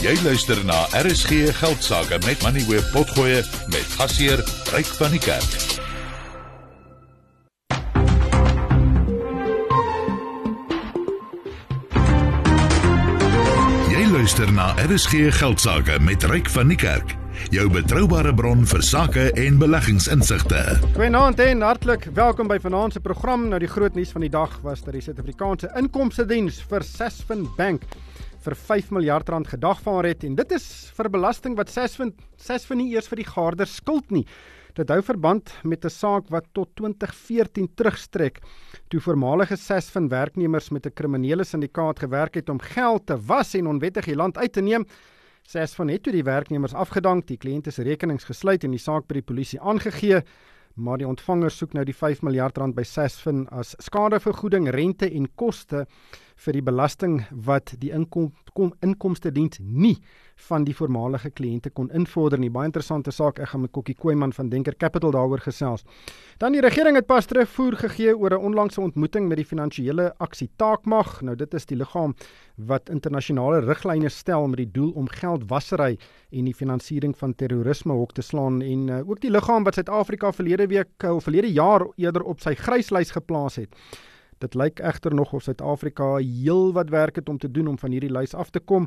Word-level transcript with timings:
Jy 0.00 0.14
luister 0.24 0.56
na 0.64 0.86
RSG 0.96 1.50
Geldsaake 1.58 2.16
met 2.24 2.40
Money 2.42 2.64
Web 2.68 2.86
Potgoe 2.92 3.42
met 3.68 3.88
gasheer 3.98 4.40
Ryk 4.72 4.88
van 4.96 5.12
die 5.12 5.20
Kerk. 5.20 5.56
Jy 13.92 14.06
luister 14.08 14.48
na 14.56 14.72
RSG 14.88 15.28
Geldsaake 15.36 16.00
met 16.00 16.24
Ryk 16.24 16.48
van 16.48 16.72
die 16.72 16.80
Kerk. 16.80 17.12
Jou 17.52 17.68
betroubare 17.68 18.32
bron 18.34 18.64
vir 18.64 18.82
sake 18.82 19.30
en 19.36 19.60
beleggingsinsigte. 19.60 20.78
Goeienaand 20.96 21.44
en 21.44 21.60
hartlik 21.68 22.08
welkom 22.16 22.48
by 22.48 22.56
vanaand 22.64 22.96
se 22.96 23.04
program. 23.04 23.50
Nou 23.52 23.60
die 23.60 23.68
groot 23.68 23.92
nuus 24.00 24.16
van 24.16 24.24
die 24.24 24.32
dag 24.32 24.62
was 24.64 24.80
dat 24.80 24.96
die 24.96 25.04
Suid-Afrikaanse 25.04 25.74
Inkomste 25.76 26.24
Diens 26.24 26.64
vir 26.72 26.88
Sasfin 26.88 27.50
Bank 27.60 27.84
vir 28.40 28.56
5 28.56 28.90
miljard 28.96 29.28
rand 29.28 29.48
gedagvaar 29.48 30.08
het 30.08 30.24
en 30.24 30.34
dit 30.38 30.52
is 30.56 30.64
vir 30.96 31.10
belasting 31.12 31.56
wat 31.58 31.68
Sasfin 31.72 32.14
Sasfin 32.40 32.80
nie 32.80 32.94
eers 32.94 33.08
vir 33.10 33.20
die 33.20 33.28
gaarder 33.28 33.68
skuld 33.68 34.10
nie. 34.10 34.24
Dit 34.78 34.88
hou 34.88 35.00
verband 35.02 35.50
met 35.64 35.84
'n 35.84 35.90
saak 35.90 36.30
wat 36.30 36.46
tot 36.54 36.68
2014 36.76 37.68
terugstrek 37.74 38.40
toe 38.88 39.00
voormalige 39.00 39.56
Sasfin 39.56 40.08
werknemers 40.08 40.70
met 40.70 40.86
'n 40.86 40.94
kriminele 40.94 41.44
syndikaat 41.44 41.98
gewerk 41.98 42.34
het 42.34 42.48
om 42.48 42.58
geld 42.58 43.06
te 43.06 43.16
was 43.16 43.54
en 43.54 43.66
onwettig 43.66 44.04
die 44.04 44.16
land 44.16 44.38
uit 44.38 44.52
te 44.52 44.60
neem. 44.60 44.86
Sasfin 45.42 45.88
het 45.88 46.02
toe 46.02 46.12
die 46.12 46.24
werknemers 46.24 46.74
afgedank, 46.74 47.26
die 47.26 47.36
kliënte 47.36 47.70
se 47.70 47.82
rekenings 47.82 48.24
gesluit 48.24 48.64
en 48.64 48.70
die 48.70 48.78
saak 48.78 49.06
by 49.06 49.14
die 49.14 49.22
polisie 49.22 49.60
aangegee. 49.60 50.22
Maar 50.76 50.98
die 50.98 51.08
ontvanger 51.08 51.50
soek 51.50 51.72
nou 51.72 51.84
die 51.84 51.94
5 51.94 52.22
miljard 52.22 52.58
rand 52.58 52.74
by 52.74 52.82
Sasfin 52.82 53.48
as 53.48 53.74
skadevergoeding, 53.82 54.68
rente 54.70 55.10
en 55.10 55.26
koste 55.34 55.86
vir 56.40 56.56
die 56.56 56.64
belasting 56.64 57.20
wat 57.46 57.74
die 57.80 57.90
inkom, 57.92 58.30
kom, 58.56 58.72
inkomste 58.84 59.32
diens 59.34 59.60
nie 59.60 59.98
van 60.48 60.64
die 60.64 60.74
voormalige 60.74 61.30
kliënte 61.36 61.70
kon 61.76 61.90
invorder 61.96 62.40
nie. 62.40 62.48
Baie 62.52 62.70
interessante 62.70 63.12
saak. 63.12 63.38
Ek 63.42 63.52
gaan 63.52 63.66
met 63.66 63.72
Kokkie 63.76 63.96
Koeman 63.98 64.32
van 64.32 64.48
Denker 64.48 64.76
Capital 64.80 65.12
daaroor 65.12 65.42
gesels. 65.44 65.84
Dan 66.40 66.56
die 66.56 66.62
regering 66.64 66.96
het 66.96 67.08
pas 67.10 67.28
terugvoer 67.28 67.76
gegee 67.76 68.16
oor 68.16 68.32
'n 68.38 68.44
onlangse 68.50 68.80
ontmoeting 68.80 69.28
met 69.28 69.36
die 69.36 69.44
finansiële 69.44 70.14
aksie 70.18 70.48
Taakmag. 70.56 71.20
Nou 71.22 71.36
dit 71.36 71.54
is 71.54 71.66
die 71.66 71.76
liggaam 71.76 72.14
wat 72.56 72.88
internasionale 72.88 73.60
riglyne 73.60 74.08
stel 74.08 74.48
met 74.48 74.56
die 74.56 74.70
doel 74.72 74.92
om 74.92 75.08
geldwasery 75.08 75.98
en 76.30 76.44
die 76.44 76.54
finansiering 76.54 77.16
van 77.16 77.34
terrorisme 77.34 77.92
hok 77.92 78.12
te 78.12 78.22
slaan 78.22 78.62
en 78.62 78.88
uh, 78.88 79.08
ook 79.08 79.20
die 79.20 79.30
liggaam 79.30 79.64
wat 79.64 79.74
Suid-Afrika 79.74 80.32
verlede 80.32 80.66
week 80.66 81.02
of 81.02 81.22
verlede 81.22 81.52
jaar 81.52 81.86
eerder 81.96 82.22
op 82.22 82.40
sy 82.40 82.54
gryslys 82.54 83.10
geplaas 83.10 83.56
het. 83.56 83.74
Dit 84.40 84.54
lyk 84.56 84.78
egter 84.80 85.12
nog 85.14 85.34
of 85.36 85.42
Suid-Afrika 85.42 86.14
heel 86.16 86.70
wat 86.72 86.88
werk 86.88 87.18
het 87.20 87.28
om 87.28 87.38
te 87.38 87.50
doen 87.50 87.66
om 87.68 87.78
van 87.78 87.92
hierdie 87.92 88.12
lys 88.12 88.32
af 88.34 88.48
te 88.50 88.60
kom. 88.60 88.86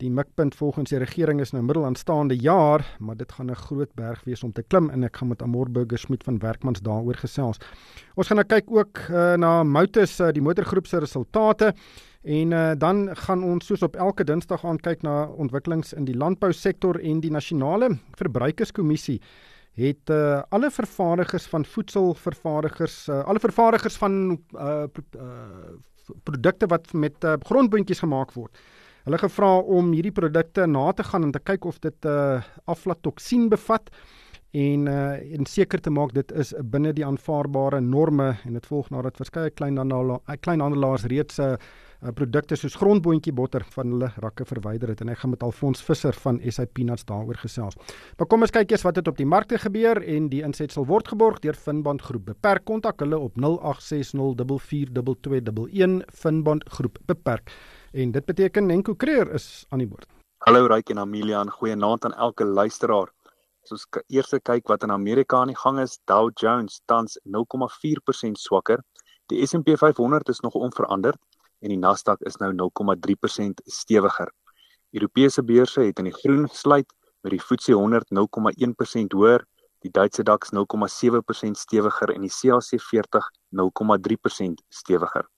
Die 0.00 0.08
mikpunt 0.10 0.54
volgens 0.56 0.90
die 0.90 0.98
regering 0.98 1.42
is 1.44 1.52
nou 1.52 1.60
middel 1.62 1.84
aanstaande 1.84 2.38
jaar, 2.40 2.86
maar 2.98 3.16
dit 3.16 3.32
gaan 3.32 3.50
'n 3.50 3.54
groot 3.54 3.92
berg 3.94 4.24
wees 4.24 4.42
om 4.42 4.52
te 4.52 4.62
klim 4.62 4.90
en 4.90 5.04
ek 5.04 5.16
gaan 5.16 5.28
met 5.28 5.42
Amor 5.42 5.70
Burger 5.70 5.98
Smit 5.98 6.24
van 6.24 6.38
Werkmans 6.38 6.80
daaroor 6.80 7.14
gesels. 7.14 7.58
Ons 8.14 8.26
gaan 8.26 8.36
nou 8.36 8.46
kyk 8.46 8.70
ook 8.70 8.98
uh, 9.10 9.34
na 9.34 9.62
Motus 9.62 10.20
uh, 10.20 10.32
die 10.32 10.42
motorgroep 10.42 10.86
se 10.86 10.98
resultate 10.98 11.74
en 12.22 12.50
uh, 12.50 12.72
dan 12.78 13.16
gaan 13.16 13.42
ons 13.42 13.66
soos 13.66 13.82
op 13.82 13.96
elke 13.96 14.24
Dinsdag 14.24 14.64
aan 14.64 14.78
kyk 14.78 15.02
na 15.02 15.26
ontwikkelings 15.26 15.92
in 15.92 16.04
die 16.04 16.16
landbousektor 16.16 17.00
en 17.00 17.20
die 17.20 17.30
nasionale 17.30 17.98
verbruikerskommissie 18.16 19.20
het 19.74 20.10
uh, 20.10 20.42
alle 20.54 20.70
vervaardigers 20.70 21.46
van 21.50 21.64
voedselvervaardigers 21.64 23.08
uh, 23.08 23.24
alle 23.24 23.40
vervaardigers 23.42 23.96
van 23.96 24.38
uh, 24.54 24.84
uh, 25.18 25.74
produkte 26.22 26.66
wat 26.66 26.92
met 26.92 27.24
uh, 27.24 27.34
grondboontjies 27.40 28.04
gemaak 28.04 28.32
word. 28.32 28.58
Hulle 29.04 29.18
gevra 29.18 29.56
om 29.58 29.92
hierdie 29.92 30.14
produkte 30.14 30.66
na 30.66 30.92
te 30.92 31.04
gaan 31.04 31.26
en 31.26 31.32
te 31.32 31.42
kyk 31.42 31.64
of 31.64 31.80
dit 31.84 32.06
uh, 32.08 32.42
aflatoksien 32.64 33.48
bevat 33.52 33.90
en 34.54 34.86
uh, 34.86 35.36
en 35.38 35.46
seker 35.50 35.80
te 35.82 35.90
maak 35.90 36.14
dit 36.14 36.32
is 36.38 36.54
binne 36.62 36.92
die 36.94 37.04
aanvaarbare 37.04 37.80
norme 37.82 38.36
en 38.44 38.54
dit 38.54 38.66
volg 38.70 38.90
nadat 38.94 39.18
verskeie 39.18 39.50
kleinhandelaars 39.50 40.40
kleinhandelaars 40.46 41.08
reeds 41.10 41.38
'n 41.38 41.56
uh, 41.56 41.56
uh, 42.04 42.12
produkte 42.12 42.56
soos 42.58 42.76
grondboontjie 42.78 43.32
botter 43.36 43.64
van 43.74 43.90
hulle 43.94 44.10
rakke 44.22 44.44
verwyder 44.48 44.88
het 44.92 45.00
en 45.04 45.08
ek 45.12 45.18
gaan 45.22 45.32
met 45.34 45.42
Alfons 45.46 45.80
Visser 45.84 46.14
van 46.24 46.40
SA 46.52 46.64
Peanuts 46.66 47.04
daaroor 47.08 47.38
gesels. 47.40 47.76
Maar 48.18 48.28
kom 48.30 48.44
ons 48.46 48.54
kyk 48.54 48.70
eers 48.74 48.84
wat 48.86 48.96
het 49.00 49.08
op 49.10 49.18
die 49.20 49.28
markte 49.28 49.56
gebeur 49.62 49.96
en 50.02 50.28
die 50.32 50.42
insetsel 50.46 50.84
word 50.88 51.06
geborg 51.12 51.36
deur 51.44 51.56
Finbond 51.56 52.02
Groep. 52.04 52.24
Beperk 52.32 52.64
kontak 52.68 53.00
hulle 53.02 53.18
op 53.18 53.32
0860442211 53.40 53.40
Finbond 56.12 56.62
Groep. 56.76 56.96
Beperk. 57.08 57.46
En 57.92 58.12
dit 58.12 58.24
beteken 58.26 58.66
Nenko 58.66 58.94
Creer 58.94 59.32
is 59.34 59.66
aan 59.70 59.78
die 59.82 59.88
boord. 59.88 60.08
Hallo 60.44 60.66
Ryk 60.68 60.90
en 60.92 60.98
Amelia 60.98 61.40
en 61.40 61.50
goeienaand 61.50 62.04
aan 62.04 62.16
elke 62.20 62.44
luisteraar. 62.44 63.08
As 63.64 63.72
ons 63.72 63.86
eers 64.12 64.34
kyk 64.44 64.68
wat 64.68 64.82
in 64.84 64.92
Amerika 64.92 65.36
aan 65.40 65.48
die 65.48 65.56
gang 65.56 65.80
is, 65.80 65.98
Dow 66.04 66.28
Jones 66.36 66.82
tans 66.84 67.16
0,4% 67.24 68.36
swakker. 68.36 68.84
Die 69.32 69.40
S&P 69.46 69.72
500 69.80 70.28
is 70.28 70.40
nog 70.44 70.52
onveranderd 70.52 71.16
en 71.64 71.72
die 71.72 71.80
Nasdaq 71.80 72.20
is 72.28 72.36
nou 72.42 72.52
0,3% 72.52 73.64
stewiger. 73.64 74.28
Europese 74.92 75.42
beurse 75.42 75.88
het 75.88 75.98
in 75.98 76.10
die 76.10 76.18
groen 76.20 76.48
gesluit 76.48 76.90
met 77.24 77.32
die 77.32 77.40
FTSE 77.40 77.72
100 77.72 78.12
0,1% 78.12 79.16
hoër, 79.16 79.46
die 79.84 79.92
Duitse 79.92 80.24
DAX 80.24 80.52
0,7% 80.52 81.60
stewiger 81.60 82.12
en 82.14 82.24
die 82.24 82.32
CAC 82.32 82.80
40 82.80 83.30
0,3% 83.60 84.60
stewiger. 84.68 85.28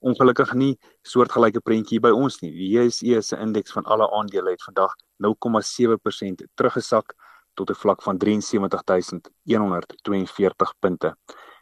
Ongelukkig 0.00 0.54
nie 0.56 0.78
soortgelyke 1.04 1.60
prentjie 1.60 2.00
by 2.00 2.08
ons 2.16 2.40
nie. 2.40 2.48
Die 2.56 2.72
JSE 2.72 3.20
se 3.22 3.36
indeks 3.36 3.72
van 3.76 3.84
alle 3.84 4.08
aandele 4.16 4.50
het 4.54 4.62
vandag 4.64 4.94
0,7% 5.20 6.48
teruggesak 6.56 7.12
tot 7.54 7.70
'n 7.70 7.74
vlak 7.74 8.02
van 8.02 8.18
73142 8.18 10.74
punte. 10.80 11.16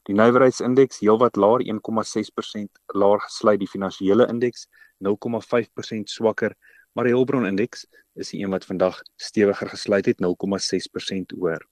Die 0.08 0.16
nywerheidsindeks 0.16 1.02
heelwat 1.04 1.36
laer 1.36 1.60
1,6% 1.68 2.82
laer 2.96 3.20
gesluit 3.20 3.60
die 3.60 3.68
finansiële 3.68 4.26
indeks 4.32 4.66
0,5% 5.04 6.08
swakker 6.08 6.56
maar 6.98 7.06
die 7.06 7.14
Hulbron 7.14 7.46
indeks 7.46 7.84
is 8.18 8.32
die 8.32 8.40
een 8.42 8.50
wat 8.50 8.64
vandag 8.66 8.96
stewiger 9.16 9.68
gesluit 9.70 10.06
het 10.10 10.18
0,6% 10.18 11.34
hoër. 11.38 11.62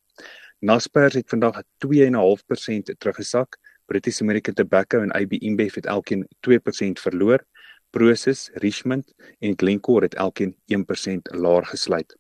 Naspers 0.58 1.14
het 1.14 1.28
vandag 1.28 1.62
2,5% 1.82 2.94
teruggesak. 2.98 3.58
British 3.86 4.20
American 4.20 4.54
Tobacco 4.54 5.00
en 5.00 5.10
AB 5.10 5.32
InBev 5.32 5.74
het 5.74 5.86
elkeen 5.86 6.28
2% 6.48 7.02
verloor. 7.02 7.44
Prosus, 7.90 8.50
Richmond 8.54 9.14
en 9.38 9.52
Glencore 9.56 10.04
het 10.04 10.14
elkeen 10.14 10.56
1% 10.74 11.34
laer 11.34 11.66
gesluit. 11.66 12.16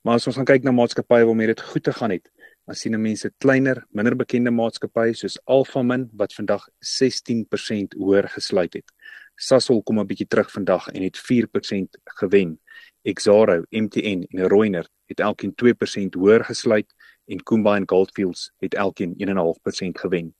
Maar 0.00 0.14
as 0.14 0.26
ons 0.26 0.36
gaan 0.36 0.48
kyk 0.48 0.62
na 0.62 0.72
maatskappye 0.76 1.24
waarmee 1.24 1.46
dit 1.46 1.60
goed 1.60 1.82
te 1.82 1.92
gaan 1.92 2.10
het, 2.10 2.30
dan 2.64 2.74
sien 2.74 3.00
mense 3.00 3.30
kleiner, 3.42 3.82
minder 3.90 4.14
bekende 4.16 4.50
maatskappye 4.50 5.14
soos 5.14 5.38
Alphamin 5.44 6.08
wat 6.18 6.34
vandag 6.34 6.68
16% 6.78 7.96
hoër 7.98 8.28
gesluit 8.28 8.74
het. 8.78 8.92
Sasol 9.36 9.82
kom 9.82 9.98
'n 9.98 10.06
bietjie 10.06 10.26
terug 10.28 10.50
vandag 10.50 10.88
en 10.88 11.02
het 11.02 11.18
4% 11.18 11.98
gewen. 12.04 12.60
Exxaro, 13.02 13.64
MTN 13.70 14.26
en 14.30 14.48
Reunert 14.48 14.90
het 15.06 15.20
elkeen 15.20 15.54
2% 15.54 16.14
hoër 16.14 16.44
gesluit 16.44 16.94
en 17.26 17.40
en 17.64 17.88
Goldfields 17.88 18.52
het 18.58 18.74
elkeen 18.74 19.14
1.5% 19.16 19.98
gewen. 19.98 20.34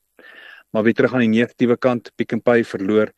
Maar 0.71 0.83
weer 0.83 0.95
terug 0.95 1.13
aan 1.13 1.21
die 1.21 1.29
negatiewe 1.29 1.77
kant, 1.77 2.13
Pick 2.15 2.35
n 2.35 2.41
Pay 2.41 2.65
verloor 2.65 3.13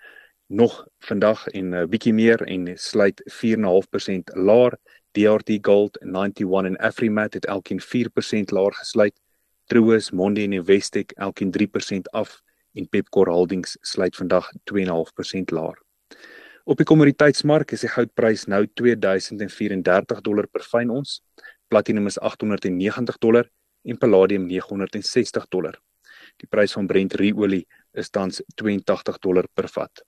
nog 0.46 0.86
vandag 0.98 1.46
en 1.48 1.68
'n 1.68 1.74
uh, 1.74 1.86
bietjie 1.86 2.12
meer 2.12 2.42
en 2.42 2.78
sluit 2.78 3.22
4.5% 3.24 4.34
laer 4.34 4.78
DRT 5.14 5.58
Gold 5.62 6.00
91 6.02 6.64
en 6.64 6.76
Afrimat 6.76 7.34
het 7.34 7.46
elkeen 7.46 7.80
4% 7.80 8.50
laer 8.50 8.74
gesluit. 8.74 9.14
Truworths, 9.70 10.10
Mondi 10.10 10.44
en 10.44 10.52
Investec 10.52 11.10
elkeen 11.10 11.52
3% 11.52 12.10
af 12.10 12.40
en 12.72 12.88
Pepkor 12.88 13.28
Holdings 13.30 13.76
sluit 13.80 14.16
vandag 14.16 14.50
2.5% 14.72 15.54
laer. 15.54 15.78
Op 16.64 16.80
die 16.80 16.86
kommoditeitsmark 16.88 17.76
is 17.76 17.84
die 17.84 17.92
goudprys 17.92 18.46
nou 18.50 18.64
2034 18.80 20.20
dollar 20.26 20.48
per 20.50 20.66
fyn 20.66 20.90
ons. 20.90 21.20
Platinum 21.68 22.10
is 22.10 22.18
890 22.18 23.18
dollar 23.22 23.50
en 23.84 23.98
palladium 24.00 24.48
960 24.50 25.46
dollar. 25.48 25.78
Die 26.42 26.48
prys 26.50 26.74
van 26.74 26.88
Brent 26.90 27.14
ruolie 27.20 27.66
is 27.92 28.10
tans 28.10 28.42
82 28.56 29.20
dollar 29.22 29.46
per 29.54 29.68
vat. 29.76 30.02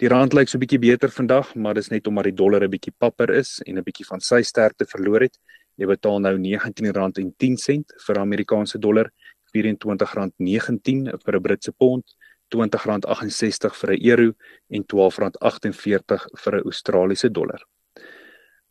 Die 0.00 0.08
rand 0.08 0.32
lyk 0.32 0.48
so 0.48 0.56
'n 0.56 0.62
bietjie 0.62 0.80
beter 0.80 1.10
vandag, 1.12 1.54
maar 1.54 1.74
dis 1.74 1.90
net 1.90 2.06
omdat 2.08 2.24
die 2.24 2.32
dollar 2.32 2.64
'n 2.64 2.70
bietjie 2.72 2.92
papper 2.98 3.30
is 3.36 3.60
en 3.66 3.76
'n 3.76 3.84
bietjie 3.84 4.06
van 4.06 4.20
sy 4.20 4.40
sterkte 4.42 4.86
verloor 4.86 5.20
het. 5.20 5.36
Jy 5.76 5.86
betaal 5.86 6.20
nou 6.20 6.38
R19.10 6.38 7.84
vir 8.06 8.16
'n 8.16 8.20
Amerikaanse 8.20 8.78
dollar, 8.78 9.12
R24.19 9.52 11.12
vir 11.24 11.36
'n 11.36 11.42
Britse 11.42 11.72
pond, 11.72 12.04
R20.68 12.48 13.76
vir 13.76 13.90
'n 13.92 14.00
euro 14.08 14.32
en 14.70 14.84
R12.48 14.84 16.26
vir 16.34 16.54
'n 16.54 16.64
Australiese 16.64 17.30
dollar. 17.30 17.60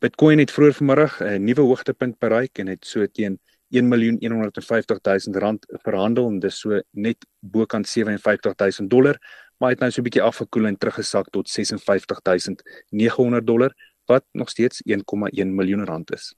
Bitcoin 0.00 0.38
het 0.38 0.50
vroeër 0.50 0.74
vanmiddag 0.74 1.20
'n 1.20 1.44
nuwe 1.44 1.62
hoogtepunt 1.62 2.18
bereik 2.18 2.58
en 2.58 2.66
het 2.66 2.84
so 2.84 3.06
teen 3.06 3.38
1.150.000 3.70 5.36
rand 5.36 5.64
verhandel 5.84 6.26
en 6.26 6.40
dis 6.40 6.58
so 6.58 6.80
net 6.90 7.24
bokant 7.38 7.86
57.000 7.86 8.88
dollar 8.88 9.16
maar 9.60 9.70
het 9.70 9.80
nou 9.80 9.90
so 9.92 10.00
'n 10.00 10.04
bietjie 10.04 10.22
afgekoel 10.22 10.66
en 10.66 10.78
teruggesak 10.78 11.30
tot 11.30 11.50
56900 11.50 13.46
dollar 13.46 13.74
wat 14.06 14.24
nog 14.32 14.48
steeds 14.48 14.82
1,1 14.84 15.54
miljoen 15.54 15.84
rand 15.84 16.12
is. 16.12 16.34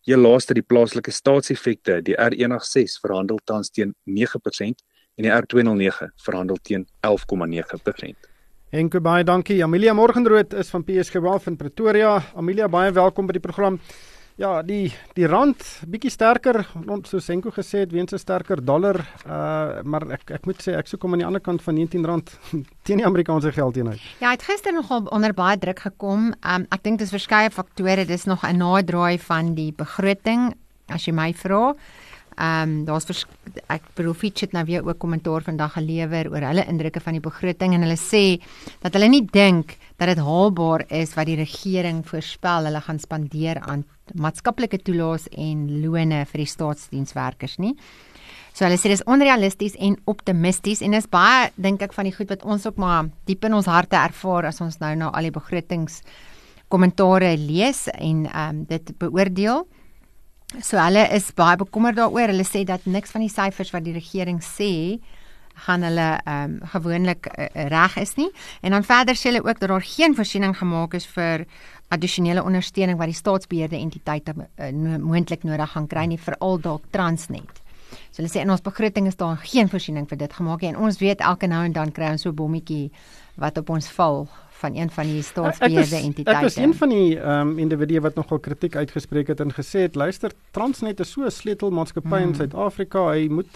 Heel 0.00 0.18
laaste 0.18 0.54
die 0.54 0.62
plaaslike 0.62 1.10
staatseffekte, 1.10 2.02
die 2.02 2.16
R186 2.16 3.00
verhandel 3.00 3.38
tans 3.44 3.70
teen 3.70 3.94
9% 4.04 4.84
en 5.14 5.22
die 5.26 5.30
R209 5.30 6.14
verhandel 6.16 6.56
teen 6.62 6.86
11,9%. 7.00 8.30
Enke 8.70 9.00
baie 9.00 9.24
dankie. 9.24 9.64
Amelia 9.64 9.92
Morgenrood 9.92 10.52
is 10.54 10.70
van 10.70 10.84
PSG 10.84 11.12
Wealth 11.12 11.46
in 11.46 11.56
Pretoria. 11.56 12.22
Amelia, 12.34 12.68
baie 12.68 12.92
welkom 12.92 13.26
by 13.26 13.32
die 13.32 13.42
program. 13.42 13.80
Ja, 14.40 14.62
die 14.64 14.88
die 15.12 15.26
rand 15.28 15.60
bietjie 15.92 16.08
sterker, 16.14 16.62
ons 16.88 17.10
soos 17.12 17.26
Senko 17.28 17.50
gesê 17.52 17.82
het, 17.82 17.90
weens 17.92 18.14
'n 18.14 18.18
sterker 18.18 18.62
dollar, 18.64 18.96
uh 19.26 19.82
maar 19.84 20.06
ek 20.16 20.30
ek 20.30 20.46
moet 20.46 20.62
sê 20.64 20.78
ek 20.78 20.88
soek 20.88 21.02
hom 21.02 21.12
aan 21.12 21.20
die 21.20 21.26
ander 21.26 21.42
kant 21.44 21.60
van 21.62 21.76
R19 21.76 22.24
teen 22.84 23.02
die 23.02 23.04
Amerikaanse 23.04 23.52
geld 23.52 23.76
eenheid. 23.76 24.00
Ja, 24.20 24.30
het 24.30 24.42
gister 24.42 24.72
nogal 24.72 25.04
onder 25.12 25.34
baie 25.34 25.58
druk 25.58 25.80
gekom. 25.80 26.32
Um 26.40 26.64
ek 26.72 26.82
dink 26.82 26.98
dis 26.98 27.12
verskeie 27.12 27.50
faktore, 27.50 28.06
dis 28.06 28.24
nog 28.24 28.42
'n 28.42 28.56
naderdraai 28.56 29.18
van 29.18 29.54
die 29.54 29.72
begroting 29.72 30.54
as 30.88 31.04
jy 31.04 31.12
my 31.12 31.34
vra. 31.34 31.74
Ehm 32.36 32.70
um, 32.70 32.84
daar's 32.84 33.26
ek 33.66 33.82
bedoel 33.98 34.14
Fitch 34.14 34.40
het 34.40 34.52
nou 34.52 34.64
weer 34.64 34.86
ook 34.86 34.98
kommentaar 34.98 35.42
vandag 35.42 35.72
gelewer 35.72 36.30
oor 36.30 36.46
hulle 36.46 36.66
indrukke 36.68 37.00
van 37.00 37.16
die 37.18 37.24
begroting 37.24 37.74
en 37.74 37.82
hulle 37.82 37.98
sê 37.98 38.40
dat 38.82 38.94
hulle 38.94 39.08
nie 39.08 39.24
dink 39.26 39.76
dat 39.98 40.08
dit 40.08 40.22
haalbaar 40.24 40.86
is 40.88 41.14
wat 41.14 41.26
die 41.26 41.36
regering 41.36 42.04
voorspel 42.06 42.68
hulle 42.70 42.80
gaan 42.80 42.98
spandeer 42.98 43.60
aan 43.60 43.84
maatskaplike 44.14 44.80
toelaas 44.86 45.28
en 45.36 45.66
lone 45.82 46.24
vir 46.26 46.44
die 46.44 46.48
staatsdienswerkers 46.48 47.58
nie. 47.58 47.74
So 48.54 48.64
hulle 48.64 48.78
sê 48.80 48.90
dis 48.90 49.04
onrealisties 49.06 49.76
en 49.78 49.98
optimisties 50.10 50.82
en 50.82 50.96
dis 50.96 51.10
baie 51.10 51.50
dink 51.56 51.82
ek 51.82 51.94
van 51.94 52.08
die 52.08 52.14
goed 52.14 52.32
wat 52.32 52.46
ons 52.46 52.66
ook 52.66 52.80
maar 52.80 53.10
diep 53.28 53.44
in 53.46 53.54
ons 53.58 53.68
harte 53.70 53.98
ervaar 53.98 54.50
as 54.50 54.60
ons 54.64 54.80
nou 54.80 54.94
na 54.98 55.10
al 55.14 55.28
die 55.28 55.34
begrotings 55.34 56.00
kommentare 56.70 57.34
lees 57.38 57.86
en 57.92 58.26
ehm 58.30 58.48
um, 58.48 58.64
dit 58.70 58.94
beoordeel. 58.98 59.66
So 60.58 60.80
hulle 60.82 61.04
is 61.14 61.28
baie 61.38 61.54
bekommerd 61.60 62.00
daaroor. 62.00 62.32
Hulle 62.32 62.44
sê 62.46 62.64
dat 62.66 62.82
niks 62.90 63.12
van 63.14 63.22
die 63.22 63.30
syfers 63.30 63.70
wat 63.70 63.84
die 63.86 63.94
regering 63.94 64.40
sê 64.42 64.98
gaan 65.60 65.84
hulle 65.86 66.06
ehm 66.24 66.56
um, 66.56 66.68
gewoonlik 66.72 67.28
uh, 67.30 67.46
reg 67.70 67.96
is 68.02 68.16
nie. 68.18 68.30
En 68.66 68.74
dan 68.74 68.86
verder 68.86 69.14
sê 69.14 69.30
hulle 69.30 69.44
ook 69.44 69.60
dat 69.60 69.68
daar 69.70 69.84
geen 69.84 70.16
voorsiening 70.16 70.56
gemaak 70.58 70.94
is 70.98 71.06
vir 71.06 71.46
addisionele 71.94 72.42
ondersteuning 72.42 72.98
wat 72.98 73.12
die 73.12 73.18
staatsbeheerde 73.18 73.78
entiteite 73.78 74.34
uh, 74.34 74.70
moontlik 74.98 75.46
nodig 75.46 75.70
gaan 75.70 75.86
kry 75.86 76.06
nie 76.10 76.18
veral 76.18 76.58
dalk 76.58 76.90
Transnet. 76.90 77.62
So 78.10 78.22
hulle 78.22 78.32
sê 78.32 78.42
in 78.42 78.50
ons 78.50 78.64
begroting 78.66 79.06
is 79.06 79.18
daar 79.20 79.38
geen 79.42 79.70
voorsiening 79.70 80.08
vir 80.10 80.18
dit 80.18 80.34
gemaak 80.34 80.64
nie 80.64 80.72
en 80.72 80.82
ons 80.82 80.98
weet 80.98 81.22
elke 81.22 81.46
nou 81.46 81.62
en 81.64 81.76
dan 81.76 81.94
kry 81.94 82.10
ons 82.10 82.26
so 82.26 82.30
'n 82.30 82.40
bommetjie 82.42 82.90
wat 83.36 83.58
op 83.58 83.70
ons 83.70 83.90
val 83.90 84.26
van 84.60 84.76
een 84.76 84.90
van 84.92 85.10
die 85.10 85.22
staatsbeheerde 85.24 85.96
entiteite. 85.96 86.38
Ek 86.38 86.46
was 86.46 86.56
een 86.60 86.74
van 86.76 86.94
die 86.94 87.18
ehm 87.18 87.52
um, 87.52 87.58
individue 87.58 88.00
wat 88.04 88.18
nogal 88.20 88.38
kritiek 88.38 88.76
uitgespreek 88.76 89.32
het 89.32 89.40
en 89.40 89.54
gesê 89.56 89.86
het 89.88 89.98
luister 89.98 90.32
Transnet 90.56 91.00
is 91.00 91.12
so 91.12 91.24
'n 91.24 91.30
sleutelmaatskappy 91.30 92.08
hmm. 92.08 92.28
in 92.28 92.34
Suid-Afrika, 92.34 93.06
hy 93.12 93.28
moet 93.28 93.48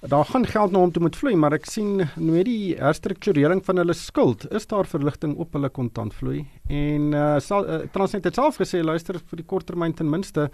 daar 0.00 0.24
gaan 0.24 0.46
geld 0.46 0.72
na 0.72 0.78
hom 0.78 0.92
toe 0.92 1.02
moet 1.02 1.16
vloei, 1.16 1.34
maar 1.36 1.52
ek 1.52 1.66
sien 1.68 2.08
met 2.16 2.44
die 2.48 2.74
herstrukturering 2.78 3.60
van 3.64 3.76
hulle 3.76 3.92
skuld, 3.92 4.46
is 4.52 4.66
daar 4.66 4.88
verligting 4.88 5.36
op 5.36 5.52
hulle 5.52 5.68
kontantvloei. 5.68 6.46
En 6.68 7.12
uh, 7.12 7.38
sal 7.38 7.68
uh, 7.68 7.80
Transnet 7.92 8.24
het 8.24 8.34
self 8.34 8.56
gesê 8.56 8.80
luister 8.82 9.20
vir 9.20 9.42
die 9.42 9.46
korttermyn 9.46 9.94
ten 9.94 10.08
minste 10.10 10.48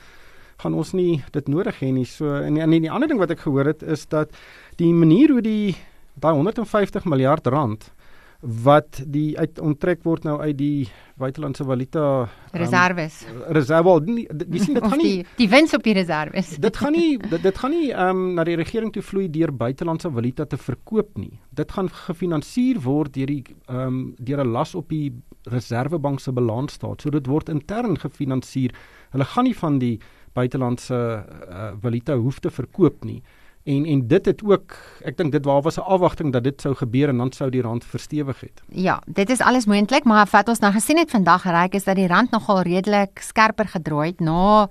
gaan 0.63 0.75
ons 0.75 0.93
nie 0.97 1.23
dit 1.33 1.49
nodig 1.49 1.79
hê 1.81 1.93
nie. 1.93 2.07
So 2.09 2.41
en 2.41 2.57
en 2.59 2.71
die 2.71 2.91
ander 2.91 3.09
ding 3.09 3.21
wat 3.21 3.31
ek 3.31 3.45
gehoor 3.45 3.71
het 3.71 3.83
is 3.83 4.07
dat 4.11 4.33
die 4.81 4.93
manier 4.93 5.31
hoe 5.31 5.45
die 5.45 5.77
daai 6.17 6.35
150 6.35 7.05
miljard 7.05 7.47
rand 7.47 7.91
wat 8.41 9.01
die 9.07 9.39
uit 9.39 9.59
onttrek 9.61 10.03
word 10.05 10.25
nou 10.25 10.37
uit 10.41 10.57
die 10.59 10.89
buitelandse 11.17 11.65
valuta 11.65 12.05
um, 12.21 12.29
reserves. 12.53 13.23
Reserve, 13.57 13.95
die 14.07 14.61
sien 14.61 14.77
dit 14.77 14.85
gaan 14.85 15.01
nie 15.01 15.13
die, 15.23 15.27
die 15.39 15.49
wins 15.49 15.75
op 15.75 15.85
die 15.87 15.95
reserves. 15.97 16.57
dit 16.61 16.77
gaan 16.77 16.93
nie 16.93 17.17
dit, 17.19 17.43
dit 17.43 17.59
gaan 17.59 17.73
nie 17.73 17.93
ehm 17.93 18.11
um, 18.11 18.35
na 18.37 18.45
die 18.45 18.57
regering 18.57 18.93
toe 18.93 19.03
vloei 19.03 19.29
deur 19.33 19.53
buitelandse 19.53 20.11
valuta 20.13 20.45
te 20.45 20.59
verkoop 20.61 21.17
nie. 21.17 21.41
Dit 21.51 21.73
gaan 21.73 21.89
gefinansier 21.89 22.81
word 22.85 23.15
deur 23.17 23.33
die 23.33 23.43
ehm 23.69 23.87
um, 23.87 24.15
deur 24.19 24.45
'n 24.45 24.53
las 24.53 24.75
op 24.75 24.89
die 24.89 25.13
reservebank 25.51 26.21
se 26.21 26.33
balans 26.33 26.73
staat. 26.73 27.03
So 27.03 27.11
dit 27.11 27.27
word 27.27 27.49
intern 27.49 27.97
gefinansier. 27.97 28.75
Hulle 29.11 29.25
gaan 29.25 29.45
nie 29.45 29.55
van 29.55 29.79
die 29.79 29.99
buitelandse 30.35 30.95
uh, 31.49 31.73
valuta 31.81 32.17
hoef 32.17 32.41
te 32.41 32.51
verkoop 32.51 33.05
nie. 33.05 33.23
En 33.67 33.85
en 33.85 34.03
dit 34.09 34.27
het 34.31 34.43
ook 34.47 34.77
ek 35.03 35.17
dink 35.19 35.33
dit 35.35 35.45
waar 35.45 35.63
was 35.63 35.77
'n 35.79 35.83
afwagting 35.91 36.33
dat 36.33 36.45
dit 36.45 36.61
sou 36.61 36.75
gebeur 36.75 37.09
en 37.09 37.17
dan 37.19 37.33
sou 37.33 37.51
die 37.51 37.63
rand 37.63 37.85
verstewig 37.85 38.41
het. 38.41 38.63
Ja, 38.69 39.03
dit 39.07 39.31
is 39.31 39.41
alles 39.41 39.67
moontlik, 39.67 40.05
maar 40.05 40.29
wat 40.31 40.49
ons 40.49 40.59
nou 40.59 40.73
gesien 40.73 40.99
het 40.99 41.11
vandag 41.11 41.45
reik 41.45 41.75
is 41.75 41.85
dat 41.85 41.97
die 41.97 42.07
rand 42.07 42.31
nogal 42.31 42.61
redelik 42.63 43.19
skerper 43.19 43.67
gedraai 43.67 44.09
het 44.11 44.21
na 44.21 44.69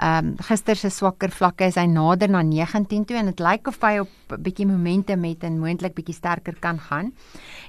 ehm 0.00 0.26
um, 0.26 0.34
gister 0.38 0.76
se 0.76 0.88
swakker 0.88 1.30
vlakke 1.30 1.64
is 1.64 1.74
hy 1.74 1.84
nader 1.86 2.30
na 2.30 2.42
19 2.42 3.04
toe 3.04 3.16
en 3.16 3.26
dit 3.26 3.40
lyk 3.40 3.66
of 3.66 3.80
hy 3.80 3.98
op 3.98 4.08
'n 4.30 4.42
bietjie 4.42 4.66
momentum 4.66 5.24
het 5.24 5.42
en 5.44 5.58
moontlik 5.58 5.94
bietjie 5.94 6.14
sterker 6.14 6.54
kan 6.60 6.78
gaan. 6.78 7.12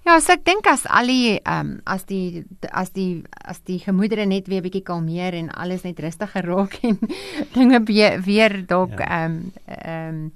Ja, 0.06 0.20
so 0.20 0.32
ek 0.32 0.46
dink 0.46 0.68
as 0.68 0.86
al 0.86 1.08
die 1.08 1.40
ehm 1.44 1.60
um, 1.60 1.82
as 1.84 2.06
die 2.06 2.46
as 2.72 2.92
die 2.92 3.24
as 3.32 3.60
die 3.64 3.80
gemoedere 3.80 4.26
net 4.26 4.48
weer 4.48 4.62
bietjie 4.62 4.84
kalmeer 4.84 5.34
en 5.34 5.50
alles 5.50 5.84
net 5.84 6.00
rustiger 6.00 6.46
raak 6.46 6.80
en 6.88 7.00
dinge 7.54 7.84
weer, 7.84 8.22
weer 8.22 8.66
dalk 8.68 9.00
ja. 9.00 9.06
ehm 9.06 9.32
ja. 9.32 9.34
um, 9.34 9.52
ehm 9.66 10.16
um, 10.16 10.32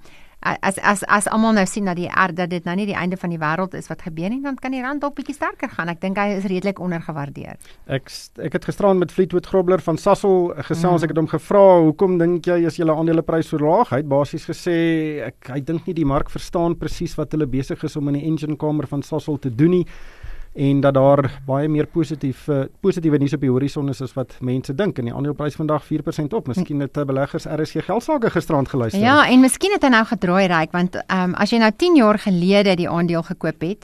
as 0.46 0.78
as 0.78 1.04
as 1.10 1.28
almal 1.34 1.56
nou 1.58 1.66
sien 1.66 1.88
dat 1.90 1.98
die 1.98 2.08
er, 2.10 2.34
dat 2.36 2.52
dit 2.54 2.66
nou 2.68 2.76
nie 2.78 2.86
die 2.86 2.98
einde 2.98 3.18
van 3.18 3.32
die 3.34 3.40
wêreld 3.42 3.74
is 3.78 3.90
wat 3.90 4.04
gebeur 4.06 4.30
nie, 4.30 4.42
dan 4.44 4.58
kan 4.62 4.76
die 4.76 4.82
rand 4.84 5.02
dalk 5.02 5.16
bietjie 5.18 5.36
sterker 5.36 5.72
gaan. 5.74 5.90
Ek 5.90 6.02
dink 6.04 6.20
hy 6.22 6.36
is 6.38 6.46
redelik 6.50 6.80
ondergewaardeer. 6.84 7.58
Ek 7.88 8.12
ek 8.46 8.60
het 8.60 8.68
gisteraan 8.70 9.02
met 9.02 9.14
Fleetwood 9.14 9.50
Grobler 9.50 9.82
van 9.82 9.98
Sasol 10.02 10.54
gesels. 10.70 11.02
Mm. 11.02 11.08
Ek 11.08 11.14
het 11.16 11.22
hom 11.22 11.32
gevra, 11.32 11.64
"Hoekom 11.88 12.18
dink 12.22 12.46
jy 12.46 12.66
as 12.66 12.78
julle 12.78 12.94
aandeleprys 12.94 13.50
so 13.50 13.58
laag?" 13.58 13.90
Hy 13.90 13.98
het 14.04 14.10
basies 14.10 14.46
gesê, 14.46 15.26
"Ek 15.28 15.50
hy 15.50 15.60
dink 15.60 15.88
nie 15.88 15.94
die 15.94 16.06
mark 16.06 16.30
verstaan 16.30 16.78
presies 16.78 17.16
wat 17.18 17.32
hulle 17.32 17.48
besig 17.48 17.84
is 17.84 17.96
om 17.96 18.08
in 18.08 18.14
die 18.14 18.26
engine 18.26 18.56
kamer 18.56 18.88
van 18.88 19.02
Sasol 19.02 19.38
te 19.40 19.50
doen 19.50 19.72
nie." 19.72 19.86
En 20.56 20.80
dat 20.80 20.94
daar 20.94 21.42
baie 21.46 21.68
meer 21.68 21.88
positief 21.92 22.48
uh, 22.48 22.62
positiewe 22.80 23.18
nuus 23.19 23.34
op 23.36 23.42
die 23.44 23.52
horison 23.52 23.90
is 23.92 24.00
as 24.02 24.13
wat 24.16 24.38
mense 24.40 24.75
dink 24.75 25.00
en 25.00 25.10
die 25.10 25.13
aandeleprys 25.13 25.57
vandag 25.60 25.84
4% 25.84 26.36
op. 26.38 26.48
Miskien 26.48 26.80
het 26.80 26.98
uh, 26.98 27.04
beleggers 27.04 27.44
RSG 27.44 27.84
geldsaake 27.84 28.31
gisterand 28.31 28.72
geluister. 28.72 29.02
Ja, 29.04 29.25
en 29.28 29.44
miskien 29.44 29.75
het 29.75 29.84
hy 29.84 29.92
nou 29.92 30.06
gedraai 30.07 30.48
ryk 30.48 30.72
want 30.72 30.96
ehm 31.02 31.34
um, 31.34 31.36
as 31.36 31.52
jy 31.52 31.60
nou 31.60 31.72
10 31.75 32.00
jaar 32.00 32.19
gelede 32.24 32.75
die 32.80 32.90
aandeel 32.90 33.24
gekoop 33.28 33.68
het, 33.68 33.84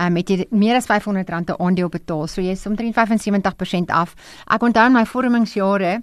um, 0.00 0.16
het 0.16 0.32
jy 0.32 0.46
meer 0.50 0.80
as 0.80 0.88
R500 0.88 1.28
'n 1.28 1.58
aandeel 1.58 1.88
betaal. 1.92 2.26
So 2.26 2.40
jy 2.40 2.56
is 2.56 2.66
omtrent 2.66 2.94
75% 2.96 3.92
af. 3.92 4.14
Ek 4.46 4.62
onthou 4.62 4.88
my 4.90 5.04
vormingsjare 5.04 6.02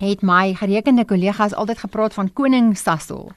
het 0.00 0.22
my 0.22 0.54
gerekende 0.54 1.04
kollegas 1.04 1.54
altyd 1.54 1.78
gepraat 1.78 2.14
van 2.14 2.32
koning 2.32 2.76
Sasol. 2.76 3.32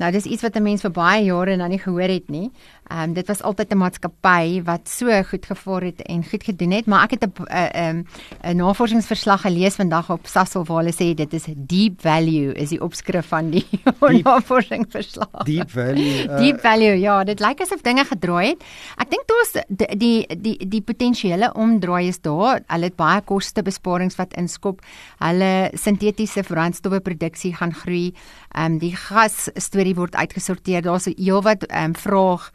Nou 0.00 0.08
dis 0.12 0.24
iets 0.24 0.42
wat 0.42 0.56
'n 0.56 0.62
mens 0.62 0.80
vir 0.80 0.90
baie 0.90 1.24
jare 1.24 1.56
nou 1.56 1.68
nie 1.68 1.78
gehoor 1.78 2.08
het 2.08 2.30
nie. 2.30 2.50
Ehm 2.90 3.02
um, 3.02 3.12
dit 3.12 3.26
was 3.26 3.42
altyd 3.42 3.72
'n 3.72 3.78
maatskappy 3.78 4.62
wat 4.64 4.88
so 4.88 5.22
goed 5.22 5.46
gevaar 5.46 5.82
het 5.82 6.02
en 6.02 6.24
goed 6.24 6.42
gedoen 6.44 6.70
het, 6.70 6.86
maar 6.86 7.04
ek 7.04 7.10
het 7.10 7.24
'n 7.24 7.32
'n 7.36 8.06
uh, 8.42 8.50
'n 8.50 8.56
navorsingsverslag 8.56 9.40
gelees 9.40 9.74
vandag 9.74 10.10
op 10.10 10.26
Sasol 10.26 10.64
waar 10.64 10.82
hulle 10.82 10.92
sê 10.92 11.14
dit 11.14 11.32
is 11.32 11.44
deep 11.56 12.00
value 12.00 12.52
is 12.54 12.68
die 12.68 12.80
opskrif 12.80 13.26
van 13.26 13.50
die 13.50 13.66
navorsingsverslag. 14.24 15.44
Deep 15.44 15.70
value. 15.70 16.28
Uh, 16.28 16.38
deep 16.42 16.60
value. 16.60 16.98
Ja, 16.98 17.24
dit 17.24 17.40
lyk 17.40 17.60
asof 17.60 17.80
dinge 17.82 18.04
gedraai 18.04 18.48
het. 18.48 18.64
Ek 18.96 19.10
dink 19.10 19.24
daar's 19.26 19.64
die 19.68 19.96
die 19.96 20.26
die, 20.40 20.68
die 20.68 20.82
potensiële 20.82 21.52
omdraai 21.52 22.08
is 22.08 22.20
daar. 22.20 22.60
Hulle 22.66 22.84
het 22.84 22.96
baie 22.96 23.20
kostebesparings 23.20 24.16
wat 24.16 24.34
inskop. 24.34 24.80
Hulle 25.18 25.70
sintetiese 25.74 26.42
brandstowwe 26.42 27.00
produksie 27.00 27.54
gaan 27.54 27.74
groei. 27.74 28.14
Ehm 28.50 28.72
um, 28.72 28.78
die 28.78 28.96
gas 28.96 29.48
storie 29.54 29.94
word 29.94 30.14
uitgesorteer. 30.14 30.82
Daar's 30.82 31.06
'n 31.06 31.14
heelwat 31.16 31.62
ehm 31.64 31.84
um, 31.84 31.94
vraag 31.94 32.50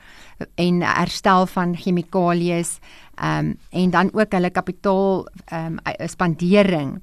en 0.56 0.82
herstel 0.82 1.46
van 1.48 1.76
chemikalieë 1.76 2.64
ehm 3.16 3.46
um, 3.46 3.58
en 3.70 3.90
dan 3.90 4.10
ook 4.14 4.32
hulle 4.32 4.50
kapitaal 4.50 5.28
ehm 5.46 5.78
um, 5.80 6.08
spandering 6.08 7.02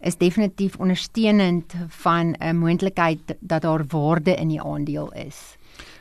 is 0.00 0.16
definitief 0.16 0.76
ondersteunend 0.76 1.74
van 1.88 2.34
'n 2.38 2.56
moontlikheid 2.56 3.36
dat 3.40 3.62
daar 3.62 3.84
waarde 3.88 4.34
in 4.34 4.48
die 4.48 4.62
aandeel 4.62 5.12
is. 5.12 5.56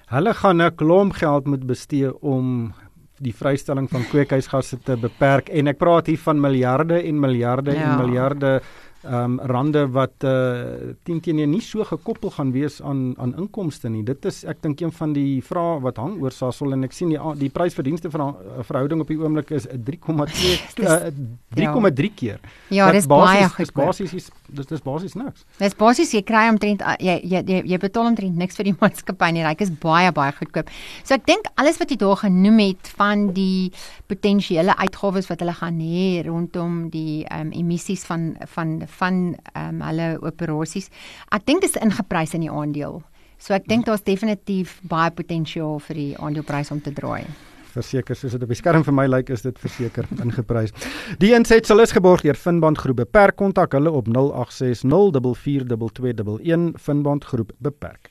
Hulle 0.06 0.34
gaan 0.34 0.62
'n 0.62 0.76
klomp 0.76 1.14
geld 1.14 1.46
moet 1.46 1.66
bestee 1.66 2.22
om 2.22 2.74
die 3.22 3.36
vrystelling 3.36 3.90
van 3.90 4.08
kweekhuisgasse 4.08 4.80
te 4.80 4.98
beperk 4.98 5.50
en 5.50 5.68
ek 5.68 5.78
praat 5.78 6.08
hier 6.08 6.20
van 6.20 6.40
miljarde 6.40 7.02
en 7.04 7.20
miljarde 7.20 7.72
ja. 7.72 7.82
en 7.82 8.06
miljarde 8.06 8.62
ehm 9.04 9.40
um, 9.40 9.40
rande 9.50 9.88
wat 9.90 10.24
uh 10.24 10.94
10 11.04 11.20
teen 11.26 11.40
1 11.40 11.50
nie 11.50 11.62
so 11.62 11.84
gekoppel 11.84 12.30
gaan 12.30 12.52
wees 12.52 12.82
aan 12.82 13.16
aan 13.18 13.34
inkomste 13.38 13.90
nie. 13.90 14.04
Dit 14.06 14.26
is 14.26 14.44
ek 14.46 14.62
dink 14.62 14.82
een 14.82 14.92
van 14.92 15.14
die 15.14 15.42
vrae 15.42 15.80
wat 15.82 15.98
hang 15.98 16.20
oor 16.22 16.32
Sasol 16.32 16.76
en 16.76 16.84
ek 16.86 16.94
sien 16.94 17.10
die 17.10 17.20
die 17.40 17.50
prysverdienste 17.50 18.12
van 18.14 18.36
eh, 18.36 18.62
verhouding 18.68 19.02
op 19.02 19.10
die 19.10 19.18
oomblik 19.18 19.50
is 19.58 19.66
3,2 19.66 20.52
3,3 20.78 20.86
uh, 21.58 22.12
keer. 22.16 22.40
Ja, 22.70 22.92
dis 22.92 23.08
baie 23.10 23.50
basies 23.74 24.30
dis 24.52 24.70
dis 24.70 24.86
basies 24.86 25.18
niks. 25.18 25.46
Dis 25.58 25.74
basies 25.80 26.14
jy 26.14 26.22
kry 26.28 26.46
omtrent 26.52 26.86
uh, 26.86 26.94
jy 27.00 27.18
jy 27.24 27.42
jy, 27.48 27.64
jy 27.74 27.82
betaal 27.82 28.12
omtrent 28.12 28.38
niks 28.38 28.60
vir 28.60 28.70
die 28.70 28.76
maatskappy 28.84 29.32
nie. 29.34 29.46
Ryk 29.48 29.66
is 29.66 29.74
baie 29.82 30.14
baie 30.14 30.36
goedkoop. 30.38 30.70
So 31.02 31.18
ek 31.18 31.26
dink 31.26 31.50
alles 31.58 31.82
wat 31.82 31.90
jy 31.90 31.98
daar 32.06 32.22
genoem 32.22 32.62
het 32.68 32.94
van 33.00 33.32
die 33.34 33.72
potensiële 34.12 34.78
uitgawes 34.78 35.30
wat 35.32 35.42
hulle 35.42 35.58
gaan 35.58 35.82
hê 35.82 36.22
rondom 36.30 36.84
die 36.94 37.24
ehm 37.26 37.50
um, 37.50 37.54
emissies 37.64 38.06
van 38.06 38.36
van 38.54 38.78
van 39.00 39.36
ehm 39.54 39.70
um, 39.70 39.82
hulle 39.88 40.18
operasies. 40.22 40.90
Ek 41.32 41.46
dink 41.46 41.62
dit 41.62 41.70
is 41.70 41.82
ingeprys 41.82 42.34
in 42.34 42.48
die 42.48 42.52
aandeel. 42.52 43.02
So 43.42 43.54
ek 43.54 43.68
dink 43.68 43.86
daar's 43.86 44.06
definitief 44.06 44.80
baie 44.84 45.12
potensiaal 45.12 45.80
vir 45.80 45.96
die 45.96 46.18
aandeleprys 46.18 46.72
om 46.72 46.82
te 46.82 46.94
draai 46.94 47.26
verseker 47.72 48.16
soos 48.18 48.34
dit 48.36 48.44
op 48.44 48.50
die 48.52 48.60
skerm 48.60 48.84
vir 48.88 48.96
my 48.96 49.06
lyk 49.10 49.30
is 49.34 49.42
dit 49.46 49.58
verseker 49.64 50.06
ingeprys. 50.26 50.72
Die 51.24 51.34
insetsel 51.38 51.78
is 51.84 51.96
geborg 51.96 52.22
deur 52.26 52.40
Finband 52.40 52.78
Groep. 52.82 52.98
Beperk 53.06 53.36
kontak 53.42 53.72
hulle 53.78 53.92
op 53.92 54.06
0860442211 54.12 56.76
Finband 56.82 57.24
Groep 57.32 57.52
beperk. 57.60 58.04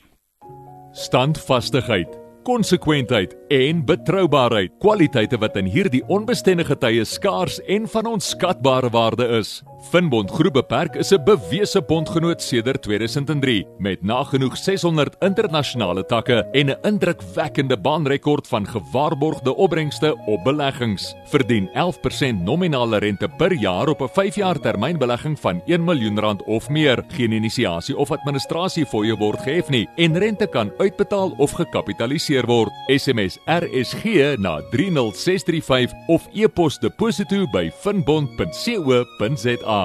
Standvastigheid 0.97 2.20
konsekwentheid 2.43 3.35
en 3.51 3.85
betroubaarheid, 3.85 4.71
kwaliteite 4.79 5.37
wat 5.41 5.57
in 5.59 5.67
hierdie 5.69 6.01
onbestendige 6.07 6.77
tye 6.79 7.05
skaars 7.05 7.59
en 7.67 7.87
van 7.91 8.07
onskatbare 8.15 8.89
waarde 8.93 9.27
is. 9.39 9.61
Finbond 9.89 10.29
Groep 10.31 10.53
Beperk 10.53 10.95
is 10.95 11.11
'n 11.11 11.23
bewese 11.25 11.81
bondgenoot 11.81 12.41
sedert 12.41 12.81
2003 12.81 13.65
met 13.79 14.03
nagenoeg 14.03 14.57
600 14.57 15.15
internasionale 15.19 16.05
takke 16.05 16.45
en 16.51 16.69
'n 16.69 16.77
indrukwekkende 16.81 17.77
baanrekord 17.77 18.47
van 18.47 18.67
gewaarborgde 18.67 19.55
opbrengste 19.55 20.15
op 20.25 20.43
beleggings. 20.43 21.15
Verdien 21.25 21.69
11% 21.73 22.43
nominale 22.43 22.97
rente 22.97 23.27
per 23.37 23.53
jaar 23.53 23.87
op 23.87 24.01
'n 24.01 24.09
5-jaar 24.09 24.59
termynbelegging 24.59 25.39
van 25.39 25.61
1 25.65 25.83
miljoen 25.83 26.19
rand 26.19 26.43
of 26.43 26.69
meer. 26.69 27.03
Geen 27.07 27.31
inisiasie 27.31 27.97
of 27.97 28.11
administrasie 28.11 28.85
fooie 28.85 29.17
word 29.17 29.39
gehef 29.39 29.69
nie 29.69 29.89
en 29.95 30.17
rente 30.17 30.47
kan 30.47 30.71
uitbetaal 30.77 31.33
of 31.37 31.51
gekapitaliseer 31.51 32.30
word. 32.47 32.71
SMS 32.87 33.37
RSG 33.47 34.39
na 34.39 34.61
30635 34.71 35.91
of 36.07 36.23
e-pos 36.33 36.79
deposito 36.79 37.45
by 37.51 37.71
finbond.co.za. 37.83 39.83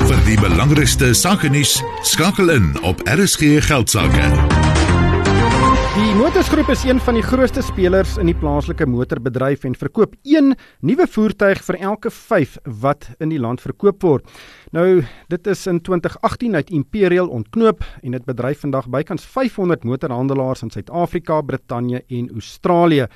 Vir 0.00 0.20
die 0.26 0.38
belangrikste 0.40 1.12
sake 1.14 1.52
nuus 1.52 1.76
skakel 2.08 2.56
in 2.56 2.72
op 2.82 3.04
RSG 3.06 3.60
Geldsaake. 3.68 4.69
Die 5.90 6.12
Motorsgroep 6.14 6.68
is 6.70 6.84
een 6.86 7.00
van 7.02 7.16
die 7.18 7.22
grootste 7.22 7.64
spelers 7.66 8.12
in 8.22 8.28
die 8.30 8.36
plaaslike 8.38 8.86
motorbedryf 8.86 9.64
en 9.66 9.72
verkoop 9.74 10.12
een 10.22 10.52
nuwe 10.86 11.08
voertuig 11.10 11.58
vir 11.66 11.78
elke 11.82 12.12
5 12.14 12.52
wat 12.84 13.08
in 13.18 13.32
die 13.34 13.40
land 13.42 13.58
verkoop 13.58 14.06
word. 14.06 14.28
Nou, 14.70 15.02
dit 15.34 15.50
is 15.50 15.64
in 15.66 15.80
2018 15.82 16.54
uit 16.54 16.70
Imperial 16.70 17.32
ontknoop 17.34 17.82
en 18.04 18.14
dit 18.14 18.28
bedryf 18.28 18.62
vandag 18.62 18.86
bykans 18.86 19.26
500 19.26 19.82
motorhandelaars 19.82 20.62
in 20.62 20.70
Suid-Afrika, 20.70 21.40
Brittanje 21.42 22.04
en 22.06 22.30
Australië 22.38 23.08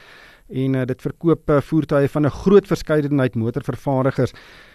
en 0.55 0.77
uh, 0.79 0.85
dit 0.87 1.03
verkoop 1.03 1.51
uh, 1.51 1.61
voertuie 1.61 2.09
van 2.09 2.27
'n 2.27 2.31
groot 2.31 2.67
verskeidenheid 2.67 3.35
motorvervaardigers. 3.35 4.33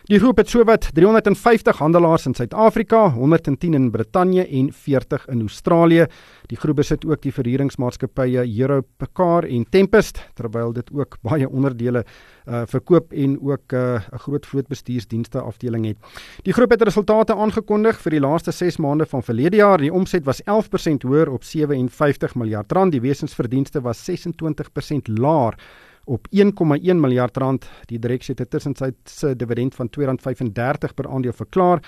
Die 0.09 0.19
groep 0.19 0.37
het 0.37 0.49
sowat 0.49 0.87
350 0.93 1.77
handelaars 1.77 2.25
in 2.25 2.33
Suid-Afrika, 2.33 3.09
110 3.09 3.73
in 3.73 3.91
Brittanje 3.91 4.47
en 4.47 4.71
40 4.73 5.27
in 5.27 5.39
Australië. 5.41 6.05
Die 6.47 6.57
groep 6.57 6.75
besit 6.75 7.05
ook 7.05 7.21
die 7.21 7.33
verhuuringsmaatskappye 7.33 8.45
Europecar 8.59 9.43
en 9.43 9.65
Tempest, 9.69 10.23
terwyl 10.33 10.73
dit 10.73 10.89
ook 10.93 11.17
baie 11.21 11.49
onderdele 11.49 12.05
uh, 12.49 12.61
verkoop 12.65 13.13
en 13.13 13.37
ook 13.41 13.71
'n 13.71 13.75
uh, 13.75 14.01
groot 14.11 14.45
vlootbestuursdienste 14.45 15.41
afdeling 15.41 15.85
het. 15.85 15.97
Die 16.43 16.53
groep 16.53 16.69
het 16.69 16.81
resultate 16.81 17.35
aangekondig 17.35 18.01
vir 18.01 18.11
die 18.11 18.19
laaste 18.19 18.51
6 18.51 18.77
maande 18.77 19.05
van 19.05 19.23
verlede 19.23 19.57
jaar. 19.57 19.77
Die 19.77 19.93
omset 19.93 20.25
was 20.25 20.41
11% 20.41 21.05
hoër 21.07 21.29
op 21.29 21.43
57 21.43 22.35
miljard 22.35 22.71
rand. 22.71 22.91
Die 22.91 23.01
wesensverdienste 23.01 23.81
was 23.81 24.09
26% 24.09 25.13
laer 25.13 25.55
op 26.05 26.27
1,1 26.35 26.95
miljard 26.95 27.37
rand. 27.37 27.69
Die 27.85 27.99
direksie 27.99 28.35
het 28.37 28.47
'n 28.47 28.49
tussentydse 28.49 29.35
dividend 29.35 29.75
van 29.75 29.89
R2.35 29.89 30.93
per 30.93 31.07
aandeel 31.07 31.33
verklaar 31.33 31.79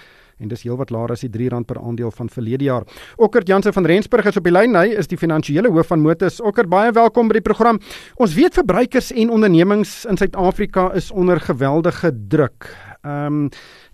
en 0.41 0.51
dis 0.51 0.63
heelwat 0.65 0.91
laer 0.93 1.13
as 1.13 1.25
die 1.25 1.29
R3 1.29 1.63
per 1.69 1.79
aandeel 1.81 2.11
van 2.11 2.29
verlede 2.29 2.65
jaar. 2.67 2.87
Okkert 3.17 3.47
Jansen 3.47 3.73
van 3.73 3.85
Rensburg 3.85 4.25
is 4.25 4.37
op 4.37 4.47
die 4.47 4.53
lyn. 4.53 4.75
Hy 4.75 4.95
is 4.97 5.07
die 5.11 5.19
finansiële 5.19 5.69
hoof 5.71 5.91
van 5.93 6.01
Motus. 6.01 6.41
Okkert, 6.41 6.69
baie 6.71 6.91
welkom 6.95 7.29
by 7.29 7.39
die 7.39 7.45
program. 7.45 7.79
Ons 8.21 8.35
weet 8.37 8.57
verbruikers 8.57 9.11
en 9.11 9.29
ondernemings 9.29 10.01
in 10.09 10.17
Suid-Afrika 10.17 10.89
is 10.97 11.11
onder 11.11 11.39
geweldige 11.39 12.13
druk. 12.27 12.73
Ehm 13.01 13.45
um, 13.45 13.47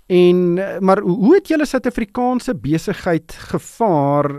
En 0.08 0.54
maar 0.80 1.01
hoe 1.04 1.34
het 1.36 1.50
julle 1.51 1.66
Suid-Afrikaanse 1.68 2.54
besigheid 2.56 3.34
gevaar 3.51 4.30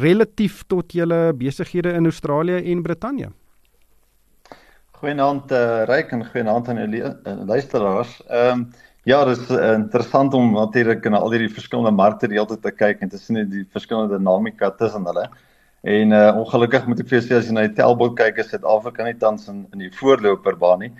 relatief 0.00 0.62
tot 0.66 0.92
julle 0.96 1.34
besighede 1.36 1.92
in 1.92 2.08
Australië 2.08 2.72
en 2.72 2.82
Brittanje? 2.82 3.28
Goeienaand 5.00 5.52
uh, 5.52 5.82
Ryk 5.88 6.10
en 6.16 6.24
goeienaand 6.24 6.68
aan 6.68 6.80
die 6.90 7.02
uh, 7.02 7.12
luisteraars. 7.46 8.22
Ehm 8.28 8.64
um, 8.64 8.70
ja, 9.10 9.20
dit 9.26 9.38
is 9.38 9.50
uh, 9.50 9.72
interessant 9.74 10.34
om 10.36 10.52
natuurlik 10.54 11.06
na 11.10 11.20
al 11.24 11.32
hierdie 11.34 11.52
verskillende 11.52 11.92
markte 11.94 12.28
die 12.30 12.38
hele 12.38 12.50
tyd 12.52 12.62
te 12.66 12.72
kyk 12.74 13.00
en 13.02 13.10
te 13.10 13.18
sien 13.18 13.40
die 13.50 13.64
verskillende 13.74 14.18
dinamika 14.18 14.70
tussen 14.78 15.06
hulle. 15.08 15.26
En 15.82 16.12
uh, 16.12 16.26
ongelukkig 16.42 16.86
moet 16.86 17.00
ek 17.02 17.08
vir 17.08 17.18
jou 17.18 17.22
sê 17.26 17.38
as 17.38 17.48
jy 17.48 17.56
na 17.56 17.64
die 17.66 17.76
tellbord 17.78 18.18
kyk, 18.18 18.42
is 18.42 18.50
Suid-Afrika 18.52 19.06
nie 19.06 19.16
tans 19.22 19.48
in 19.50 19.64
in 19.74 19.86
die 19.86 19.92
voorloperbaan 19.96 20.84
nie. 20.84 20.90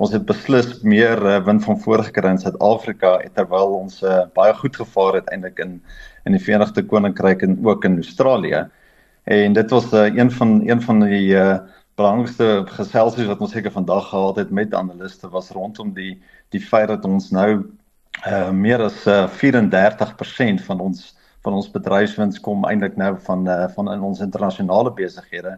Ons 0.00 0.14
het 0.14 0.24
beslis 0.28 0.70
meer 0.86 1.18
uh, 1.26 1.40
win 1.48 1.60
van 1.64 1.80
voorgekry 1.84 2.32
in 2.36 2.40
Suid-Afrika 2.40 3.16
terwyl 3.36 3.74
ons 3.80 4.00
uh, 4.06 4.22
baie 4.36 4.54
goed 4.62 4.78
gevaar 4.78 5.20
het 5.20 5.32
eintlik 5.34 5.58
in 5.66 5.80
in 6.28 6.36
die 6.36 6.42
Verenigde 6.44 6.84
Koninkryk 6.84 7.42
en 7.42 7.58
ook 7.66 7.84
in 7.88 8.00
Australië. 8.00 8.64
En 9.24 9.52
dit 9.56 9.70
was 9.76 9.92
uh, 9.92 10.06
een 10.06 10.30
van 10.30 10.60
een 10.68 10.82
van 10.84 11.04
die 11.04 11.34
uh, 11.34 11.58
belangrikste 12.00 12.64
geselsies 12.70 13.28
wat 13.28 13.40
ons 13.44 13.52
seker 13.52 13.72
vandag 13.74 14.08
gehad 14.12 14.36
het 14.40 14.50
met 14.50 14.74
analiste 14.74 15.28
was 15.32 15.50
rondom 15.56 15.92
die 15.96 16.20
die 16.54 16.62
feit 16.62 16.88
dat 16.88 17.04
ons 17.04 17.30
nou 17.34 17.50
uh 18.26 18.50
meer 18.52 18.82
as 18.84 19.06
uh, 19.06 19.24
34% 19.40 20.64
van 20.66 20.80
ons 20.80 21.10
van 21.44 21.56
ons 21.56 21.70
bedryfswins 21.72 22.40
kom 22.44 22.66
eintlik 22.68 22.96
nou 23.00 23.14
van 23.26 23.46
uh, 23.48 23.66
van 23.74 23.92
in 23.92 24.02
ons 24.10 24.20
internasionale 24.20 24.92
besighede 24.92 25.56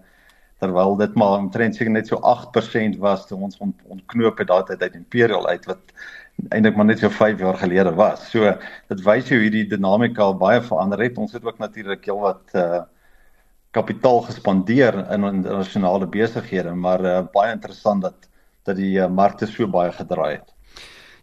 terwyl 0.62 0.94
dit 1.00 1.14
maar 1.18 1.40
omtrent 1.40 1.76
seker 1.76 1.90
net 1.90 2.11
so 2.11 2.20
8% 2.22 2.99
was 3.02 3.26
toe 3.26 3.38
ons 3.38 3.58
ont, 3.64 3.75
ontknoop 3.90 4.38
het 4.38 4.50
daai 4.52 4.62
tyd 4.68 4.84
uit 4.87 4.99
Imperial 5.00 5.49
uit 5.49 5.66
wat 5.70 5.94
eintlik 6.54 6.78
maar 6.78 6.88
net 6.88 7.02
so 7.02 7.11
5 7.11 7.42
jaar 7.42 7.58
gelede 7.61 7.92
was. 7.99 8.25
So 8.30 8.52
dit 8.88 9.02
wys 9.04 9.28
jou 9.30 9.40
hierdie 9.42 9.66
dinamika 9.68 10.30
baie 10.38 10.62
verander 10.64 11.02
het. 11.02 11.18
Ons 11.18 11.34
het 11.37 11.44
ook 11.44 11.58
natuurlik 11.62 12.08
heelwat 12.08 12.58
uh 12.58 12.82
kapitaal 13.72 14.18
gespandeer 14.26 14.99
in 15.14 15.22
internasionale 15.25 16.04
besighede, 16.06 16.75
maar 16.76 17.00
uh, 17.00 17.12
baie 17.32 17.54
interessant 17.54 18.02
dat 18.04 18.28
dat 18.68 18.76
die 18.76 18.99
uh, 19.00 19.06
markte 19.08 19.46
so 19.49 19.64
baie 19.66 19.94
gedraai 19.96 20.34
het. 20.34 20.52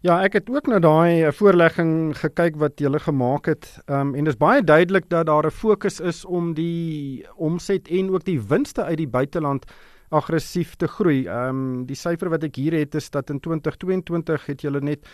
Ja, 0.00 0.14
ek 0.24 0.32
het 0.38 0.46
ook 0.48 0.64
na 0.72 0.78
daai 0.80 1.26
uh, 1.26 1.30
voorlegging 1.36 2.14
gekyk 2.16 2.54
wat 2.56 2.80
julle 2.80 2.96
gemaak 3.04 3.50
het. 3.52 3.66
Ehm 3.84 4.00
um, 4.00 4.14
en 4.16 4.24
dit 4.24 4.32
is 4.32 4.38
baie 4.40 4.62
duidelik 4.64 5.10
dat 5.12 5.26
daar 5.28 5.44
'n 5.46 5.50
fokus 5.52 6.00
is 6.00 6.24
om 6.24 6.54
die 6.54 7.26
omset 7.36 7.88
en 7.88 8.08
ook 8.10 8.24
die 8.24 8.40
winste 8.40 8.84
uit 8.84 8.96
die 8.96 9.08
buiteland 9.08 9.66
aggressief 10.08 10.74
te 10.76 10.88
groei. 10.88 11.26
Ehm 11.26 11.48
um, 11.48 11.84
die 11.86 11.96
syfer 11.96 12.30
wat 12.30 12.44
ek 12.44 12.56
hier 12.56 12.72
het 12.72 12.94
is 12.94 13.10
dat 13.10 13.30
in 13.30 13.40
2022 13.40 14.46
het 14.46 14.62
julle 14.62 14.80
net 14.80 15.04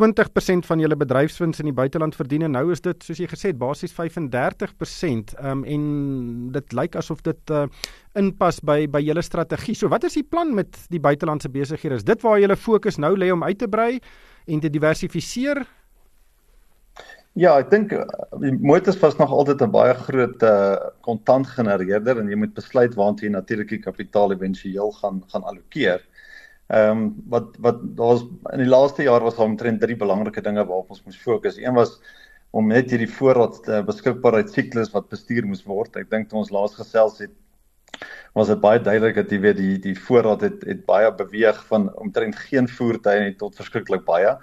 20% 0.00 0.66
van 0.66 0.80
julle 0.80 0.96
bedryfswins 0.96 1.58
in 1.58 1.64
die 1.64 1.78
buiteland 1.78 2.14
verdien 2.14 2.42
en 2.42 2.50
nou 2.50 2.72
is 2.72 2.80
dit 2.80 3.02
soos 3.04 3.18
jy 3.18 3.28
gesê 3.28 3.46
het 3.52 3.58
basies 3.58 3.94
35% 3.94 5.38
um, 5.44 5.64
en 5.64 6.52
dit 6.52 6.72
lyk 6.72 6.96
asof 6.96 7.22
dit 7.22 7.50
uh, 7.50 7.66
inpas 8.14 8.60
by 8.60 8.88
by 8.88 9.00
julle 9.00 9.22
strategie. 9.22 9.74
So 9.74 9.88
wat 9.88 10.04
is 10.04 10.14
die 10.14 10.26
plan 10.26 10.54
met 10.54 10.76
die 10.90 11.00
buitelandse 11.00 11.48
besighede? 11.48 11.94
Is 11.94 12.04
dit 12.04 12.22
waar 12.22 12.40
julle 12.40 12.56
fokus 12.56 12.98
nou 12.98 13.16
lê 13.16 13.30
om 13.30 13.44
uit 13.44 13.58
te 13.58 13.68
brei 13.68 14.00
en 14.46 14.60
te 14.60 14.70
diversifiseer? 14.70 15.62
Ja, 17.32 17.54
ek 17.56 17.70
dink 17.72 17.92
eh, 17.96 18.50
motors 18.60 18.98
was 19.00 19.16
nog 19.16 19.30
altyd 19.32 19.62
'n 19.64 19.72
baie 19.72 19.94
groot 19.94 20.42
uh 20.44 20.76
kontant 21.00 21.46
genereerder 21.46 22.18
en 22.20 22.28
jy 22.28 22.36
moet 22.36 22.54
besluit 22.54 22.94
waantoe 22.94 23.28
jy 23.28 23.32
natuurlik 23.32 23.68
die 23.68 23.84
kapitaal 23.86 24.32
éventueel 24.34 24.92
gaan 25.00 25.22
gaan 25.32 25.44
allokeer. 25.44 26.02
Ehm 26.68 26.90
um, 26.90 27.14
wat 27.28 27.56
wat 27.58 27.80
daar's 27.96 28.22
in 28.52 28.60
die 28.64 28.68
laaste 28.68 29.02
jaar 29.02 29.24
was 29.24 29.36
daar 29.36 29.48
omtrent 29.48 29.80
drie 29.80 29.96
belangrike 29.96 30.42
dinge 30.42 30.64
waarop 30.64 30.90
ons 30.90 31.04
moes 31.04 31.16
fokus. 31.16 31.56
Een 31.56 31.74
was 31.74 32.00
om 32.50 32.68
net 32.68 32.90
hierdie 32.90 33.08
voorraad 33.08 33.68
uh, 33.68 33.80
beskikbaarheid 33.82 34.50
siklus 34.52 34.92
wat 34.92 35.08
bestuur 35.08 35.46
moes 35.46 35.64
word. 35.64 35.96
Ek 35.96 36.10
dink 36.10 36.28
toe 36.28 36.38
ons 36.38 36.52
laas 36.52 36.74
gesels 36.76 37.18
het 37.18 37.32
was 38.34 38.48
dit 38.48 38.60
baie 38.60 38.80
duidelik 38.80 39.14
dat 39.14 39.30
jy 39.30 39.40
weet 39.40 39.56
die 39.60 39.78
die 39.78 39.94
voorraad 39.98 40.40
het 40.46 40.64
het 40.68 40.84
baie 40.88 41.12
beweeg 41.14 41.58
van 41.68 41.88
omtrent 42.00 42.36
geen 42.48 42.68
voertuie 42.68 43.20
net 43.20 43.38
tot 43.38 43.56
verskriklik 43.56 44.04
baie. 44.08 44.36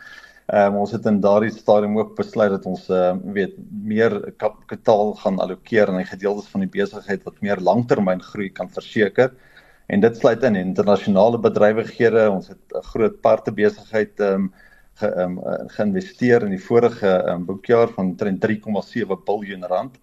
Ehm 0.49 0.73
um, 0.73 0.79
ons 0.83 0.91
het 0.91 1.05
in 1.05 1.19
daardie 1.21 1.51
stadium 1.53 1.97
ook 1.99 2.15
besluit 2.17 2.51
dat 2.51 2.65
ons 2.65 2.87
uh, 2.89 3.13
weet 3.37 3.53
meer 3.69 4.15
kapitaal 4.37 5.13
gaan 5.21 5.37
allokeer 5.39 5.87
aan 5.87 6.01
die 6.01 6.09
gedeeltes 6.09 6.49
van 6.53 6.65
die 6.65 6.73
besigheid 6.73 7.23
wat 7.23 7.41
meer 7.41 7.61
langtermyn 7.61 8.21
groei 8.31 8.49
kan 8.49 8.69
verseker 8.69 9.35
en 9.89 10.01
dit 10.01 10.17
sluit 10.17 10.43
in 10.43 10.57
internasionale 10.57 11.37
bedrywighede 11.41 12.25
ons 12.31 12.47
het 12.47 12.75
'n 12.75 12.89
groot 12.93 13.21
parte 13.21 13.51
besigheid 13.51 14.19
ehm 14.19 14.49
um, 14.49 14.51
ge, 14.99 15.09
um, 15.23 15.39
geïnvesteer 15.75 16.43
in 16.45 16.55
die 16.55 16.63
vorige 16.63 17.11
um, 17.31 17.45
boekjaar 17.47 17.91
van 17.95 18.15
3,7 18.19 19.21
miljard 19.27 19.69
rand. 19.71 19.99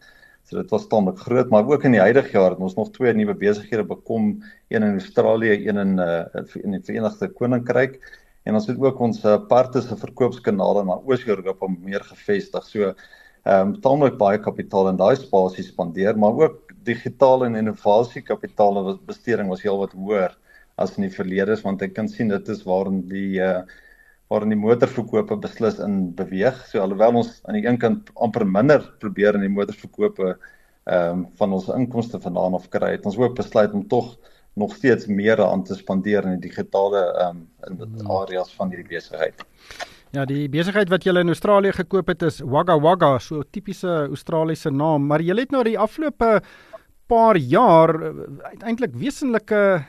So 0.47 0.61
dit 0.61 0.71
was 0.71 0.87
tamelik 0.87 1.19
groot, 1.19 1.49
maar 1.50 1.67
ook 1.67 1.85
in 1.88 1.97
die 1.97 2.00
huidige 2.00 2.37
jaar 2.37 2.53
het 2.55 2.62
ons 2.62 2.76
nog 2.79 2.93
twee 2.95 3.12
nuwe 3.19 3.35
besighede 3.35 3.83
bekom, 3.85 4.29
een 4.71 4.85
in 4.87 5.00
Australië, 5.00 5.57
een 5.67 5.81
in 5.83 5.99
uh, 5.99 6.45
in 6.62 6.76
die 6.76 6.83
Verenigde 6.87 7.29
Koninkryk 7.35 7.99
en 8.47 8.55
ons 8.55 8.69
het 8.71 8.79
ook 8.79 9.00
ons 9.03 9.25
aparte 9.26 9.83
se 9.83 9.97
verkoopskanale 9.99 10.85
na 10.87 11.00
Oos-Europa 11.03 11.67
meer 11.75 12.05
gevestig. 12.12 12.69
So 12.71 12.93
ehm 13.47 13.73
um, 13.73 13.73
tamelik 13.83 14.19
baie 14.19 14.38
kapitaal 14.43 14.93
in 14.93 14.99
daai 14.99 15.17
spasie 15.19 15.65
spandeer, 15.67 16.15
maar 16.19 16.38
ook 16.38 16.73
digitale 16.87 17.47
en 17.47 17.59
innovasie 17.59 18.23
kapitaal 18.23 18.79
wat 18.87 19.03
besteding 19.07 19.50
was 19.50 19.62
heelwat 19.67 19.95
hoër 19.99 20.35
as 20.79 20.95
in 20.97 21.07
die 21.09 21.15
verlede, 21.15 21.59
want 21.62 21.83
ek 21.83 21.95
kan 21.95 22.09
sien 22.11 22.31
dit 22.31 22.49
is 22.55 22.62
waarin 22.67 23.03
die 23.11 23.43
uh 23.43 23.65
waarin 24.33 24.52
die 24.52 24.59
motorverkope 24.59 25.38
beslis 25.42 25.78
in 25.83 26.14
beweeg. 26.18 26.59
So 26.71 26.83
alhoewel 26.83 27.21
ons 27.23 27.40
aan 27.47 27.59
die 27.59 27.66
een 27.66 27.78
kant 27.78 28.11
amper 28.14 28.47
minder 28.47 28.83
probeer 29.02 29.38
in 29.38 29.47
die 29.47 29.52
motorverkope 29.52 30.37
ehm 30.87 31.18
um, 31.18 31.26
van 31.35 31.52
ons 31.52 31.66
inkomste 31.75 32.21
vandaan 32.23 32.54
af 32.54 32.68
kry, 32.71 32.92
het 32.95 33.06
ons 33.11 33.16
ook 33.18 33.35
besluit 33.35 33.73
om 33.75 33.83
tog 33.90 34.12
nog 34.54 34.75
steeds 34.75 35.06
meer 35.06 35.42
aan 35.42 35.64
te 35.66 35.75
spandeer 35.75 36.25
in 36.25 36.38
die 36.38 36.49
digitale 36.49 37.02
ehm 37.12 37.37
um, 37.37 37.49
in 37.66 37.80
die 37.80 38.04
hmm. 38.04 38.11
areas 38.21 38.54
van 38.54 38.71
hierdie 38.71 38.88
besigheid. 38.95 39.42
Ja, 40.14 40.25
die 40.25 40.47
besigheid 40.49 40.88
wat 40.88 41.04
jy 41.04 41.12
in 41.18 41.35
Australië 41.35 41.75
gekoop 41.75 42.09
het 42.09 42.23
is 42.23 42.38
Wagga 42.40 42.78
Wagga, 42.80 43.18
so 43.18 43.40
'n 43.40 43.50
tipiese 43.50 44.06
Australiese 44.06 44.71
naam, 44.71 45.06
maar 45.06 45.21
jy 45.21 45.35
het 45.35 45.50
nou 45.50 45.64
die 45.64 45.78
afgelope 45.78 46.40
paar 47.06 47.37
jaar 47.37 47.90
eintlik 48.62 48.95
eh, 48.95 49.00
wesenlike 49.00 49.85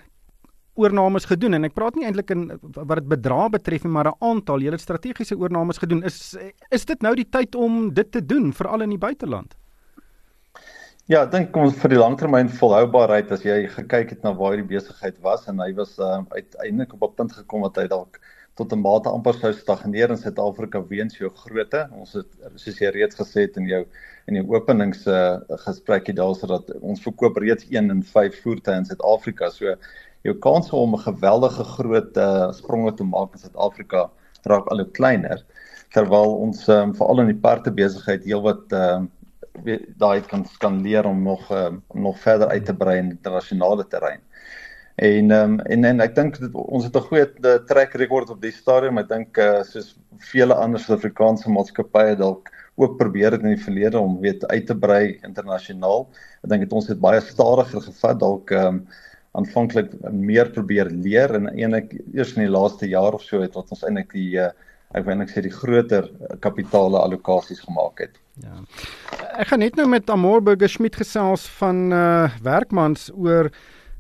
oornames 0.78 1.26
gedoen 1.26 1.58
en 1.58 1.68
ek 1.68 1.74
praat 1.74 1.96
nie 1.96 2.06
eintlik 2.06 2.32
in 2.36 2.48
wat 2.78 2.98
dit 3.00 3.08
bedrag 3.08 3.52
betref 3.58 3.84
nie, 3.84 3.92
maar 3.92 4.12
'n 4.12 4.20
aantal 4.20 4.62
het 4.62 4.82
strategiese 4.82 5.38
oornames 5.38 5.78
gedoen. 5.78 6.04
Is 6.04 6.38
is 6.70 6.86
dit 6.86 7.02
nou 7.02 7.16
die 7.16 7.30
tyd 7.30 7.56
om 7.56 7.94
dit 7.94 8.12
te 8.12 8.26
doen 8.26 8.54
veral 8.54 8.82
in 8.82 8.90
die 8.90 8.98
buiteland? 8.98 9.56
Ja, 11.08 11.22
ek 11.24 11.32
dink 11.32 11.56
ons 11.56 11.76
vir 11.80 11.90
die 11.90 12.00
langtermyn 12.00 12.50
volhoubaarheid 12.50 13.32
as 13.32 13.44
jy 13.44 13.68
gekyk 13.68 14.10
het 14.10 14.24
na 14.24 14.34
waar 14.34 14.58
die 14.60 14.68
besigheid 14.68 15.22
was 15.24 15.48
en 15.48 15.60
hy 15.60 15.74
was 15.74 16.00
uh, 16.00 16.24
uiteindelik 16.36 16.94
op 16.94 17.04
'n 17.04 17.16
punt 17.16 17.32
gekom 17.32 17.62
wat 17.62 17.78
hy 17.78 17.88
dalk 17.88 18.20
tot 18.58 18.74
'n 18.74 18.82
mate 18.82 19.10
amper 19.10 19.38
sou 19.38 19.54
stagneer 19.54 20.10
in 20.10 20.18
Suid-Afrika 20.18 20.82
weens 20.90 21.18
jou 21.18 21.30
grootte. 21.30 21.88
Ons 21.94 22.14
het 22.14 22.28
soos 22.56 22.80
jy 22.82 22.90
reeds 22.92 23.16
gesê 23.16 23.46
het 23.46 23.58
in 23.62 23.68
jou 23.70 23.86
in 24.28 24.34
die 24.34 24.44
openings 24.44 25.06
uh, 25.08 25.40
gesprekkie 25.64 26.16
daarso 26.18 26.48
dat 26.48 26.72
ons 26.82 27.04
verkoop 27.06 27.38
reeds 27.38 27.68
1 27.70 27.92
in 27.94 28.04
5 28.04 28.42
voertuie 28.44 28.76
in 28.82 28.90
Suid-Afrika. 28.90 29.50
So 29.50 29.76
jou 30.22 30.36
kans 30.40 30.72
om 30.72 30.96
'n 30.96 31.06
geweldige 31.06 31.64
groot 31.64 32.18
uh, 32.18 32.52
spronge 32.52 32.94
te 32.94 33.04
maak 33.04 33.34
in 33.34 33.40
Suid-Afrika 33.40 34.10
raak 34.44 34.68
al 34.68 34.78
hoe 34.78 34.92
kleiner 34.92 35.44
terwyl 35.94 36.36
ons 36.46 36.68
um, 36.68 36.96
veral 36.96 37.20
in 37.20 37.32
die 37.32 37.42
parte 37.42 37.72
besigheid 37.72 38.24
heelwat 38.24 38.72
uh, 38.72 39.02
daai 39.98 40.22
kan 40.22 40.46
kan 40.60 40.82
leer 40.82 41.06
om 41.06 41.24
nog 41.24 41.52
um, 41.52 41.82
om 41.88 42.02
nog 42.02 42.20
verder 42.20 42.48
uit 42.48 42.66
te 42.66 42.76
brei 42.76 42.98
in 42.98 43.10
internasionale 43.10 43.88
terrein. 43.88 44.22
En 44.96 45.32
ehm 45.32 45.52
um, 45.52 45.60
en 45.60 45.84
en 45.84 46.00
ek 46.02 46.16
dink 46.16 46.38
ons 46.54 46.84
het 46.84 46.96
'n 46.96 47.08
goeie 47.10 47.26
eh, 47.26 47.58
trek 47.70 47.94
rekord 47.94 48.30
op 48.30 48.42
die 48.42 48.52
stadium. 48.52 48.98
Ek 48.98 49.10
dink 49.10 49.38
uh, 49.38 49.64
soos 49.64 49.96
vele 50.18 50.54
ander 50.54 50.80
Suid-Afrikaanse 50.80 51.50
maatskappye 51.50 52.16
dalk 52.16 52.50
ook 52.76 52.98
probeer 52.98 53.32
het 53.32 53.42
in 53.42 53.56
die 53.56 53.64
verlede 53.64 54.00
om 54.00 54.20
weet 54.22 54.48
uit 54.48 54.66
te 54.66 54.76
brei 54.78 55.20
internasionaal. 55.24 56.08
Ek 56.44 56.50
dink 56.50 56.62
dit 56.62 56.74
ons 56.74 56.88
het 56.88 57.00
baie 57.00 57.22
stadiger 57.22 57.82
gevat 57.82 58.20
dalk 58.20 58.52
ehm 58.52 58.68
um, 58.68 58.88
aanvanklik 59.38 59.94
meer 60.12 60.50
probeer 60.54 60.90
leer 60.92 61.36
en 61.38 61.50
eintlik 61.54 61.94
eers 62.14 62.36
in 62.36 62.46
die 62.46 62.54
laaste 62.54 62.90
jaar 62.90 63.14
of 63.18 63.24
so 63.26 63.42
het 63.44 63.58
wat 63.58 63.72
ons 63.76 63.84
eintlik 63.86 64.14
die 64.18 64.32
uh, 64.42 64.52
ek 64.96 65.06
wil 65.08 65.20
net 65.20 65.32
sê 65.34 65.44
die 65.44 65.54
groter 65.54 66.08
kapitale 66.44 67.00
allokasies 67.02 67.60
gemaak 67.66 68.06
het. 68.06 68.20
Ja. 68.44 68.62
Ek 69.38 69.52
gaan 69.52 69.62
net 69.66 69.76
nou 69.76 69.88
met 69.90 70.10
Amor 70.10 70.44
Burger 70.46 70.72
Schmidt 70.72 71.00
gesels 71.00 71.48
van 71.60 71.90
uh 71.92 72.30
werkmans 72.46 73.10
oor 73.16 73.52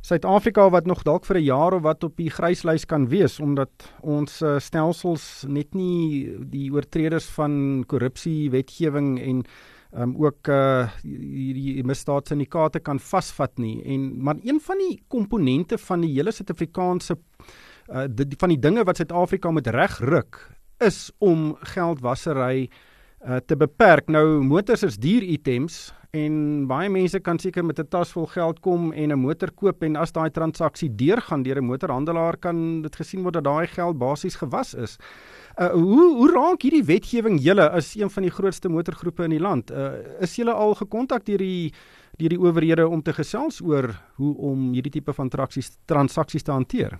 Suid-Afrika 0.07 0.69
wat 0.71 0.85
nog 0.87 1.03
dalk 1.03 1.25
vir 1.25 1.37
'n 1.37 1.43
jaar 1.43 1.73
of 1.73 1.81
wat 1.81 2.03
op 2.03 2.15
die 2.15 2.29
gryslys 2.29 2.85
kan 2.85 3.09
wees 3.09 3.39
omdat 3.39 3.69
ons 4.01 4.41
uh, 4.41 4.59
stelsels 4.59 5.43
net 5.47 5.73
nie 5.75 6.31
die 6.39 6.71
oortreders 6.71 7.27
van 7.35 7.83
korrupsie 7.87 8.49
wetgewing 8.51 9.19
en 9.19 9.43
um, 9.93 10.15
ook 10.17 10.47
uh 10.47 10.89
hierdie 11.03 11.83
misdaadsyndikaate 11.87 12.79
kan 12.79 12.99
vasvat 12.99 13.57
nie 13.57 13.81
en 13.85 14.09
maar 14.23 14.39
een 14.43 14.59
van 14.59 14.77
die 14.77 14.97
komponente 15.07 15.77
van 15.77 16.01
die 16.01 16.13
hele 16.15 16.31
Suid-Afrikaanse 16.31 17.17
uh 17.17 18.05
die 18.09 18.37
van 18.39 18.49
die 18.49 18.59
dinge 18.59 18.83
wat 18.83 18.97
Suid-Afrika 18.97 19.51
moet 19.51 19.67
regruk 19.67 20.41
is 20.83 21.11
om 21.17 21.55
geldwasery 21.73 22.67
uh 23.25 23.39
te 23.45 23.55
beperk. 23.57 24.09
Nou 24.13 24.43
motors 24.43 24.83
is 24.83 24.97
duur 25.01 25.23
items 25.23 25.91
en 26.15 26.67
baie 26.67 26.89
mense 26.89 27.19
kan 27.19 27.39
seker 27.39 27.65
met 27.65 27.79
'n 27.79 27.87
tas 27.89 28.11
vol 28.11 28.27
geld 28.27 28.59
kom 28.59 28.93
en 28.93 29.11
'n 29.11 29.19
motor 29.19 29.51
koop 29.51 29.83
en 29.83 29.95
as 29.95 30.11
daai 30.11 30.29
transaksie 30.29 30.95
deurgaan 30.95 31.43
deur 31.43 31.57
'n 31.57 31.65
motorhandelaar 31.65 32.37
kan 32.37 32.81
dit 32.81 32.95
gesien 32.95 33.23
word 33.23 33.33
dat 33.33 33.43
daai 33.43 33.67
geld 33.67 33.97
basies 33.97 34.35
gewas 34.35 34.73
is. 34.73 34.97
Uh 35.57 35.71
hoe 35.73 36.07
hoe 36.17 36.31
raak 36.31 36.61
hierdie 36.61 36.85
wetgewing 36.85 37.39
julle 37.41 37.65
as 37.73 37.95
een 37.97 38.11
van 38.13 38.27
die 38.27 38.31
grootste 38.31 38.69
motorgroepe 38.69 39.25
in 39.25 39.33
die 39.33 39.41
land? 39.41 39.71
Uh 39.71 40.21
is 40.21 40.35
julle 40.37 40.53
al 40.53 40.75
gekontak 40.77 41.25
deur 41.25 41.41
die 41.41 41.73
deur 42.17 42.33
die 42.33 42.41
owerhede 42.41 42.87
om 42.87 43.01
te 43.01 43.13
gesels 43.13 43.57
oor 43.61 43.89
hoe 44.21 44.35
om 44.51 44.71
hierdie 44.73 44.93
tipe 44.99 45.13
van 45.13 45.29
transaksies 45.33 45.71
transaksies 45.89 46.45
te 46.45 46.53
hanteer? 46.53 46.99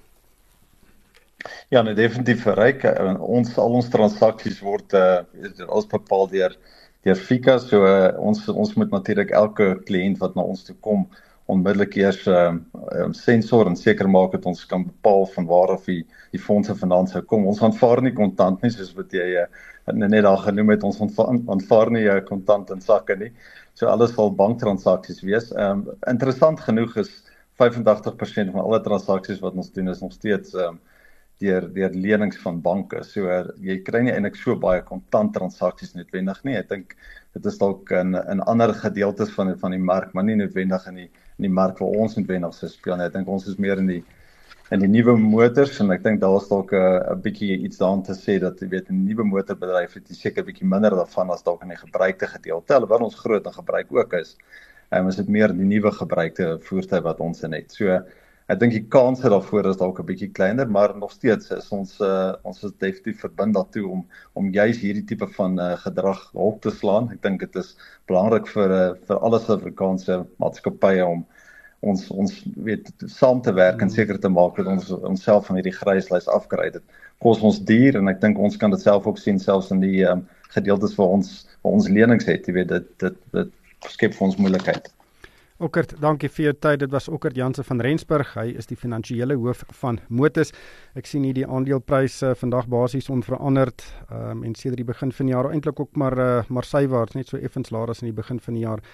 Ja, 1.69 1.83
nee, 1.83 1.93
definitief 1.93 2.41
verryk. 2.47 2.83
Uh, 2.83 3.13
ons 3.21 3.53
al 3.61 3.77
ons 3.77 3.89
transaksies 3.93 4.57
word 4.65 4.93
uh 4.97 5.21
as 5.69 5.89
bepaal 5.93 6.25
deur 6.33 6.57
deur 7.05 7.21
Fika 7.29 7.59
so 7.61 7.85
uh, 7.85 8.09
ons 8.17 8.41
ons 8.49 8.73
moet 8.75 8.91
natuurlik 8.91 9.31
elke 9.37 9.75
kliënt 9.85 10.17
wat 10.23 10.33
na 10.35 10.41
ons 10.41 10.65
toe 10.65 10.75
kom 10.81 11.05
onmiddellik 11.47 11.95
eers 11.95 12.25
ehm 12.27 12.59
uh, 12.75 13.03
um, 13.03 13.13
sensor 13.15 13.69
en 13.69 13.77
seker 13.79 14.09
maak 14.11 14.33
dat 14.35 14.45
ons 14.49 14.65
kan 14.67 14.83
bepaal 14.85 15.25
van 15.35 15.45
waar 15.47 15.71
af 15.77 15.85
die 15.87 16.01
die 16.31 16.41
fondse 16.43 16.75
vandaan 16.75 17.07
sou 17.07 17.21
kom. 17.23 17.45
Ons 17.47 17.61
aanvaar 17.63 18.01
nie 18.03 18.13
kontant 18.15 18.63
nie 18.63 18.71
soos 18.73 18.91
wat 18.97 19.15
jy 19.15 19.27
uh, 19.43 19.45
net 19.93 20.23
daar 20.25 20.41
genoem 20.43 20.73
het 20.75 20.83
ons 20.83 20.99
aanvaar 20.99 21.91
nie 21.95 22.03
uh, 22.07 22.19
kontant 22.27 22.73
in 22.75 22.83
sakke 22.83 23.15
nie. 23.15 23.31
So 23.79 23.87
alles 23.87 24.13
sal 24.17 24.33
banktransaksies 24.35 25.23
wees. 25.23 25.51
Ehm 25.55 25.85
um, 25.87 25.97
interessant 26.11 26.59
genoeg 26.65 26.97
is 27.03 27.13
85% 27.63 28.51
van 28.53 28.61
alle 28.65 28.81
transaksies 28.85 29.39
wat 29.41 29.55
ons 29.55 29.71
doen 29.73 29.89
is 29.93 30.03
nog 30.03 30.13
steeds 30.13 30.53
ehm 30.55 30.75
um, 30.75 30.81
deur 31.39 31.67
deur 31.73 31.93
lenings 31.93 32.39
van 32.41 32.59
banke. 32.61 33.03
So 33.05 33.29
jy 33.61 33.77
kry 33.87 34.01
nie 34.03 34.11
eintlik 34.11 34.35
so 34.41 34.57
baie 34.59 34.81
kontant 34.83 35.35
transaksies 35.37 35.93
noodwendig 35.95 36.43
nie. 36.43 36.57
Ek 36.59 36.69
dink 36.73 36.97
dit 37.37 37.45
is 37.45 37.59
dalk 37.61 37.91
in 37.93 38.17
in 38.17 38.43
ander 38.51 38.73
gedeeltes 38.73 39.31
van 39.37 39.53
van 39.61 39.75
die 39.75 39.83
mark, 39.91 40.13
maar 40.13 40.27
nie 40.27 40.35
noodwendig 40.35 40.87
in 40.91 41.01
die 41.03 41.09
in 41.37 41.47
die 41.47 41.53
mark 41.53 41.79
waar 41.79 41.97
ons 42.03 42.15
noodwendig 42.17 42.53
se 42.57 42.69
speel. 42.71 43.01
Ek 43.01 43.13
dink 43.13 43.27
ons 43.29 43.47
is 43.47 43.59
meer 43.61 43.81
in 43.83 43.91
die 43.93 44.03
in 44.75 44.81
die 44.83 44.89
nuwe 44.91 45.13
motors 45.15 45.77
en 45.79 45.93
ek 45.95 46.01
dink 46.03 46.19
daar 46.19 46.35
is 46.41 46.47
dalk 46.49 46.73
'n 46.73 47.13
'n 47.13 47.21
bietjie 47.23 47.57
iets 47.65 47.77
daarin 47.79 48.03
te 48.03 48.13
sê 48.13 48.39
dat 48.39 48.59
jy 48.59 48.67
weet 48.67 48.89
'n 48.89 49.05
nuwe 49.07 49.23
motorbedryf 49.23 49.93
het 49.93 50.09
seker 50.11 50.43
bietjie 50.43 50.67
minder 50.67 50.91
daarvan 50.91 51.31
as 51.31 51.43
dalk 51.43 51.61
in 51.63 51.69
die 51.69 51.83
gebruikte 51.85 52.27
gedeelte. 52.27 52.73
Alhoewel 52.73 53.07
ons 53.07 53.15
groot 53.15 53.45
en 53.45 53.53
gebruik 53.53 53.87
ook 53.91 54.13
is. 54.13 54.35
En 54.91 55.05
ons 55.05 55.17
het 55.17 55.27
meer 55.29 55.53
die 55.53 55.65
nuwe 55.65 55.91
gebruikte 55.91 56.59
voertuie 56.59 57.01
wat 57.01 57.19
ons 57.19 57.43
in 57.43 57.53
het. 57.53 57.71
So 57.71 58.03
Ek 58.47 58.61
dink 58.61 58.71
die 58.71 58.85
kanse 58.87 59.27
daarvoor 59.27 59.67
is 59.67 59.79
dalk 59.79 59.97
'n 59.99 60.07
bietjie 60.07 60.29
kleiner, 60.31 60.69
maar 60.71 60.93
nog 60.95 61.11
steeds 61.11 61.49
is 61.51 61.65
ons 61.77 61.97
uh, 61.99 62.31
ons 62.47 62.61
is 62.63 62.71
definitief 62.79 63.19
verbind 63.25 63.57
daartoe 63.57 63.83
om 63.95 64.05
om 64.39 64.53
juis 64.55 64.79
hierdie 64.79 65.03
tipe 65.09 65.27
van 65.33 65.59
uh, 65.59 65.73
gedrag 65.81 66.21
op 66.33 66.61
te 66.63 66.71
slaan. 66.71 67.09
Ek 67.11 67.19
dink 67.25 67.43
dit 67.43 67.59
is 67.59 67.73
belangrik 68.07 68.47
vir 68.53 68.75
uh, 68.77 68.85
vir 69.09 69.19
alle 69.19 69.41
Suid-Afrikaanse 69.43 70.21
maatskappye 70.39 71.03
om 71.03 71.25
ons 71.91 72.07
ons 72.23 72.39
weet 72.69 72.87
saam 73.17 73.43
te 73.43 73.51
werk 73.59 73.83
en 73.83 73.91
seker 73.91 74.19
te 74.23 74.31
maak 74.31 74.55
dat 74.55 74.71
ons 74.77 74.95
onsself 74.95 75.51
van 75.51 75.59
hierdie 75.59 75.75
gryslys 75.81 76.31
afkry. 76.39 76.71
Dit 76.79 76.99
kos 77.19 77.43
ons 77.43 77.59
duur 77.59 77.99
en 77.99 78.07
ek 78.07 78.23
dink 78.23 78.39
ons 78.39 78.55
kan 78.63 78.71
dit 78.71 78.81
self 78.87 79.11
ook 79.11 79.19
sien 79.19 79.43
selfs 79.43 79.75
in 79.75 79.83
die 79.83 80.05
um, 80.07 80.23
gedeeltes 80.55 80.95
waar 80.95 81.17
ons 81.19 81.41
waar 81.65 81.75
ons 81.81 81.91
lenings 81.91 82.31
het. 82.31 82.47
Jy 82.47 82.61
weet 82.61 82.71
dit 82.77 82.93
dit 83.03 83.19
dit 83.35 83.51
skep 83.91 84.15
vir 84.15 84.31
ons 84.31 84.39
moeilikheid. 84.39 84.87
Okkert, 85.57 85.95
dankie 85.97 86.29
vir 86.29 86.43
jou 86.43 86.51
tyd. 86.53 86.83
Dit 86.83 86.91
was 86.93 87.07
Okkert 87.09 87.33
Jansen 87.35 87.65
van 87.65 87.79
Rensburg. 87.81 88.35
Hy 88.37 88.51
is 88.61 88.67
die 88.69 88.75
finansiële 88.77 89.33
hoof 89.41 89.63
van 89.79 89.97
Motus. 90.13 90.51
Ek 90.93 91.09
sien 91.09 91.23
hier 91.25 91.33
die 91.33 91.47
aandelepryse 91.47 92.35
vandag 92.37 92.67
basies 92.69 93.09
onveranderd. 93.09 93.81
Ehm 94.11 94.35
um, 94.35 94.43
en 94.45 94.53
sedert 94.53 94.83
die 94.83 94.85
begin 94.85 95.09
van 95.17 95.25
die 95.25 95.33
jaar 95.33 95.49
eintlik 95.49 95.81
ook 95.81 95.97
maar 95.97 96.17
uh, 96.21 96.43
maar 96.53 96.63
sywaarts, 96.63 97.17
net 97.17 97.33
so 97.33 97.41
effens 97.41 97.73
laer 97.73 97.89
as 97.89 98.03
in 98.05 98.11
die 98.11 98.19
begin 98.21 98.37
van 98.39 98.53
die 98.53 98.67
jaar. 98.67 98.85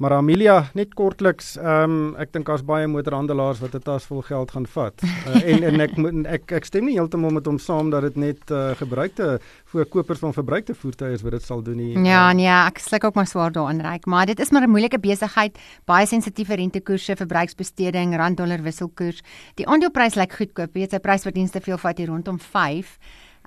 Maar 0.00 0.14
Amelia, 0.16 0.54
net 0.72 0.94
kortliks, 0.96 1.58
ehm 1.60 1.92
um, 1.92 1.96
ek 2.16 2.30
dink 2.32 2.46
daar's 2.48 2.62
baie 2.64 2.86
motorhandelaars 2.88 3.58
wat 3.60 3.74
'n 3.76 3.82
tas 3.84 4.06
vol 4.08 4.22
geld 4.24 4.50
gaan 4.50 4.66
vat. 4.66 5.02
Uh, 5.04 5.42
en 5.52 5.62
en 5.62 5.80
ek 5.84 5.96
moet 6.00 6.26
ek 6.26 6.52
ek 6.56 6.64
stem 6.64 6.88
nie 6.88 6.96
heeltemal 6.96 7.30
met 7.36 7.44
hom 7.44 7.58
saam 7.58 7.90
dat 7.92 8.08
dit 8.08 8.16
net 8.16 8.50
uh, 8.50 8.72
gebruikte 8.80 9.38
vir 9.72 9.84
kopers 9.84 10.24
van 10.24 10.32
verbruikte 10.32 10.74
voertuie 10.74 11.12
is 11.12 11.22
wat 11.22 11.36
dit 11.36 11.42
sal 11.44 11.60
doen 11.62 11.76
nie. 11.76 11.92
Ja, 12.08 12.32
nee, 12.32 12.48
ek 12.48 12.80
sluk 12.80 13.04
ook 13.04 13.14
maar 13.14 13.28
swaar 13.28 13.52
daarin 13.52 13.84
reik, 13.84 14.06
maar 14.06 14.26
dit 14.26 14.40
is 14.40 14.50
maar 14.50 14.64
'n 14.64 14.72
moeilike 14.72 14.98
besigheid, 14.98 15.58
baie 15.84 16.06
sensitiewe 16.06 16.56
rentekoerse, 16.56 17.16
verbruiksbesteding, 17.16 18.16
rand 18.16 18.36
dollar 18.36 18.62
wisselkoers. 18.62 19.20
Die 19.60 19.68
aandeleprys 19.68 20.16
lyk 20.16 20.32
goedkoop, 20.32 20.72
weet 20.72 20.92
jy, 20.92 20.96
sy 20.96 20.98
prysverdienste 20.98 21.60
veel 21.60 21.76
vat 21.76 21.98
hier 21.98 22.08
rondom 22.08 22.38
5. 22.38 22.96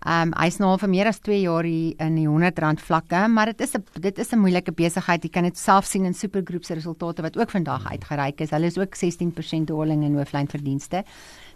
Ehm 0.03 0.27
um, 0.27 0.31
hy's 0.41 0.57
nou 0.59 0.73
al 0.73 0.79
vir 0.81 0.89
meer 0.91 1.07
as 1.07 1.21
2 1.23 1.37
jaar 1.45 1.63
hier 1.63 1.93
in 2.03 2.15
die 2.17 2.27
100 2.27 2.59
rand 2.59 2.81
vlakke, 2.81 3.27
maar 3.31 3.45
dit 3.53 3.61
is 3.61 3.75
'n 3.75 3.83
dit 4.01 4.17
is 4.19 4.33
'n 4.33 4.39
moeilike 4.39 4.71
besigheid. 4.71 5.23
Jy 5.23 5.29
kan 5.29 5.43
dit 5.43 5.57
self 5.57 5.85
sien 5.85 6.05
in 6.05 6.13
supergroep 6.13 6.65
se 6.65 6.73
resultate 6.73 7.21
wat 7.21 7.37
ook 7.37 7.49
vandag 7.49 7.91
uitgereik 7.91 8.41
is. 8.41 8.49
Hulle 8.49 8.65
is 8.65 8.77
ook 8.77 8.95
16% 8.95 9.67
daling 9.67 10.03
in 10.03 10.15
hooflynverdienste. 10.15 11.03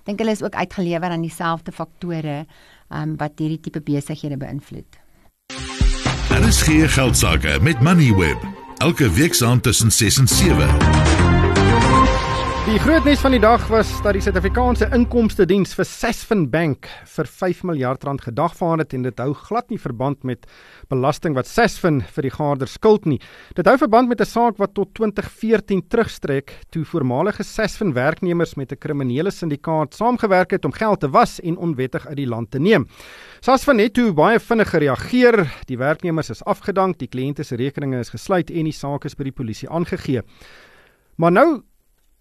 Dink 0.03 0.19
hulle 0.19 0.31
is 0.31 0.43
ook 0.43 0.55
uitgelewer 0.55 1.09
aan 1.09 1.21
dieselfde 1.21 1.71
faktore 1.71 2.45
ehm 2.89 3.01
um, 3.01 3.17
wat 3.17 3.31
hierdie 3.37 3.59
tipe 3.59 3.81
besighede 3.81 4.37
beïnvloed. 4.37 4.97
Daar 6.29 6.47
is 6.47 6.61
geen 6.61 6.89
geld 6.89 7.17
sake 7.17 7.59
met 7.61 7.81
Moneyweb. 7.81 8.37
Elke 8.77 9.11
week 9.11 9.33
saam 9.33 9.61
tussen 9.61 9.91
6 9.91 10.17
en 10.17 10.27
7. 10.27 11.16
Die 12.67 12.81
groot 12.83 13.05
nuus 13.07 13.21
van 13.23 13.31
die 13.31 13.39
dag 13.39 13.63
was 13.71 13.87
dat 14.03 14.17
die 14.17 14.19
Suid-Afrikaanse 14.19 14.89
Inkomste 14.91 15.45
Diens 15.47 15.71
vir 15.77 15.85
Sasfin 15.87 16.41
Bank 16.51 16.89
vir 17.07 17.29
5 17.31 17.61
miljard 17.69 18.01
rand 18.03 18.25
gedagvaar 18.25 18.81
het 18.81 18.91
en 18.91 19.05
dit 19.05 19.21
hou 19.23 19.29
glad 19.39 19.69
nie 19.71 19.79
verband 19.79 20.25
met 20.27 20.43
belasting 20.91 21.37
wat 21.37 21.47
Sasfin 21.47 22.01
vir 22.17 22.27
die 22.27 22.31
gaarder 22.33 22.67
skuld 22.67 23.07
nie. 23.07 23.21
Dit 23.55 23.69
hou 23.71 23.77
verband 23.79 24.11
met 24.11 24.19
'n 24.19 24.27
saak 24.27 24.59
wat 24.59 24.73
tot 24.75 24.91
2014 24.99 25.87
terugstrek 25.87 26.51
toe 26.69 26.83
voormalige 26.83 27.43
Sasfin 27.43 27.93
werknemers 27.93 28.57
met 28.57 28.73
'n 28.73 28.77
kriminele 28.77 29.31
syndikaat 29.31 29.93
saamgewerk 29.93 30.51
het 30.51 30.65
om 30.65 30.73
geld 30.73 30.99
te 30.99 31.07
was 31.07 31.39
en 31.39 31.55
onwettig 31.55 32.05
uit 32.05 32.17
die 32.17 32.27
land 32.27 32.51
te 32.51 32.59
neem. 32.59 32.85
Sasfin 33.39 33.79
het 33.79 33.93
toe 33.93 34.11
baie 34.11 34.39
vinnig 34.39 34.69
gereageer. 34.69 35.47
Die 35.67 35.77
werknemers 35.77 36.29
is 36.29 36.43
afgedank, 36.43 36.97
die 36.97 37.07
kliënte 37.07 37.43
se 37.43 37.55
rekeninge 37.55 37.99
is 37.99 38.09
gesluit 38.09 38.51
en 38.51 38.63
die 38.63 38.73
saak 38.73 39.05
is 39.05 39.15
by 39.15 39.23
die 39.23 39.31
polisie 39.31 39.69
aangegee. 39.69 40.21
Maar 41.15 41.31
nou 41.31 41.63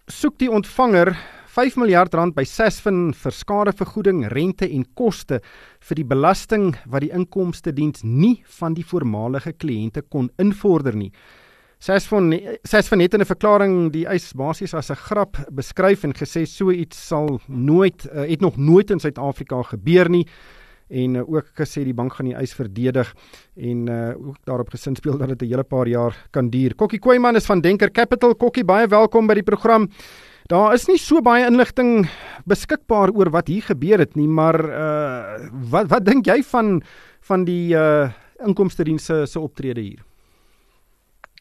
soek 0.06 0.36
die 0.38 0.50
ontvanger 0.52 1.10
5 1.50 1.78
miljard 1.80 2.14
rand 2.14 2.34
by 2.36 2.44
Sasfin 2.46 3.08
vir 3.16 3.34
skadevergoeding, 3.34 4.20
rente 4.30 4.68
en 4.68 4.84
koste 4.94 5.40
vir 5.88 5.98
die 5.98 6.06
belasting 6.06 6.68
wat 6.86 7.02
die 7.02 7.10
inkomste 7.16 7.72
diens 7.74 8.04
nie 8.04 8.36
van 8.58 8.76
die 8.76 8.84
voormalige 8.86 9.54
kliënte 9.56 10.04
kon 10.06 10.28
invorder 10.38 10.94
nie. 10.94 11.10
Sasfin 11.82 12.30
Sasfin 12.64 13.00
het 13.00 13.14
in 13.14 13.20
'n 13.20 13.26
verklaring 13.26 13.92
die 13.92 14.06
eis 14.06 14.32
basies 14.32 14.74
as 14.74 14.90
'n 14.90 14.96
grap 14.96 15.36
beskryf 15.50 16.04
en 16.04 16.12
gesê 16.12 16.46
so 16.46 16.70
iets 16.70 16.96
sal 17.08 17.40
nooit 17.48 18.06
uh, 18.06 18.28
het 18.28 18.40
nog 18.40 18.56
nooit 18.56 18.90
in 18.90 19.00
Suid-Afrika 19.00 19.62
gebeur 19.62 20.08
nie 20.08 20.26
en 20.88 21.14
uh, 21.14 21.24
ook 21.26 21.50
gesê 21.58 21.82
die 21.84 21.94
bank 21.94 22.14
gaan 22.14 22.30
die 22.30 22.36
eis 22.38 22.54
verdedig 22.54 23.12
en 23.56 23.88
uh, 23.88 24.14
ook 24.28 24.36
daarop 24.44 24.70
gesin 24.70 24.96
speel 24.96 25.18
dat 25.18 25.28
dit 25.28 25.42
'n 25.42 25.50
hele 25.50 25.64
paar 25.64 25.88
jaar 25.88 26.14
kan 26.30 26.50
duur. 26.50 26.74
Kokkie 26.74 26.98
Koeman 26.98 27.36
is 27.36 27.46
van 27.46 27.60
Denker 27.60 27.90
Capital. 27.90 28.34
Kokkie, 28.34 28.64
baie 28.64 28.86
welkom 28.86 29.26
by 29.26 29.34
die 29.34 29.42
program. 29.42 29.88
Daar 30.46 30.74
is 30.74 30.86
nie 30.86 30.98
so 30.98 31.20
baie 31.20 31.46
inligting 31.46 32.06
beskikbaar 32.46 33.10
oor 33.10 33.30
wat 33.30 33.48
hier 33.48 33.62
gebeur 33.62 33.98
het 33.98 34.14
nie, 34.14 34.28
maar 34.28 34.54
uh, 34.54 35.48
wat 35.70 35.88
wat 35.90 36.04
dink 36.04 36.26
jy 36.26 36.42
van 36.42 36.82
van 37.20 37.44
die 37.44 37.74
uh, 37.74 38.12
inkomste 38.46 38.84
dienste 38.84 39.26
se 39.26 39.40
optrede 39.40 39.80
hier? 39.80 40.04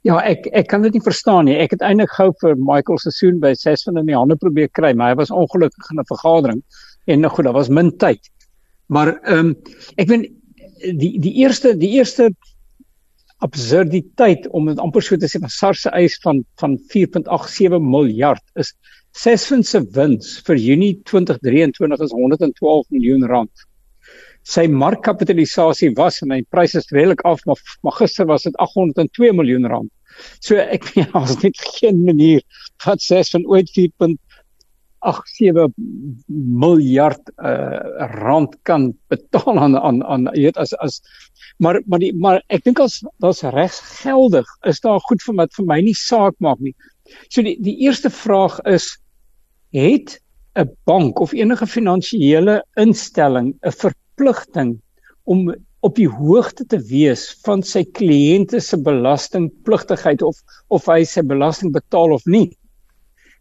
Ja, 0.06 0.20
ek 0.22 0.48
ek 0.54 0.68
kan 0.70 0.82
dit 0.82 0.94
nie 0.94 1.02
verstaan 1.02 1.46
nie. 1.46 1.56
Ek 1.58 1.72
het 1.74 1.82
eintlik 1.86 2.12
gou 2.18 2.32
vir 2.42 2.58
Michael 2.58 2.98
Sessoen 3.02 3.40
by 3.42 3.54
6 3.54 3.88
van 3.88 3.98
in 4.02 4.10
die 4.10 4.18
hande 4.18 4.38
probeer 4.42 4.70
kry, 4.70 4.94
maar 4.94 5.14
hy 5.14 5.20
was 5.22 5.34
ongelukkig 5.34 5.92
in 5.92 6.00
'n 6.00 6.10
vergadering 6.10 6.62
en 7.06 7.22
nou 7.22 7.30
goed, 7.30 7.46
daar 7.46 7.54
was 7.54 7.70
min 7.70 7.92
tyd. 7.98 8.22
Maar 8.88 9.16
ehm 9.24 9.54
um, 9.54 9.56
ek 9.98 10.10
weet 10.12 10.32
die 11.00 11.16
die 11.20 11.34
eerste 11.42 11.74
die 11.78 11.96
eerste 11.98 12.30
absurditeit 13.44 14.48
om 14.56 14.70
dit 14.70 14.80
amper 14.80 15.04
so 15.04 15.18
te 15.20 15.30
sê 15.30 15.42
van 15.44 15.52
SARS 15.52 15.86
se 15.86 15.94
eis 15.98 16.18
van 16.24 16.44
van 16.62 16.78
4.87 16.94 17.82
miljard 17.84 18.44
is 18.62 18.74
Sasfin 19.16 19.64
se 19.64 19.80
wins 19.96 20.42
vir 20.48 20.60
Junie 20.60 20.96
2023 21.08 22.02
is 22.04 22.12
112 22.12 22.90
miljoen 22.92 23.24
rand. 23.32 23.66
Sy 24.44 24.66
markkapitalisasie 24.68 25.94
was 25.98 26.20
en 26.22 26.34
hy 26.36 26.42
pryse 26.52 26.78
is 26.82 26.92
redelik 26.92 27.24
af 27.26 27.46
maar, 27.48 27.62
maar 27.82 27.96
gister 28.02 28.28
was 28.28 28.44
dit 28.44 28.58
802 28.60 29.32
miljoen 29.34 29.70
rand. 29.72 29.92
So 30.44 30.60
ek 30.60 30.90
weet 30.90 31.06
ja, 31.06 31.08
daar's 31.16 31.40
net 31.44 31.64
geen 31.80 32.04
manier 32.04 32.44
wat 32.84 33.02
Sasfin 33.02 33.48
ooit 33.48 33.72
7 35.14 35.74
miljard 36.28 37.32
uh, 37.38 38.08
rand 38.18 38.56
kan 38.64 38.94
betaal 39.14 39.60
aan 39.60 39.78
aan 39.78 40.04
aan 40.04 40.30
weet 40.34 40.58
as 40.58 40.74
as 40.86 41.02
maar 41.58 41.82
maar 41.86 42.00
die 42.00 42.14
maar 42.14 42.42
ek 42.48 42.66
dink 42.66 42.80
as 42.80 43.02
daar's 43.24 43.44
regsgeldig 43.56 44.50
is 44.72 44.82
daar 44.84 45.00
goed 45.08 45.24
vir 45.26 45.36
wat 45.42 45.54
vir 45.58 45.66
my 45.66 45.80
nie 45.82 45.96
saak 45.96 46.36
maak 46.40 46.60
nie. 46.60 46.76
So 47.30 47.46
die 47.46 47.58
die 47.62 47.78
eerste 47.86 48.10
vraag 48.10 48.60
is 48.66 48.90
het 49.76 50.20
'n 50.56 50.70
bank 50.86 51.20
of 51.20 51.34
enige 51.34 51.68
finansiële 51.68 52.64
instelling 52.76 53.54
'n 53.62 53.72
verpligting 53.72 54.80
om 55.24 55.54
op 55.86 55.96
die 55.96 56.10
hoogte 56.10 56.66
te 56.66 56.80
wees 56.90 57.24
van 57.46 57.62
sy 57.64 57.84
kliënte 57.84 58.60
se 58.60 58.78
belastingpligtigheid 58.78 60.22
of 60.22 60.38
of 60.68 60.86
hy 60.90 61.04
sy 61.04 61.22
belasting 61.22 61.74
betaal 61.74 62.14
of 62.16 62.26
nie 62.26 62.50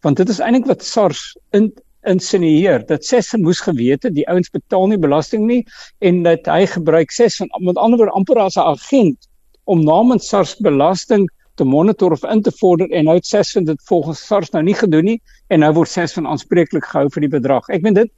want 0.05 0.21
dit 0.21 0.29
is 0.29 0.39
eintlik 0.43 0.69
wat 0.69 0.85
SARS 0.85 1.21
in 1.57 1.71
insinieer 2.05 2.83
dat 2.85 3.05
Sesson 3.05 3.41
moes 3.41 3.63
geweet 3.65 4.05
het 4.05 4.13
die 4.13 4.27
ouens 4.29 4.51
betaal 4.53 4.91
nie 4.91 4.99
belasting 5.01 5.47
nie 5.49 5.63
en 6.05 6.21
dat 6.27 6.45
hy 6.51 6.65
gebruik 6.69 7.13
Sesson 7.13 7.49
met 7.65 7.79
ander 7.81 7.97
woorde 7.97 8.13
amper 8.19 8.41
as 8.43 8.57
'n 8.57 8.67
agent 8.75 9.29
om 9.65 9.81
namens 9.83 10.29
SARS 10.29 10.53
belasting 10.61 11.25
te 11.55 11.63
monitor 11.63 12.11
of 12.11 12.23
in 12.23 12.41
te 12.41 12.51
vorder 12.59 12.91
en 12.91 13.05
nou 13.05 13.15
het 13.15 13.25
Sesson 13.25 13.65
dit 13.65 13.81
volgens 13.89 14.21
SARS 14.27 14.51
nou 14.51 14.63
nie 14.63 14.75
gedoen 14.75 15.05
nie 15.05 15.21
en 15.47 15.59
nou 15.59 15.71
word 15.73 15.89
Sesson 15.89 16.27
aanspreeklik 16.27 16.85
gehou 16.85 17.09
vir 17.09 17.21
die 17.21 17.31
bedrag. 17.39 17.69
Ek 17.69 17.81
meen 17.81 17.97
dit 17.97 18.11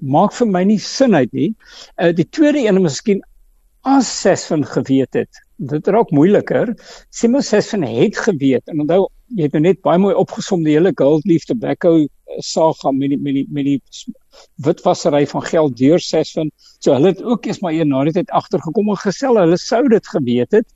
maak 0.00 0.32
vir 0.32 0.46
my 0.46 0.64
nie 0.64 0.78
sin 0.78 1.14
uit 1.14 1.32
nie. 1.32 1.54
Uh 2.02 2.12
die 2.12 2.28
tweede 2.28 2.58
een 2.58 2.76
is 2.76 2.82
miskien 2.82 3.22
as 3.82 4.08
Sesson 4.20 4.64
geweet 4.64 5.14
het. 5.14 5.40
Dit 5.56 5.88
raak 5.88 6.10
moeiliker. 6.10 6.74
Simo 7.10 7.40
Sesson 7.40 7.82
het 7.82 8.16
geweet 8.16 8.68
en 8.68 8.80
onthou 8.84 9.06
jy 9.36 9.46
het 9.46 9.54
nou 9.54 9.62
net 9.62 9.80
baie 9.86 9.98
mooi 10.00 10.14
opgesom 10.18 10.64
die 10.66 10.74
hele 10.74 10.92
gold 10.98 11.24
leaf 11.28 11.44
tobacco 11.46 11.92
eh, 12.00 12.08
saga 12.42 12.90
met 12.92 13.12
die 13.12 13.18
met 13.18 13.36
die 13.38 13.46
met 13.50 13.68
die 13.68 13.78
witwasery 14.64 15.22
van 15.30 15.44
geld 15.46 15.76
deur 15.78 16.02
Sasfin. 16.02 16.50
So 16.80 16.92
hulle 16.96 17.14
het 17.14 17.22
ook 17.22 17.46
eers 17.46 17.60
maar 17.62 17.76
een 17.76 17.88
na 17.88 18.02
die 18.08 18.16
tyd 18.18 18.30
agtergekom 18.30 18.90
en 18.90 19.00
gesê 19.00 19.30
hulle 19.30 19.58
sou 19.60 19.86
dit 19.88 20.12
geweet 20.14 20.58
het 20.58 20.68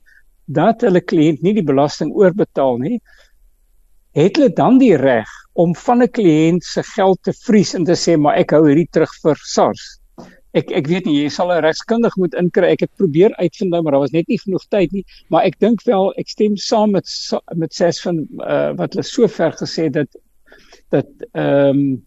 dat 0.45 0.81
hulle 0.85 1.01
kliënt 1.01 1.41
nie 1.41 1.55
die 1.57 1.65
belasting 1.65 2.13
oorbetaal 2.13 2.77
nie. 2.79 2.99
Het 4.15 4.37
hulle 4.37 4.53
dan 4.55 4.79
die 4.79 4.95
reg 4.95 5.29
om 5.53 5.75
van 5.75 6.03
'n 6.03 6.11
kliënt 6.11 6.63
se 6.63 6.83
geld 6.83 7.19
te 7.23 7.33
vries 7.33 7.73
en 7.75 7.85
te 7.85 7.95
sê 7.95 8.17
maar 8.17 8.37
ek 8.37 8.51
hou 8.51 8.65
hierdie 8.67 8.89
terug 8.91 9.11
vir 9.23 9.35
SARS? 9.43 9.99
Ek 10.55 10.71
ek 10.71 10.87
weet 10.87 11.07
nie 11.07 11.15
jy 11.17 11.29
sal 11.33 11.51
'n 11.51 11.63
regskundig 11.65 12.15
moet 12.21 12.35
inkry. 12.39 12.71
Ek 12.75 12.85
het 12.85 12.91
probeer 13.01 13.35
uitvind 13.35 13.71
nou, 13.71 13.81
maar 13.83 13.95
daar 13.95 14.05
was 14.05 14.15
net 14.15 14.27
nie 14.31 14.39
genoeg 14.39 14.65
tyd 14.71 14.91
nie, 14.95 15.03
maar 15.29 15.43
ek 15.43 15.59
dink 15.59 15.83
wel 15.85 16.13
ek 16.21 16.31
stem 16.31 16.57
saam 16.57 16.95
met 16.95 17.07
met 17.55 17.73
ses 17.73 18.01
van 18.01 18.23
uh, 18.39 18.71
wat 18.79 18.95
hulle 18.95 19.03
sover 19.03 19.55
gesê 19.61 19.89
dat 19.89 20.07
dat 20.95 21.09
ehm 21.33 21.69
um, 21.69 22.03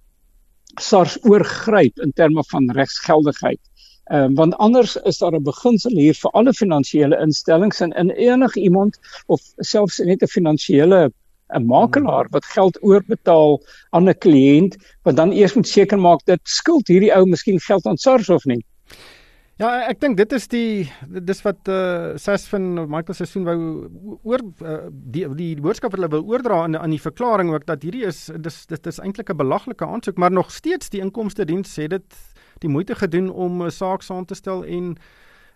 SARS 0.78 1.16
oorgryp 1.26 1.98
in 1.98 2.12
terme 2.12 2.44
van 2.50 2.70
regsgeldigheid. 2.70 3.61
Ehm 4.11 4.30
um, 4.30 4.34
want 4.34 4.56
anders 4.56 4.96
is 5.04 5.18
daar 5.18 5.34
'n 5.37 5.42
beginsel 5.42 5.96
hier 5.96 6.14
vir 6.14 6.30
alle 6.30 6.52
finansiële 6.52 7.20
instellings 7.20 7.80
en 7.80 7.92
in 7.92 8.11
enige 8.11 8.61
iemand 8.61 8.98
of 9.26 9.40
selfs 9.58 9.98
net 9.98 10.22
'n 10.22 10.34
finansiële 10.37 11.12
'n 11.54 11.66
makelaar 11.66 12.26
wat 12.30 12.44
geld 12.44 12.78
oorbetaal 12.82 13.61
aan 13.90 14.08
'n 14.08 14.18
kliënt 14.24 14.76
wat 15.02 15.16
dan 15.16 15.32
eers 15.32 15.54
moet 15.54 15.68
seker 15.68 15.98
maak 15.98 16.24
dat 16.24 16.40
skuld 16.42 16.88
hierdie 16.88 17.14
ou 17.14 17.24
miskien 17.26 17.61
geld 17.61 17.87
aan 17.87 17.96
SARS 17.96 18.28
of 18.28 18.44
nie. 18.44 18.64
Ja, 19.58 19.88
ek 19.90 19.98
dink 19.98 20.14
dit 20.16 20.32
is 20.32 20.44
die 20.46 20.87
dis 21.26 21.40
wat 21.42 21.66
eh 21.66 21.74
uh, 21.74 22.16
Sasfin 22.16 22.76
Michael 22.78 23.16
Sasfin 23.18 23.42
wou 23.42 23.56
oor 24.22 24.44
uh, 24.62 24.87
die 24.90 25.24
die 25.34 25.56
boodskap 25.58 25.90
wat 25.90 25.98
hulle 25.98 26.12
wil 26.12 26.28
oordra 26.30 26.62
aan 26.62 26.76
aan 26.78 26.94
die 26.94 27.02
verklaring 27.02 27.50
ook 27.50 27.66
dat 27.66 27.82
hierdie 27.82 28.04
is 28.06 28.30
dis 28.38 28.66
dit 28.70 28.87
is 28.87 29.00
eintlik 29.02 29.32
'n 29.32 29.37
belaglike 29.37 29.87
aansoek, 29.87 30.16
maar 30.16 30.30
nog 30.30 30.52
steeds 30.54 30.90
die 30.90 31.00
inkomste 31.00 31.44
diens 31.44 31.74
sê 31.74 31.88
dit 31.88 32.06
die 32.62 32.70
moeite 32.70 32.94
gedoen 32.94 33.30
om 33.30 33.62
'n 33.66 33.70
saak 33.70 34.02
saam 34.02 34.24
te 34.24 34.34
stel 34.34 34.62
en 34.64 34.96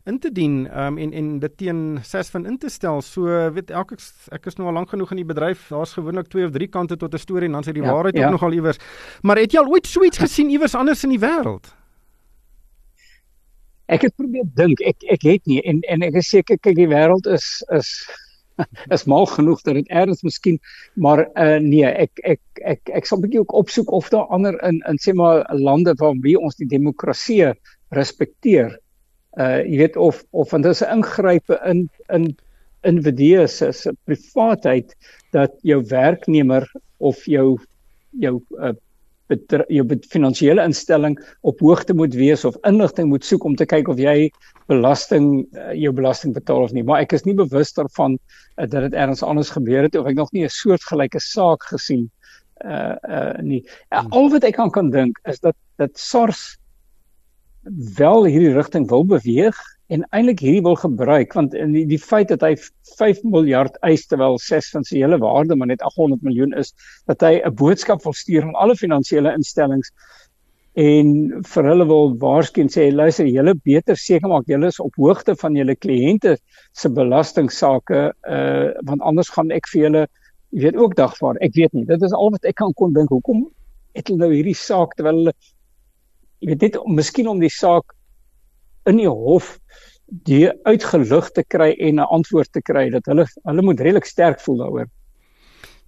in 0.04 0.18
te 0.18 0.32
dien 0.32 0.54
um, 0.78 0.98
en 0.98 1.12
en 1.12 1.38
dit 1.38 1.56
teen 1.56 1.98
Sasfin 2.02 2.46
in 2.46 2.58
te 2.58 2.70
stel. 2.70 3.02
So 3.02 3.26
weet 3.54 3.70
elke 3.70 3.98
ek 4.34 4.48
is 4.50 4.58
nou 4.58 4.66
al 4.68 4.74
lank 4.80 4.90
genoeg 4.90 5.12
in 5.14 5.22
die 5.22 5.28
bedryf. 5.28 5.68
Daar's 5.70 5.94
gewoonlik 5.98 6.30
twee 6.32 6.46
of 6.46 6.54
drie 6.54 6.68
kante 6.68 6.96
tot 6.96 7.14
'n 7.14 7.22
storie 7.22 7.46
en 7.46 7.52
dan 7.52 7.64
sê 7.64 7.72
die 7.72 7.82
ja, 7.82 7.92
waarheid 7.92 8.16
ja. 8.16 8.24
ook 8.24 8.38
nogal 8.38 8.52
iewers. 8.52 8.78
Maar 9.22 9.36
het 9.36 9.52
jy 9.52 9.58
al 9.58 9.70
ooit 9.70 9.86
so 9.86 10.02
iets 10.04 10.18
gesien 10.18 10.50
iewers 10.50 10.74
anders 10.74 11.04
in 11.04 11.14
die 11.14 11.22
wêreld? 11.22 11.70
Ek 13.86 14.02
het 14.02 14.16
probeer 14.16 14.44
dink. 14.54 14.80
Ek 14.80 14.96
ek 15.06 15.22
het 15.22 15.46
nie 15.46 15.62
en 15.62 15.80
en 15.80 16.02
ek 16.02 16.14
is 16.14 16.28
seker 16.28 16.58
kyk 16.58 16.76
die 16.76 16.88
wêreld 16.88 17.26
is 17.26 17.62
is 17.70 18.10
is 18.94 19.04
mal 19.04 19.26
genoeg 19.26 19.62
dat 19.62 19.74
dit 19.74 19.88
erns 19.88 20.22
miskien 20.22 20.58
maar 20.94 21.26
uh, 21.34 21.58
nee 21.62 21.86
ek 21.86 22.10
ek 22.24 22.40
ek 22.74 22.90
ek 22.92 23.06
sal 23.06 23.18
'n 23.18 23.22
bietjie 23.22 23.40
ook 23.40 23.54
opsoek 23.54 23.90
of 23.90 24.08
daar 24.08 24.26
ander 24.26 24.58
in 24.62 24.82
in 24.88 24.98
sê 24.98 25.14
maar 25.14 25.46
lande 25.54 25.94
waar 25.98 26.18
wie 26.20 26.38
ons 26.38 26.56
die 26.56 26.68
demokrasie 26.68 27.52
respekteer 27.90 28.78
uh 29.40 29.60
jy 29.64 29.76
weet 29.84 29.96
of 29.96 30.24
of 30.30 30.50
want 30.50 30.64
dit 30.64 30.72
is 30.72 30.82
'n 30.82 30.98
ingrype 30.98 31.60
in 31.64 31.88
in 32.08 32.36
individue 32.84 33.46
se 33.48 33.72
se 33.72 33.92
privaatheid 34.04 34.96
dat 35.32 35.52
jou 35.62 35.82
werknemer 35.88 36.66
of 36.98 37.24
jou 37.24 37.58
jou 38.10 38.42
uh 38.58 38.74
jou 39.68 39.84
finansiële 40.10 40.62
instelling 40.62 41.16
op 41.40 41.60
hoogte 41.60 41.94
moet 41.94 42.14
wees 42.14 42.44
of 42.44 42.56
inligting 42.68 43.08
moet 43.08 43.24
soek 43.24 43.44
om 43.44 43.56
te 43.56 43.66
kyk 43.66 43.88
of 43.88 43.98
jy 43.98 44.30
belasting 44.68 45.46
uh, 45.56 45.72
jou 45.72 45.92
belasting 45.92 46.34
betaal 46.34 46.62
of 46.62 46.72
nie. 46.72 46.84
Maar 46.84 47.00
ek 47.06 47.12
is 47.12 47.24
nie 47.24 47.34
bewus 47.34 47.72
daarvan 47.72 48.18
uh, 48.58 48.66
dat 48.66 48.82
dit 48.82 48.94
ergens 48.94 49.22
anders 49.22 49.50
gebeur 49.50 49.82
het 49.82 49.96
of 49.96 50.06
ek 50.06 50.18
nog 50.18 50.32
nie 50.32 50.44
'n 50.44 50.52
soortgelyke 50.52 51.20
saak 51.20 51.64
gesien 51.72 52.10
uh 52.64 52.94
uh 53.08 53.38
nie. 53.40 53.64
Uh, 53.90 54.04
al 54.10 54.30
wat 54.30 54.44
ek 54.44 54.54
kan 54.54 54.70
kan 54.70 54.90
dink 54.90 55.18
is 55.24 55.40
dat 55.40 55.56
dat 55.78 55.98
SARS 55.98 56.58
wel 57.98 58.24
hierdie 58.26 58.54
rigting 58.56 58.88
wil 58.90 59.04
beweeg 59.06 59.58
en 59.92 60.04
eintlik 60.10 60.40
hierdie 60.40 60.64
wil 60.64 60.76
gebruik 60.76 61.34
want 61.36 61.54
in 61.54 61.74
die, 61.76 61.84
die 61.86 62.00
feit 62.00 62.32
dat 62.32 62.42
hy 62.42 62.54
5 62.98 63.22
miljard 63.22 63.76
eis 63.86 64.06
terwyl 64.10 64.38
6 64.40 64.70
van 64.74 64.86
sy 64.88 65.02
hele 65.02 65.18
waarde 65.22 65.56
maar 65.56 65.70
net 65.70 65.84
800 65.84 66.24
miljoen 66.26 66.56
is 66.58 66.72
dat 67.10 67.22
hy 67.22 67.38
'n 67.38 67.54
boodskap 67.54 68.02
wil 68.04 68.16
stuur 68.16 68.42
aan 68.42 68.58
alle 68.58 68.76
finansiële 68.76 69.34
instellings 69.36 69.92
en 70.74 71.42
vir 71.44 71.68
hulle 71.68 71.84
wil 71.86 72.14
waarskyn 72.16 72.70
sê 72.72 72.88
luister 72.90 73.28
julle 73.28 73.54
beter 73.54 73.96
seker 73.96 74.28
maak 74.28 74.48
julle 74.48 74.70
is 74.72 74.80
op 74.80 74.94
hoogte 74.96 75.36
van 75.36 75.56
julle 75.56 75.76
kliënte 75.76 76.36
se 76.72 76.88
belastingsaake 76.88 78.12
uh 78.24 78.72
want 78.88 79.02
anders 79.02 79.28
gaan 79.28 79.52
ek 79.52 79.68
vir 79.68 79.82
julle 79.82 80.06
jy 80.52 80.66
weet 80.66 80.76
ook 80.76 80.94
dagvaar. 80.96 81.36
Ek 81.40 81.54
weet 81.56 81.72
nie 81.72 81.84
dit 81.84 82.02
is 82.02 82.12
al 82.12 82.32
wat 82.32 82.44
ek 82.44 82.56
kan 82.56 82.72
kon 82.72 82.92
dink 82.92 83.12
hoekom 83.12 83.50
het 83.94 84.08
hulle 84.08 84.24
nou 84.24 84.32
hierdie 84.32 84.56
saak 84.56 84.96
terwyl 84.96 85.20
hulle 85.20 85.34
jy 86.42 86.50
weet 86.52 86.64
net 86.66 86.78
miskien 86.90 87.28
om 87.30 87.40
die 87.42 87.52
saak 87.52 87.94
in 88.90 88.98
die 88.98 89.10
hof 89.10 89.54
die 90.26 90.48
uitgelig 90.68 91.30
te 91.36 91.44
kry 91.48 91.70
en 91.78 92.00
'n 92.00 92.08
antwoord 92.10 92.52
te 92.52 92.60
kry 92.60 92.90
dat 92.90 93.06
hulle 93.06 93.26
hulle 93.44 93.62
moet 93.62 93.80
redelik 93.80 94.04
sterk 94.04 94.40
voel 94.40 94.58
daaroor. 94.58 94.88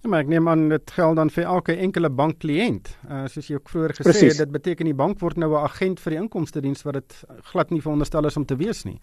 Ja, 0.01 0.09
maar 0.09 0.19
ek 0.21 0.27
neem 0.27 0.47
aan 0.47 0.69
dit 0.69 0.91
geld 0.91 1.15
dan 1.15 1.29
vir 1.29 1.43
elke 1.43 1.75
enkele 1.75 2.09
bankkliënt. 2.09 2.89
Uh 3.09 3.27
soos 3.27 3.47
jy 3.47 3.55
ook 3.55 3.69
vroeër 3.69 3.93
gesê 3.93 4.03
Precies. 4.03 4.37
het, 4.37 4.37
dit 4.37 4.51
beteken 4.51 4.85
die 4.85 4.93
bank 4.93 5.19
word 5.19 5.37
nou 5.37 5.51
'n 5.51 5.63
agent 5.63 5.99
vir 5.99 6.11
die 6.11 6.19
inkomste 6.21 6.61
diens 6.61 6.83
wat 6.83 6.93
dit 6.93 7.23
glad 7.51 7.71
nie 7.71 7.81
veronderstel 7.81 8.25
is 8.25 8.37
om 8.37 8.45
te 8.45 8.55
wees 8.55 8.83
nie. 8.83 8.99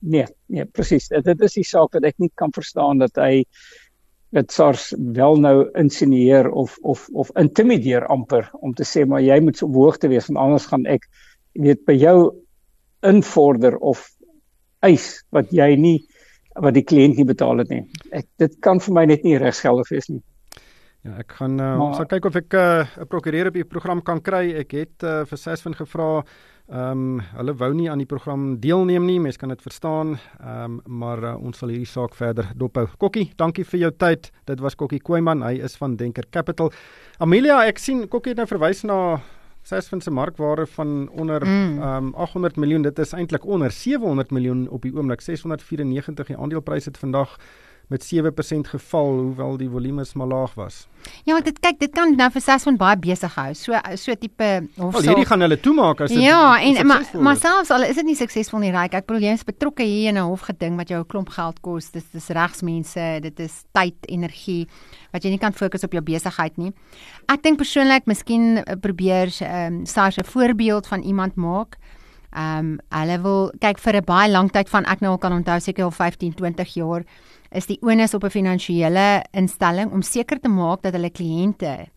Nee, 0.00 0.26
nee, 0.46 0.64
presies. 0.64 1.08
Dit, 1.08 1.24
dit 1.24 1.40
is 1.40 1.52
die 1.52 1.64
saak 1.64 1.92
wat 1.92 2.04
ek 2.04 2.14
nie 2.18 2.30
kan 2.34 2.52
verstaan 2.52 2.98
dat 2.98 3.16
hy 3.16 3.44
dit 4.36 4.52
SARS 4.52 4.90
wel 5.16 5.38
nou 5.40 5.56
insinieer 5.80 6.50
of 6.50 6.76
of 6.82 7.08
of 7.12 7.30
intimideer 7.40 8.06
amper 8.12 8.50
om 8.60 8.74
te 8.74 8.84
sê 8.84 9.06
maar 9.08 9.24
jy 9.24 9.38
moet 9.40 9.56
so 9.56 9.70
hoog 9.72 9.96
te 9.98 10.10
wees 10.12 10.28
want 10.28 10.42
anders 10.44 10.68
gaan 10.68 10.84
ek 10.86 11.08
weet 11.56 11.84
by 11.88 11.96
jou 11.96 12.18
invorder 13.08 13.78
of 13.78 14.04
eis 14.84 15.24
wat 15.34 15.52
jy 15.54 15.74
nie 15.76 15.98
wat 16.58 16.74
die 16.74 16.84
kliënt 16.84 17.18
nie 17.18 17.26
betaal 17.26 17.62
het 17.62 17.70
nie. 17.70 17.84
Ek 18.10 18.26
dit 18.42 18.54
kan 18.64 18.80
vir 18.82 18.94
my 18.94 19.04
net 19.06 19.24
nie 19.24 19.38
regsgeldig 19.38 19.90
wees 19.94 20.08
nie. 20.10 20.22
Ja, 21.06 21.14
ek 21.22 21.36
gaan 21.38 21.60
uh, 21.60 21.64
maar, 21.78 21.88
ons 21.92 22.00
gaan 22.00 22.10
kyk 22.10 22.26
of 22.26 22.36
ek 22.40 22.54
eh, 22.58 22.82
'n 22.82 23.02
uh, 23.04 23.06
prokureur 23.06 23.48
op 23.48 23.54
die 23.54 23.64
program 23.64 24.02
kan 24.02 24.20
kry. 24.20 24.50
Ek 24.58 24.72
het 24.74 25.04
uh, 25.06 25.22
vir 25.24 25.38
Sesvin 25.38 25.74
gevra. 25.74 26.24
Ehm 26.68 26.90
um, 26.90 27.20
hulle 27.38 27.54
wou 27.56 27.70
nie 27.72 27.86
aan 27.88 28.02
die 28.02 28.06
program 28.06 28.58
deelneem 28.60 29.06
nie. 29.06 29.20
Mens 29.20 29.38
kan 29.38 29.48
dit 29.48 29.62
verstaan. 29.62 30.18
Ehm 30.40 30.64
um, 30.64 30.80
maar 30.84 31.22
uh, 31.22 31.36
ons 31.38 31.58
sal 31.58 31.68
hierdie 31.68 31.86
saak 31.86 32.14
verder 32.14 32.50
dophou. 32.54 32.88
Kokkie, 32.98 33.30
dankie 33.36 33.64
vir 33.64 33.80
jou 33.80 33.92
tyd. 33.96 34.30
Dit 34.44 34.60
was 34.60 34.74
Kokkie 34.74 35.00
Koeman. 35.00 35.42
Hy 35.42 35.62
is 35.62 35.76
van 35.76 35.96
Denker 35.96 36.26
Capital. 36.30 36.72
Amelia, 37.18 37.64
ek 37.64 37.78
sien 37.78 38.08
Kokkie 38.08 38.34
het 38.34 38.38
nou 38.38 38.46
verwys 38.46 38.82
na 38.84 39.20
Sasfin 39.62 40.00
se 40.00 40.10
markwaarde 40.10 40.66
van 40.66 41.08
onder 41.08 41.46
mm. 41.46 41.82
um, 41.82 42.14
800 42.14 42.56
miljoen, 42.56 42.82
dit 42.82 42.98
is 42.98 43.12
eintlik 43.12 43.44
onder 43.44 43.70
700 43.70 44.30
miljoen 44.30 44.68
op 44.68 44.82
die 44.82 44.94
oomblik 44.94 45.20
694 45.20 46.26
die 46.26 46.36
aandelepryse 46.38 46.88
het 46.88 46.98
vandag 46.98 47.36
met 47.88 48.04
7% 48.04 48.68
geval 48.68 49.06
hoewel 49.06 49.56
die 49.56 49.68
volume 49.68 50.04
maar 50.14 50.26
laag 50.26 50.54
was. 50.54 50.86
Ja, 51.24 51.40
dit 51.40 51.58
kyk, 51.58 51.78
dit 51.80 51.92
kan 51.92 52.12
nou 52.16 52.28
vir 52.34 52.42
Sasfin 52.44 52.76
baie 52.76 52.96
besig 53.00 53.32
hou. 53.38 53.48
So 53.56 53.78
so 53.96 54.14
tipe 54.14 54.48
of 54.76 54.92
so. 54.92 55.00
Al 55.00 55.06
hierdie 55.06 55.24
gaan 55.28 55.40
hulle 55.40 55.56
toemaak 55.60 56.02
as 56.04 56.12
dit 56.12 56.20
Ja, 56.20 56.58
en 56.60 56.86
maar 56.86 57.06
maar 57.16 57.38
selfs 57.40 57.72
al 57.72 57.86
is 57.88 57.96
dit 57.96 58.04
nie 58.10 58.16
suksesvol 58.18 58.60
nie, 58.60 58.72
Ryk. 58.74 58.98
Ek 59.00 59.08
bedoel 59.08 59.28
jy 59.28 59.34
is 59.38 59.46
betrokke 59.48 59.86
hier 59.88 60.12
in 60.12 60.18
'n 60.20 60.28
hofgeding 60.28 60.76
wat 60.76 60.92
jou 60.92 61.00
'n 61.00 61.06
klomp 61.06 61.30
geld 61.32 61.60
kos. 61.60 61.90
Dis 61.90 62.04
dis 62.12 62.28
regsmense, 62.28 63.20
dit 63.22 63.40
is 63.40 63.64
tyd, 63.72 63.96
energie 64.08 64.66
wat 65.12 65.24
jy 65.24 65.30
nie 65.30 65.38
kan 65.38 65.52
fokus 65.52 65.84
op 65.84 65.92
jou 65.92 66.02
besigheid 66.02 66.58
nie. 66.58 66.72
Ek 67.28 67.42
dink 67.42 67.56
persoonlik 67.56 68.06
miskien 68.06 68.58
eh, 68.58 68.76
probeer 68.76 69.32
ehm 69.40 69.80
um, 69.80 69.86
SARS 69.86 70.18
'n 70.18 70.24
voorbeeld 70.24 70.86
van 70.86 71.02
iemand 71.02 71.36
maak. 71.36 71.78
Ehm 72.36 72.58
um, 72.58 72.78
hulle 72.90 73.22
wil 73.22 73.52
kyk 73.58 73.78
vir 73.78 73.96
'n 73.96 74.04
baie 74.04 74.30
lang 74.30 74.52
tyd 74.52 74.68
van 74.68 74.84
ek 74.84 75.00
nou 75.00 75.12
al 75.12 75.18
kan 75.18 75.32
onthou 75.32 75.60
seker 75.60 75.84
al 75.84 75.90
15, 75.90 76.34
20 76.34 76.74
jaar 76.74 77.04
is 77.50 77.66
die 77.66 77.78
onus 77.82 78.14
op 78.14 78.24
'n 78.24 78.30
finansiële 78.30 79.24
instelling 79.32 79.92
om 79.92 80.02
seker 80.02 80.40
te 80.40 80.48
maak 80.48 80.82
dat 80.82 80.92
hulle 80.92 81.10
kliënte 81.10 81.88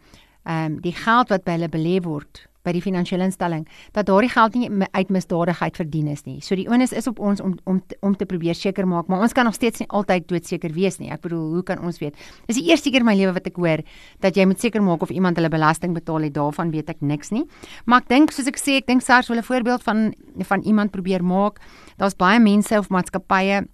ehm 0.43 0.65
um, 0.65 0.81
die 0.81 0.93
geld 0.93 1.29
wat 1.29 1.43
by 1.43 1.51
hulle 1.51 1.69
belê 1.69 2.01
word 2.03 2.51
by 2.65 2.73
die 2.75 2.81
finansiële 2.83 3.25
instelling 3.25 3.65
dat 3.95 4.07
daardie 4.09 4.29
geld 4.29 4.55
nie 4.57 4.69
uit 4.91 5.09
misdadigheid 5.13 5.77
verdien 5.77 6.07
is 6.11 6.23
nie. 6.25 6.39
So 6.41 6.55
die 6.55 6.67
onus 6.69 6.93
is 6.93 7.07
op 7.09 7.19
ons 7.19 7.41
om 7.41 7.57
om 7.65 7.81
om 8.01 8.15
te 8.15 8.25
probeer 8.25 8.55
seker 8.55 8.87
maak, 8.87 9.07
maar 9.07 9.21
ons 9.21 9.33
kan 9.33 9.45
nog 9.45 9.57
steeds 9.57 9.79
nie 9.79 9.89
altyd 9.89 10.27
doodseker 10.29 10.73
wees 10.73 10.99
nie. 10.99 11.09
Ek 11.11 11.21
bedoel, 11.21 11.47
hoe 11.57 11.63
kan 11.63 11.81
ons 11.81 11.99
weet? 11.99 12.17
Dis 12.47 12.59
die 12.59 12.69
eerste 12.69 12.89
keer 12.89 13.01
in 13.01 13.09
my 13.09 13.15
lewe 13.17 13.33
wat 13.33 13.47
ek 13.47 13.57
hoor 13.57 13.83
dat 14.21 14.37
jy 14.37 14.45
moet 14.45 14.61
seker 14.61 14.81
maak 14.81 15.01
of 15.01 15.09
iemand 15.09 15.37
hulle 15.37 15.49
belasting 15.49 15.93
betaal 15.97 16.21
het. 16.27 16.33
Daarvan 16.33 16.71
weet 16.71 16.89
ek 16.89 17.01
niks 17.01 17.31
nie. 17.31 17.45
Maar 17.85 18.01
ek 18.01 18.09
dink 18.09 18.31
soos 18.31 18.47
ek 18.47 18.61
sê, 18.61 18.77
ek 18.81 18.87
dink 18.87 19.01
SARS 19.01 19.29
wil 19.29 19.37
'n 19.37 19.43
voorbeeld 19.43 19.83
van 19.83 20.13
van 20.45 20.61
iemand 20.61 20.91
probeer 20.91 21.23
maak. 21.23 21.59
Daar's 21.97 22.15
baie 22.15 22.39
mense 22.39 22.77
of 22.77 22.89
maatskappye 22.89 23.67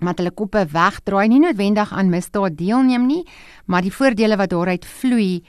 wat 0.00 0.18
hulle 0.18 0.30
koppe 0.30 0.64
wegdraai 0.72 1.28
nie 1.28 1.40
noodwendig 1.40 1.92
aan 1.92 2.10
misdaad 2.10 2.56
deelneem 2.58 3.06
nie, 3.06 3.24
maar 3.66 3.82
die 3.82 3.92
voordele 3.92 4.36
wat 4.36 4.50
daaruit 4.50 4.84
vloei 4.84 5.42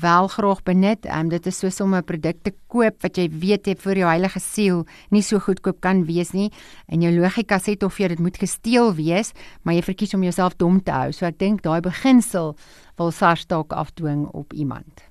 wel 0.00 0.28
graag 0.28 0.62
benut. 0.62 1.06
Um, 1.06 1.28
dit 1.28 1.46
is 1.46 1.58
soos 1.58 1.80
om 1.80 1.94
'n 1.94 2.04
produk 2.04 2.36
te 2.42 2.52
koop 2.66 3.02
wat 3.02 3.16
jy 3.16 3.28
weet 3.28 3.66
jy 3.66 3.74
vir 3.76 3.96
jou 3.96 4.08
heilige 4.08 4.40
siel 4.40 4.86
nie 5.10 5.22
so 5.22 5.38
goedkoop 5.38 5.80
kan 5.80 6.04
wees 6.04 6.32
nie. 6.32 6.50
En 6.88 7.02
jou 7.02 7.12
logika 7.12 7.58
sê 7.58 7.76
tog 7.76 7.96
jou 7.96 8.08
dit 8.08 8.18
moet 8.18 8.36
gesteel 8.36 8.94
wees, 8.94 9.32
maar 9.62 9.74
jy 9.74 9.82
verkies 9.82 10.14
om 10.14 10.22
jouself 10.22 10.56
dom 10.56 10.82
te 10.82 10.90
hou. 10.90 11.12
So 11.12 11.26
ek 11.26 11.38
dink 11.38 11.62
daai 11.62 11.80
beginsel 11.80 12.56
wil 12.96 13.10
SARS 13.10 13.46
dalk 13.46 13.72
afdwing 13.72 14.26
op 14.32 14.52
iemand. 14.52 15.02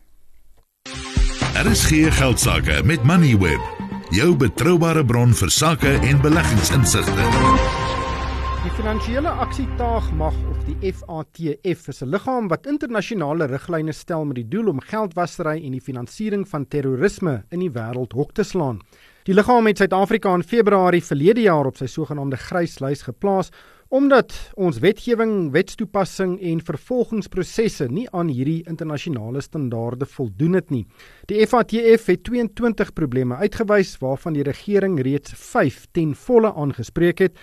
Er 1.55 1.65
is 1.65 1.85
geen 1.85 2.11
geldsaake 2.11 2.83
met 2.83 3.03
Moneyweb, 3.03 3.61
jou 4.09 4.35
betroubare 4.35 5.05
bron 5.05 5.33
vir 5.33 5.49
sake 5.49 5.99
en 6.01 6.21
beleggingsinsigte. 6.21 7.82
Die 8.63 8.71
Finansiële 8.71 9.27
Aksietaagmag 9.43 10.35
of 10.47 10.59
die 10.63 10.91
FATF 10.95 11.89
is 11.91 11.97
'n 12.01 12.07
liggaam 12.07 12.47
wat 12.47 12.65
internasionale 12.65 13.45
riglyne 13.51 13.91
stel 13.91 14.23
met 14.25 14.35
die 14.35 14.47
doel 14.47 14.69
om 14.71 14.79
geldwasery 14.79 15.65
en 15.65 15.71
die 15.71 15.81
finansiering 15.81 16.47
van 16.47 16.67
terrorisme 16.67 17.43
in 17.51 17.59
die 17.59 17.69
wêreld 17.69 18.13
hok 18.13 18.31
te 18.31 18.43
slaan. 18.43 18.79
Die 19.25 19.33
liggaam 19.33 19.67
het 19.67 19.77
Suid-Afrika 19.77 20.33
in 20.33 20.43
Februarie 20.43 21.03
verlede 21.03 21.41
jaar 21.41 21.65
op 21.65 21.75
sy 21.75 21.87
sogenaamde 21.87 22.37
gryslys 22.37 23.01
geplaas 23.01 23.51
omdat 23.89 24.33
ons 24.55 24.79
wetgewing, 24.79 25.51
wetstoepassing 25.51 26.39
en 26.41 26.61
vervolgingsprosesse 26.61 27.85
nie 27.91 28.07
aan 28.11 28.27
hierdie 28.27 28.63
internasionale 28.65 29.41
standaarde 29.41 30.05
voldoen 30.05 30.53
het 30.53 30.71
nie. 30.71 30.85
Die 31.25 31.45
FATF 31.45 32.05
het 32.05 32.23
22 32.23 32.93
probleme 32.93 33.35
uitgewys 33.35 33.97
waarvan 33.99 34.33
die 34.33 34.43
regering 34.43 34.97
reeds 35.01 35.33
5 35.35 35.85
ten 35.91 36.15
volle 36.15 36.53
aangespreek 36.53 37.19
het 37.19 37.37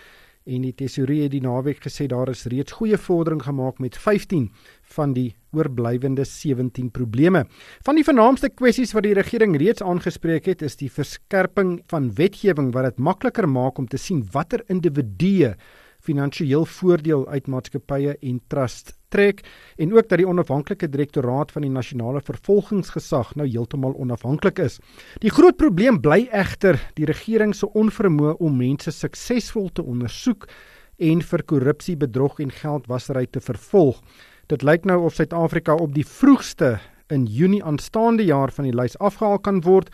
en 0.50 0.64
die 0.66 0.74
tesourier 0.74 1.28
het 1.28 1.34
die 1.34 1.42
naweek 1.44 1.82
gesê 1.84 2.08
daar 2.10 2.30
is 2.32 2.46
reeds 2.50 2.74
goeie 2.78 2.98
vordering 2.98 3.42
gemaak 3.44 3.78
met 3.82 3.98
15 3.98 4.48
van 4.96 5.14
die 5.14 5.28
oorblywende 5.54 6.24
17 6.26 6.90
probleme. 6.94 7.44
Van 7.86 7.98
die 7.98 8.06
vernaamste 8.06 8.50
kwessies 8.50 8.94
wat 8.96 9.06
die 9.06 9.14
regering 9.14 9.56
reeds 9.60 9.82
aangespreek 9.82 10.48
het, 10.50 10.62
is 10.66 10.78
die 10.80 10.90
verskerping 10.90 11.78
van 11.90 12.10
wetgewing 12.18 12.72
wat 12.74 12.90
dit 12.90 12.98
makliker 12.98 13.48
maak 13.48 13.78
om 13.78 13.86
te 13.90 13.98
sien 13.98 14.24
watter 14.34 14.64
individue 14.68 15.54
finansiëel 16.00 16.64
voordeel 16.64 17.26
uit 17.28 17.46
maatskappye 17.46 18.16
en 18.20 18.40
trust 18.48 18.94
trek 19.10 19.42
en 19.76 19.92
ook 19.94 20.08
dat 20.08 20.20
die 20.20 20.28
onafhanklike 20.28 20.88
direktoraat 20.88 21.52
van 21.52 21.66
die 21.66 21.72
nasionale 21.72 22.22
vervolgingsgesag 22.24 23.34
nou 23.34 23.48
heeltemal 23.48 23.94
onafhanklik 23.98 24.58
is. 24.58 24.78
Die 25.20 25.32
groot 25.34 25.56
probleem 25.56 26.00
bly 26.00 26.28
egter 26.30 26.78
die 26.98 27.08
regering 27.10 27.54
se 27.56 27.68
onvermoë 27.74 28.36
om 28.38 28.56
mense 28.56 28.94
suksesvol 28.94 29.70
te 29.74 29.82
ondersoek 29.82 30.46
en 31.00 31.22
vir 31.24 31.42
korrupsie, 31.48 31.96
bedrog 31.96 32.40
en 32.40 32.52
geldwasery 32.52 33.26
te 33.26 33.40
vervolg. 33.40 34.00
Dit 34.52 34.62
lyk 34.66 34.84
nou 34.84 34.98
of 35.06 35.14
Suid-Afrika 35.16 35.74
op 35.74 35.94
die 35.94 36.06
vroegste 36.06 36.78
in 37.10 37.26
Junie 37.26 37.64
aanstaande 37.64 38.24
jaar 38.24 38.52
van 38.54 38.68
die 38.68 38.76
lys 38.76 38.98
afgehaal 38.98 39.40
kan 39.42 39.62
word 39.66 39.90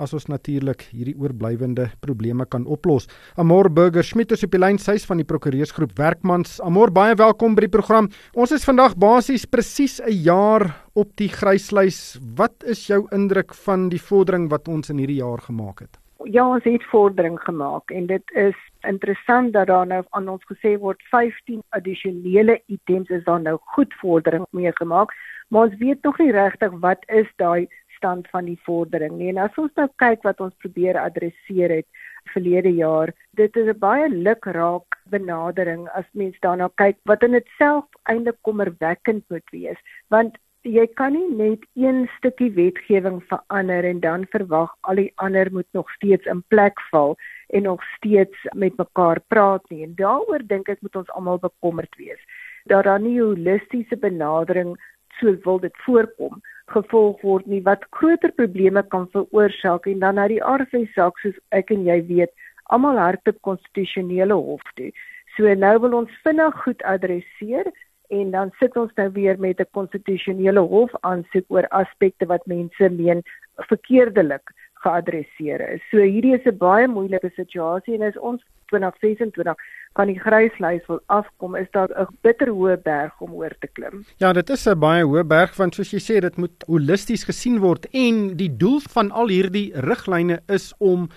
as 0.00 0.14
ons 0.16 0.26
natuurlik 0.32 0.86
hierdie 0.94 1.14
oorblywende 1.20 1.90
probleme 2.00 2.46
kan 2.48 2.64
oplos. 2.66 3.06
Amor 3.36 3.68
Burger 3.70 4.04
Schmidt 4.06 4.32
is 4.32 4.44
op 4.46 4.54
die 4.54 4.60
lyn 4.60 4.80
sies 4.80 5.04
van 5.08 5.20
die 5.20 5.28
prokureursgroep 5.28 5.92
Werkmans. 6.00 6.58
Amor, 6.64 6.92
baie 6.94 7.14
welkom 7.20 7.54
by 7.54 7.66
die 7.66 7.72
program. 7.76 8.08
Ons 8.34 8.56
is 8.56 8.64
vandag 8.64 8.96
basies 8.96 9.46
presies 9.46 10.00
'n 10.00 10.12
jaar 10.24 10.70
op 10.94 11.16
die 11.16 11.28
gryslys. 11.28 12.18
Wat 12.36 12.64
is 12.64 12.86
jou 12.86 13.06
indruk 13.12 13.54
van 13.54 13.88
die 13.88 14.00
vordering 14.00 14.48
wat 14.50 14.68
ons 14.68 14.90
in 14.90 14.98
hierdie 14.98 15.20
jaar 15.20 15.38
gemaak 15.38 15.80
het? 15.80 15.98
Ja, 16.24 16.44
ons 16.44 16.64
het 16.64 16.82
vordering 16.90 17.38
gemaak 17.40 17.90
en 17.90 18.06
dit 18.06 18.22
is 18.36 18.56
interessant 18.84 19.52
dat 19.52 19.66
daar 19.66 19.86
nou 19.86 20.04
aan 20.10 20.28
ons 20.28 20.44
gesê 20.52 20.76
word 20.78 21.00
15 21.10 21.62
addisionele 21.70 22.60
items 22.66 23.08
is 23.08 23.24
daar 23.24 23.40
nou 23.40 23.56
goed 23.74 23.94
vordering 24.02 24.44
mee 24.50 24.72
gemaak, 24.74 25.14
maar 25.48 25.62
ons 25.62 25.78
weet 25.78 26.02
nog 26.02 26.18
nie 26.18 26.32
regtig 26.32 26.72
wat 26.84 27.04
is 27.08 27.26
daai 27.36 27.68
stand 28.00 28.28
van 28.32 28.48
die 28.48 28.58
vordering 28.64 29.18
nie. 29.18 29.28
En 29.32 29.42
as 29.44 29.56
ons 29.60 29.72
nou 29.76 29.88
kyk 30.02 30.24
wat 30.24 30.40
ons 30.40 30.56
probeer 30.64 30.98
adresseer 30.98 31.76
het 31.80 32.04
verlede 32.32 32.72
jaar, 32.76 33.12
dit 33.36 33.56
is 33.56 33.68
'n 33.68 33.78
baie 33.78 34.08
lukraak 34.08 35.00
benadering 35.12 35.88
as 35.88 36.06
mens 36.12 36.36
daarna 36.40 36.68
kyk 36.76 36.96
wat 37.04 37.22
in 37.22 37.34
itself 37.34 37.84
eintlik 38.04 38.38
kommerwekkend 38.42 39.24
moet 39.28 39.48
wees, 39.52 39.80
want 40.08 40.38
jy 40.62 40.86
kan 40.94 41.12
nie 41.12 41.28
net 41.36 41.62
een 41.74 42.08
stukkie 42.18 42.50
wetgewing 42.52 43.22
verander 43.28 43.84
en 43.84 44.00
dan 44.00 44.26
verwag 44.30 44.74
al 44.80 44.94
die 44.94 45.12
ander 45.16 45.48
moet 45.52 45.68
nog 45.72 45.90
steeds 45.90 46.26
in 46.26 46.42
plek 46.48 46.80
val 46.90 47.16
en 47.48 47.62
nog 47.62 47.82
steeds 47.96 48.36
met 48.52 48.76
mekaar 48.76 49.20
praat 49.28 49.64
nie. 49.70 49.82
En 49.84 49.94
daaroor 49.94 50.46
dink 50.46 50.68
ek 50.68 50.80
moet 50.80 50.96
ons 50.96 51.10
almal 51.10 51.38
bekommerd 51.38 51.96
wees 51.96 52.20
dat 52.64 52.84
daar 52.84 53.00
nie 53.00 53.18
'n 53.18 53.24
holistiese 53.24 53.96
benadering 53.96 54.76
so 55.18 55.36
wil 55.44 55.58
dit 55.60 55.76
voorkom 55.84 56.40
gevolg 56.74 57.22
word 57.26 57.46
nie 57.46 57.62
wat 57.66 57.84
groter 57.98 58.32
probleme 58.32 58.82
kan 58.94 59.08
veroorsaak 59.14 59.86
en 59.90 60.02
dan 60.04 60.18
na 60.20 60.26
die 60.30 60.40
RV 60.40 60.86
saak 60.94 61.18
soos 61.22 61.38
ek 61.60 61.72
en 61.74 61.86
jy 61.88 61.98
weet 62.08 62.32
almal 62.74 62.98
hardop 63.02 63.38
konstitusionele 63.46 64.34
hof 64.34 64.62
toe. 64.78 64.90
So 65.36 65.54
nou 65.64 65.76
wil 65.84 65.96
ons 66.02 66.18
vinnig 66.24 66.56
goed 66.64 66.82
adresseer 66.94 67.70
en 68.10 68.32
dan 68.34 68.50
sit 68.58 68.76
ons 68.76 68.92
nou 68.98 69.08
weer 69.18 69.38
met 69.38 69.60
'n 69.60 69.74
konstitusionele 69.78 70.60
hof 70.60 70.94
aansoek 71.00 71.46
oor 71.48 71.66
aspekte 71.82 72.26
wat 72.26 72.46
mense 72.46 72.90
meen 72.90 73.22
verkeerdelik 73.70 74.54
geadresseer 74.82 75.60
is. 75.74 75.82
So 75.90 75.98
hierdie 75.98 76.34
is 76.34 76.46
'n 76.46 76.58
baie 76.58 76.88
moeilike 76.88 77.30
situasie 77.34 77.94
en 77.94 78.02
as 78.02 78.16
ons 78.18 78.42
2026 78.72 79.56
kan 79.98 80.06
die 80.06 80.18
gryslys 80.18 80.84
wil 80.86 81.00
afkom, 81.06 81.56
is 81.56 81.70
daar 81.72 81.90
'n 81.90 82.06
bitterhoë 82.22 82.76
berg 82.82 83.20
om 83.20 83.32
oor 83.32 83.54
te 83.60 83.66
klim. 83.66 84.04
Ja, 84.18 84.32
dit 84.32 84.50
is 84.50 84.66
'n 84.66 84.78
baie 84.78 85.04
hoë 85.04 85.24
berg 85.26 85.56
want 85.56 85.74
soos 85.74 85.90
jy 85.90 85.98
sê, 85.98 86.20
dit 86.20 86.36
moet 86.36 86.64
holisties 86.66 87.24
gesien 87.24 87.58
word 87.58 87.86
en 87.92 88.36
die 88.36 88.56
doel 88.56 88.80
van 88.80 89.10
al 89.10 89.28
hierdie 89.28 89.72
riglyne 89.74 90.40
is 90.48 90.72
om 90.78 91.08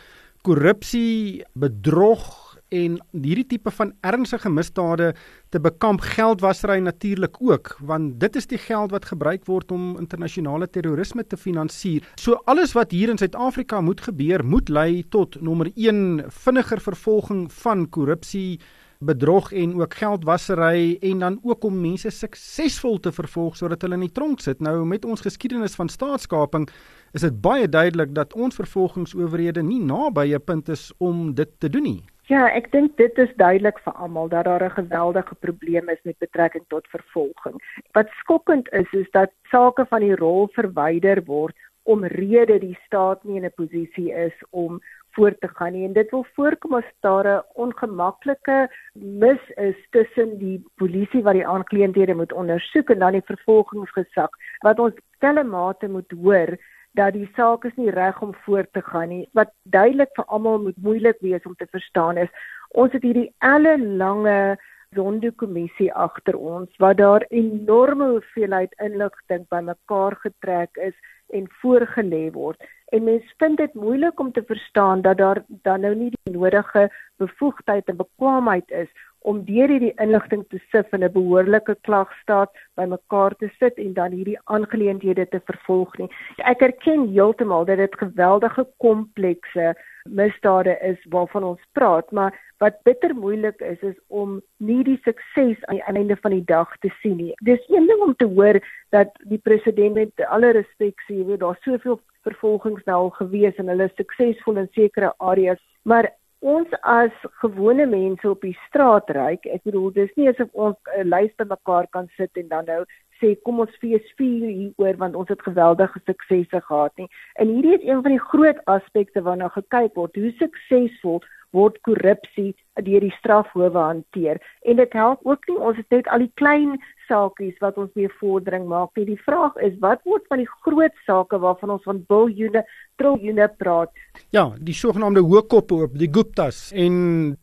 korrupsie, 0.42 1.44
bedrog 1.54 2.43
en 2.74 2.98
hierdie 3.14 3.46
tipe 3.54 3.72
van 3.78 3.94
ernstige 4.02 4.50
misdade 4.50 5.12
te 5.54 5.62
bekamp 5.62 6.02
geldwasery 6.16 6.80
natuurlik 6.82 7.38
ook 7.42 7.76
want 7.80 8.20
dit 8.20 8.36
is 8.40 8.50
die 8.50 8.62
geld 8.62 8.92
wat 8.96 9.10
gebruik 9.12 9.46
word 9.50 9.72
om 9.72 9.94
internasionale 10.02 10.68
terrorisme 10.68 11.26
te 11.28 11.38
finansier. 11.38 12.06
So 12.16 12.42
alles 12.50 12.74
wat 12.78 12.92
hier 12.92 13.14
in 13.14 13.22
Suid-Afrika 13.22 13.82
moet 13.82 14.02
gebeur 14.02 14.46
moet 14.46 14.70
lei 14.70 15.04
tot 15.10 15.42
nommer 15.42 15.70
1 15.76 16.32
vinniger 16.44 16.82
vervolging 16.82 17.52
van 17.64 17.90
korrupsie 17.90 18.60
bedrog 19.04 19.52
en 19.52 19.76
ook 19.82 19.94
geldwasery 19.94 20.98
en 21.02 21.20
dan 21.20 21.40
ook 21.44 21.64
om 21.64 21.82
mense 21.82 22.10
suksesvol 22.10 23.00
te 23.00 23.12
vervolg 23.12 23.58
sodat 23.58 23.82
hulle 23.82 24.00
in 24.00 24.08
die 24.08 24.16
tronk 24.16 24.42
sit. 24.42 24.62
Nou 24.64 24.86
met 24.88 25.06
ons 25.06 25.22
geskiedenis 25.22 25.76
van 25.80 25.90
staatskaping 25.90 26.70
is 27.14 27.22
dit 27.22 27.42
baie 27.42 27.70
duidelik 27.70 28.16
dat 28.16 28.34
ons 28.34 28.56
vervolgingsowerhede 28.56 29.64
nie 29.64 29.82
naby 29.84 30.34
'n 30.34 30.44
punt 30.46 30.70
is 30.70 30.92
om 30.98 31.34
dit 31.36 31.50
te 31.60 31.70
doen 31.70 31.84
nie. 31.84 32.04
Ja, 32.32 32.46
ek 32.56 32.70
dink 32.72 32.94
dit 32.96 33.18
is 33.20 33.32
duidelik 33.36 33.80
vir 33.84 33.94
almal 34.00 34.30
dat 34.32 34.46
daar 34.46 34.64
'n 34.64 34.78
geweldige 34.80 35.36
probleem 35.36 35.90
is 35.90 36.00
met 36.04 36.18
betrekking 36.18 36.64
tot 36.68 36.88
vervolging. 36.88 37.56
Wat 37.92 38.08
skokkend 38.10 38.72
is 38.72 38.92
is 38.92 39.12
dat 39.12 39.32
sake 39.52 39.86
van 39.86 40.02
die 40.02 40.16
rol 40.16 40.48
verwyder 40.54 41.24
word 41.26 41.56
omrede 41.84 42.60
die 42.60 42.78
staat 42.86 43.24
nie 43.24 43.38
in 43.38 43.46
'n 43.46 43.56
posisie 43.56 44.14
is 44.14 44.34
om 44.50 44.82
voort 45.16 45.40
te 45.42 45.48
gaan 45.48 45.74
nie 45.74 45.86
en 45.86 45.94
dit 45.94 46.12
wil 46.12 46.26
voorkom 46.36 46.74
as 46.74 46.90
daar 47.00 47.28
'n 47.28 47.44
ongemaklike 47.54 48.70
mis 48.94 49.44
is 49.56 49.76
tussen 49.90 50.38
die 50.38 50.64
polisie 50.76 51.24
wat 51.24 51.34
die 51.34 51.48
aankleenthede 51.48 52.16
moet 52.16 52.34
ondersoek 52.34 52.90
en 52.90 53.00
dan 53.00 53.12
die 53.12 53.30
vervolgingsgesag 53.32 54.30
wat 54.60 54.80
ons 54.80 54.96
telemate 55.20 55.88
moet 55.88 56.12
hoor 56.24 56.58
dat 56.94 57.14
die 57.14 57.30
saak 57.36 57.66
is 57.66 57.76
nie 57.76 57.92
reg 57.92 58.22
om 58.22 58.34
voort 58.46 58.70
te 58.74 58.82
gaan 58.82 59.10
nie. 59.10 59.24
Wat 59.34 59.52
duidelik 59.64 60.14
vir 60.16 60.26
almal 60.26 60.62
moet 60.62 60.78
moeilik 60.78 61.18
wees 61.26 61.46
om 61.50 61.56
te 61.56 61.68
verstaan 61.72 62.18
is, 62.18 62.30
ons 62.70 62.94
het 62.94 63.04
hierdie 63.04 63.32
elle 63.40 63.78
lange 63.82 64.58
sondekommissie 64.94 65.90
agter 65.94 66.38
ons 66.38 66.70
waar 66.78 66.96
daar 66.96 67.26
enorme 67.30 68.10
hoeveelheid 68.12 68.74
inligting 68.86 69.48
bymekaar 69.50 70.16
getrek 70.22 70.78
is 70.78 70.94
en 71.34 71.50
voorgelê 71.62 72.28
word. 72.34 72.62
En 72.94 73.04
mense 73.04 73.34
vind 73.42 73.58
dit 73.58 73.74
moeilik 73.74 74.20
om 74.20 74.32
te 74.32 74.44
verstaan 74.46 75.02
dat 75.02 75.18
daar 75.18 75.42
dan 75.66 75.82
nou 75.82 75.96
nie 75.96 76.12
die 76.14 76.36
nodige 76.38 76.92
bevoegdheid 77.18 77.90
en 77.90 77.98
bekwaamheid 77.98 78.70
is 78.72 78.90
om 79.24 79.42
deur 79.48 79.72
hierdie 79.72 79.94
inligting 80.04 80.44
te 80.50 80.60
sif 80.72 80.94
en 80.94 81.04
'n 81.04 81.12
behoorlike 81.12 81.76
klagstaat 81.88 82.52
bymekaar 82.76 83.36
te 83.40 83.50
sit 83.60 83.78
en 83.78 83.94
dan 83.94 84.12
hierdie 84.12 84.40
aangeleenthede 84.44 85.28
te 85.30 85.42
vervolg 85.46 85.98
nie. 85.98 86.10
Ek 86.38 86.62
erken 86.62 87.10
heeltemal 87.14 87.66
dat 87.66 87.78
dit 87.78 87.96
geweldige 87.96 88.68
komplekse 88.78 89.76
misdade 90.04 90.78
is 90.82 91.00
waarvan 91.10 91.44
ons 91.44 91.62
praat, 91.72 92.12
maar 92.12 92.34
wat 92.58 92.84
bitter 92.84 93.16
moeilik 93.16 93.62
is 93.62 93.82
is 93.82 93.96
om 94.08 94.42
nie 94.58 94.84
die 94.84 95.00
sukses 95.04 95.66
aan 95.66 95.80
die 95.80 95.88
einde 95.88 96.18
van 96.22 96.32
die 96.32 96.46
dag 96.46 96.78
te 96.80 96.92
sien 97.02 97.18
nie. 97.18 97.34
Dis 97.44 97.64
een 97.68 97.88
ding 97.88 98.02
om 98.02 98.16
te 98.16 98.26
hoor 98.26 98.60
dat 98.90 99.12
die 99.32 99.38
president 99.38 99.94
met 99.94 100.26
alle 100.28 100.52
respek 100.52 101.00
sê, 101.08 101.20
jy 101.20 101.26
weet 101.26 101.40
daar's 101.40 101.64
soveel 101.68 102.00
vervolgings 102.24 102.84
nou 102.88 102.98
al 103.06 103.14
gewees 103.20 103.56
en 103.60 103.72
hulle 103.72 103.90
is 103.90 103.96
suksesvol 104.00 104.62
in 104.62 104.70
sekere 104.72 105.14
areas, 105.20 105.60
maar 105.84 106.12
ons 106.44 106.68
as 106.84 107.12
gewone 107.42 107.86
mense 107.88 108.28
op 108.30 108.42
die 108.44 108.56
straat 108.68 109.10
ry, 109.16 109.38
ek 109.48 109.64
bedoel 109.64 109.92
dis 109.96 110.12
nie 110.20 110.28
asof 110.32 110.50
ons 110.54 110.78
'n 111.00 111.08
lys 111.08 111.32
by 111.40 111.48
mekaar 111.48 111.88
kan 111.96 112.10
sit 112.18 112.32
en 112.38 112.48
dan 112.48 112.66
nou 112.66 112.84
sê 113.22 113.36
kom 113.48 113.62
ons 113.64 113.78
fees 113.82 114.04
vier 114.20 114.48
hieroor 114.50 114.98
want 115.04 115.16
ons 115.16 115.30
het 115.32 115.42
geweldige 115.48 116.02
suksese 116.06 116.62
gehad 116.68 116.92
nie. 116.98 117.08
En 117.40 117.48
hierdie 117.48 117.78
is 117.80 117.88
een 117.88 118.02
van 118.04 118.12
die 118.12 118.26
groot 118.32 118.60
aspekte 118.66 119.22
waarna 119.22 119.48
gekyk 119.56 119.96
word. 119.96 120.16
Hoe 120.16 120.34
suksesvol 120.42 121.24
word 121.54 121.80
korrupsie 121.88 122.52
deur 122.82 123.06
die 123.06 123.14
strafhowe 123.20 123.78
hanteer? 123.78 124.42
En 124.66 124.82
dit 124.82 124.98
help 124.98 125.22
ook 125.28 125.48
nie 125.50 125.58
ons 125.58 125.78
het 125.78 125.90
net 125.94 126.10
al 126.12 126.26
die 126.26 126.34
klein 126.42 126.78
saakies 127.08 127.56
wat 127.62 127.78
ons 127.82 127.92
mee 128.00 128.10
vordering 128.20 128.66
maak 128.70 128.94
nie. 128.98 129.06
Die 129.12 129.20
vraag 129.26 129.58
is 129.66 129.76
wat 129.84 130.02
word 130.08 130.26
van 130.32 130.42
die 130.42 130.50
groot 130.66 130.96
sake 131.08 131.40
waarvan 131.44 131.76
ons 131.76 131.86
van 131.88 132.02
biljoene, 132.10 132.64
triljoene 133.02 133.50
praat? 133.60 133.92
Ja, 134.36 134.46
die 134.58 134.76
sogenaamde 134.78 135.24
hoë 135.26 135.44
koppe 135.52 135.84
op 135.88 135.98
die 136.00 136.10
Guptas 136.14 136.66
en 136.76 136.96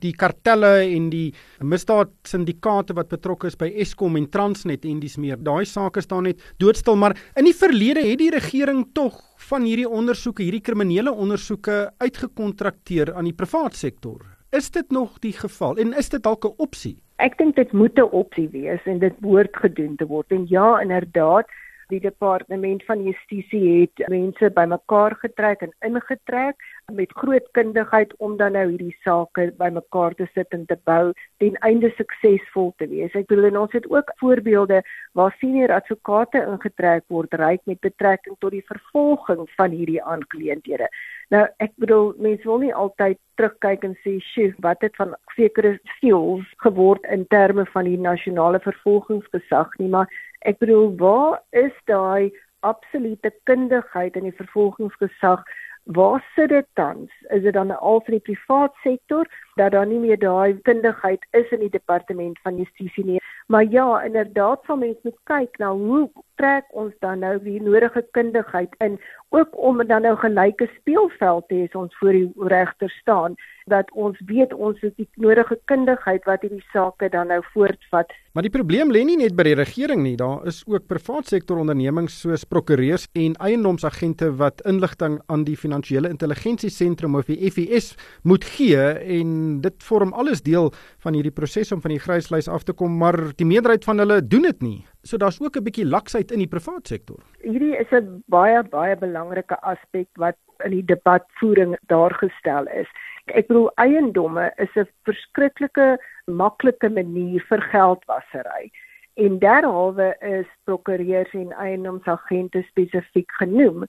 die 0.02 0.14
kartelle 0.16 0.72
en 0.86 1.10
die 1.12 1.28
misdaadsyndikaate 1.60 2.96
wat 2.98 3.12
betrokke 3.12 3.50
is 3.50 3.58
by 3.60 3.70
Eskom 3.82 4.18
en 4.20 4.30
Transnet 4.32 4.86
en 4.88 5.00
dis 5.02 5.18
meer. 5.20 5.40
Daai 5.40 5.64
sake 5.68 6.02
staan 6.04 6.28
net 6.30 6.42
doodstil, 6.62 6.98
maar 7.00 7.16
in 7.38 7.48
die 7.48 7.56
verlede 7.56 8.04
het 8.06 8.20
die 8.22 8.32
regering 8.34 8.86
tog 8.96 9.20
van 9.50 9.66
hierdie 9.66 9.88
ondersoeke, 9.88 10.44
hierdie 10.46 10.62
kriminele 10.62 11.10
ondersoeke 11.10 11.88
uitgekontrakteer 11.98 13.14
aan 13.18 13.26
die 13.26 13.34
private 13.34 13.78
sektor. 13.78 14.22
Is 14.54 14.70
dit 14.70 14.90
nog 14.94 15.18
die 15.24 15.34
geval 15.34 15.78
en 15.82 15.94
is 15.98 16.10
dit 16.10 16.22
dalk 16.22 16.44
'n 16.46 16.54
opsie? 16.58 16.96
Ek 17.18 17.36
dink 17.38 17.56
dit 17.56 17.72
moet 17.72 17.98
'n 17.98 18.10
opsie 18.12 18.48
wees 18.48 18.80
en 18.86 18.98
dit 18.98 19.18
behoort 19.18 19.56
gedoen 19.56 19.96
te 19.96 20.06
word. 20.06 20.30
En 20.30 20.46
ja, 20.48 20.80
inderdaad, 20.80 21.46
die 21.90 22.00
departement 22.00 22.84
van 22.88 23.02
justisie 23.04 23.64
het 23.82 24.02
mense 24.08 24.50
bymekaar 24.56 25.16
getrek 25.22 25.64
en 25.66 25.74
ingetrek 25.86 26.62
met 26.92 27.12
groot 27.14 27.46
kundigheid 27.58 28.14
om 28.18 28.36
dan 28.36 28.56
nou 28.58 28.66
hierdie 28.70 28.96
sake 29.04 29.50
bymekaar 29.58 30.14
te 30.18 30.26
sit 30.34 30.56
en 30.56 30.66
te 30.66 30.78
bou 30.84 31.12
ten 31.42 31.58
einde 31.66 31.92
suksesvol 31.96 32.72
te 32.78 32.88
wees. 32.90 33.14
Ek 33.14 33.28
bedoel 33.30 33.60
ons 33.60 33.74
het 33.76 33.86
ook 33.90 34.12
voorbeelde 34.22 34.82
waar 35.18 35.34
senior 35.38 35.72
advokate 35.74 36.42
ingetrek 36.42 37.06
word 37.08 37.34
ryk 37.38 37.62
met 37.70 37.80
betrekking 37.86 38.38
tot 38.38 38.54
die 38.56 38.66
vervolging 38.66 39.46
van 39.56 39.74
hierdie 39.74 40.02
aangeleenthede. 40.02 40.90
Nou 41.30 41.44
ek 41.62 41.76
bedoel 41.78 42.14
mense 42.18 42.48
wil 42.48 42.64
nie 42.64 42.74
altyd 42.74 43.18
terugkyk 43.38 43.84
en 43.84 43.94
sê, 44.04 44.18
"Sjoe, 44.20 44.54
wat 44.58 44.82
het 44.82 44.96
van 44.96 45.14
sekere 45.36 45.78
skills 45.96 46.46
geword 46.56 47.04
in 47.04 47.26
terme 47.26 47.66
van 47.66 47.84
die 47.84 47.98
nasionale 47.98 48.60
vervolgingsgesag 48.60 49.78
nie," 49.78 49.88
maar 49.88 50.08
Ek 50.48 50.58
bedoel, 50.58 50.94
waar 50.96 51.42
is 51.50 51.74
daai 51.84 52.32
absolute 52.64 53.32
kundigheid 53.44 54.16
in 54.16 54.24
die 54.28 54.36
vervolgingsgesag? 54.36 55.42
Waar 55.84 56.24
sit 56.34 56.48
dit 56.48 56.66
tans? 56.78 57.10
Is 57.28 57.42
dit 57.42 57.52
dan 57.52 57.72
al 57.76 58.00
vir 58.06 58.16
die 58.16 58.26
privaat 58.30 58.72
sektor 58.84 59.28
dat 59.60 59.72
daar 59.72 59.88
nie 59.88 59.98
meer 60.00 60.20
daai 60.20 60.56
kundigheid 60.68 61.24
is 61.36 61.52
in 61.52 61.60
die 61.64 61.72
departement 61.72 62.40
van 62.44 62.56
justisie 62.56 63.04
nie? 63.04 63.20
Maar 63.52 63.64
ja, 63.64 64.02
inderdaad, 64.06 64.64
sal 64.64 64.80
mens 64.80 64.96
moet 65.02 65.18
kyk 65.28 65.58
na 65.58 65.72
hoe 65.76 66.06
trek 66.40 66.68
ons 66.72 66.94
dan 67.04 67.20
nou 67.24 67.36
die 67.44 67.60
nodige 67.60 68.04
kundigheid 68.16 68.76
in 68.78 69.00
ook 69.30 69.58
om 69.58 69.86
dan 69.86 70.02
nou 70.02 70.16
gelyke 70.18 70.68
speelveld 70.80 71.48
te 71.48 71.54
hê 71.54 71.68
as 71.68 71.78
ons 71.78 71.96
voor 71.98 72.16
die 72.16 72.48
regter 72.50 72.90
staan 73.00 73.38
dat 73.70 73.90
ons 73.94 74.18
weet 74.26 74.52
ons 74.54 74.80
het 74.82 74.96
die 74.98 75.06
nodige 75.22 75.58
kundigheid 75.70 76.24
wat 76.26 76.42
hierdie 76.42 76.64
sake 76.72 77.10
dan 77.12 77.30
nou 77.30 77.38
voortvat. 77.52 78.10
Maar 78.34 78.46
die 78.46 78.52
probleem 78.54 78.90
lê 78.94 79.02
nie 79.06 79.18
net 79.20 79.36
by 79.38 79.44
die 79.46 79.56
regering 79.58 80.02
nie, 80.02 80.16
daar 80.18 80.46
is 80.50 80.62
ook 80.66 80.88
private 80.90 81.30
sektor 81.30 81.60
ondernemings 81.62 82.20
soos 82.22 82.44
prokureurs 82.46 83.06
en 83.18 83.36
eiendomsagente 83.38 84.30
wat 84.40 84.62
inligting 84.70 85.18
aan 85.30 85.44
die 85.46 85.58
finansiële 85.58 86.10
intelligensie 86.10 86.70
sentrum 86.70 87.18
of 87.18 87.30
die 87.30 87.50
FIS 87.50 87.92
moet 88.22 88.46
gee 88.56 88.80
en 89.18 89.60
dit 89.62 89.86
vorm 89.86 90.14
alles 90.14 90.42
deel 90.46 90.72
van 91.04 91.18
hierdie 91.18 91.34
proses 91.34 91.72
om 91.74 91.82
van 91.82 91.94
die 91.94 92.02
gryslys 92.02 92.50
af 92.50 92.66
te 92.66 92.74
kom, 92.74 92.98
maar 92.98 93.18
die 93.36 93.46
meerderheid 93.46 93.86
van 93.86 94.02
hulle 94.02 94.20
doen 94.26 94.50
dit 94.50 94.62
nie. 94.62 94.80
So 95.02 95.16
daar's 95.16 95.40
ook 95.40 95.56
'n 95.56 95.62
bietjie 95.62 95.86
laksheid 95.86 96.30
in 96.30 96.38
die 96.38 96.48
privaat 96.48 96.86
sektor. 96.86 97.18
Hierdie 97.40 97.76
is 97.76 97.90
'n 97.90 98.22
baie 98.26 98.62
baie 98.62 98.96
belangrike 98.96 99.60
aspek 99.60 100.08
wat 100.14 100.36
in 100.64 100.70
die 100.70 100.84
debatvoering 100.84 101.76
daar 101.86 102.14
gestel 102.14 102.66
is. 102.66 102.88
Ek 103.26 103.46
bedoel 103.46 103.70
eiendomme 103.74 104.52
is 104.56 104.76
'n 104.76 104.88
verskriklike 105.04 105.98
maklike 106.26 106.88
manier 106.88 107.44
vir 107.48 107.60
geldwasery. 107.60 108.70
En 109.14 109.38
derhalwe 109.38 110.16
is 110.20 110.46
prokureurs 110.64 111.32
en 111.32 111.52
eiendomsagente 111.52 112.62
spesifiek 112.68 113.32
genoem. 113.32 113.84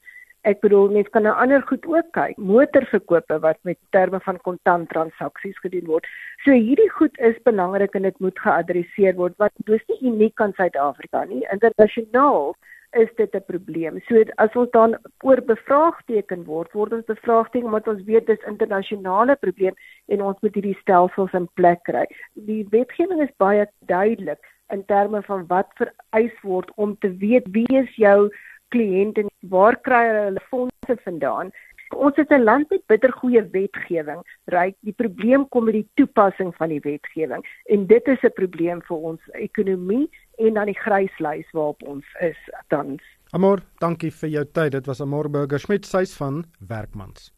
Ek 0.50 0.62
bedoel 0.64 0.90
mens 0.90 1.10
kan 1.14 1.28
nou 1.28 1.34
ander 1.38 1.62
goed 1.70 1.84
ook 1.86 2.08
kyk, 2.18 2.38
motorverkope 2.42 3.38
wat 3.44 3.60
met 3.68 3.78
terme 3.94 4.20
van 4.26 4.40
kontant 4.48 4.90
transaksies 4.90 5.60
gedoen 5.62 5.86
word. 5.86 6.08
So 6.46 6.56
hierdie 6.56 6.90
goed 6.98 7.18
is 7.22 7.38
belangrik 7.46 7.94
en 7.96 8.08
dit 8.10 8.20
moet 8.26 8.40
geadresseer 8.42 9.14
word 9.20 9.38
wat 9.44 9.54
dis 9.70 9.84
nie 9.92 10.00
uniek 10.10 10.42
aan 10.42 10.56
Suid-Afrika 10.58 11.24
nie. 11.30 11.44
Internasionaal 11.54 12.56
is 12.98 13.10
dit 13.16 13.36
'n 13.36 13.44
probleem. 13.48 14.02
So 14.08 14.24
as 14.38 14.56
ons 14.56 14.72
dan 14.72 14.98
oor 15.22 15.42
bevraagteken 15.42 16.46
word, 16.46 16.74
word 16.74 16.94
ons 16.94 17.06
bevraagteken 17.06 17.66
omdat 17.66 17.88
ons 17.88 18.04
weet 18.04 18.26
dis 18.26 18.48
internasionale 18.48 19.36
probleem 19.36 19.76
en 20.08 20.22
ons 20.22 20.40
moet 20.42 20.54
hierdie 20.54 20.78
stelsels 20.82 21.34
in 21.34 21.48
plek 21.54 21.84
kry. 21.84 22.06
Die 22.34 22.68
wetgewing 22.70 23.22
is 23.22 23.38
baie 23.38 23.68
duidelik 23.86 24.42
in 24.70 24.86
terme 24.86 25.22
van 25.22 25.46
wat 25.48 25.68
vereis 25.76 26.36
word 26.42 26.72
om 26.76 26.98
te 26.98 27.18
weet 27.18 27.46
wie 27.52 27.68
is 27.78 27.96
jou 27.96 28.32
kliënt 28.76 29.18
en 29.22 29.30
waar 29.54 29.78
kry 29.88 30.06
hulle 30.08 30.24
hulle 30.30 30.46
fondse 30.50 30.98
vandaan? 31.04 31.52
Ons 31.92 32.16
het 32.16 32.32
'n 32.32 32.44
land 32.44 32.70
met 32.70 32.86
bittergoeie 32.88 33.44
wetgewing, 33.52 34.22
ryk. 34.46 34.76
Die 34.80 34.94
probleem 34.94 35.48
kom 35.50 35.66
met 35.66 35.74
die 35.74 35.90
toepassing 35.94 36.56
van 36.56 36.70
die 36.70 36.80
wetgewing 36.80 37.46
en 37.66 37.88
dit 37.88 38.08
is 38.08 38.24
'n 38.24 38.34
probleem 38.34 38.82
vir 38.82 38.98
ons 38.98 39.22
ekonomie 39.32 40.10
en 40.38 40.54
dan 40.54 40.66
die 40.66 40.80
gryslys 40.80 41.52
waarop 41.52 41.84
ons 41.84 42.06
is 42.20 42.38
tans. 42.68 43.02
Amor, 43.32 43.62
dankie 43.80 44.12
vir 44.12 44.30
jou 44.30 44.46
tyd. 44.46 44.72
Dit 44.72 44.86
was 44.86 45.02
Amor 45.02 45.30
Burger 45.30 45.60
Schmidt 45.60 45.86
seis 45.86 46.16
van 46.16 46.46
Werkmans. 46.60 47.32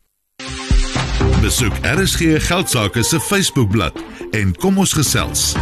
Besoek 1.42 1.74
RSG 1.84 2.40
Geldsaake 2.48 3.04
se 3.04 3.20
Facebookblad 3.20 4.04
en 4.32 4.56
kom 4.56 4.78
ons 4.78 4.94
gesels. 4.94 5.54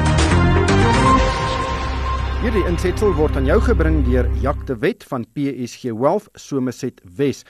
Hierdie 2.42 2.64
insetsel 2.66 3.12
word 3.14 3.36
aan 3.38 3.46
jou 3.46 3.60
gebring 3.62 4.00
deur 4.02 4.26
Jacques 4.42 4.66
de 4.66 4.74
Wet 4.82 5.04
van 5.06 5.28
PSG 5.36 5.92
Wealth 5.94 6.26
Somerset 6.42 6.98
Wes. 7.20 7.44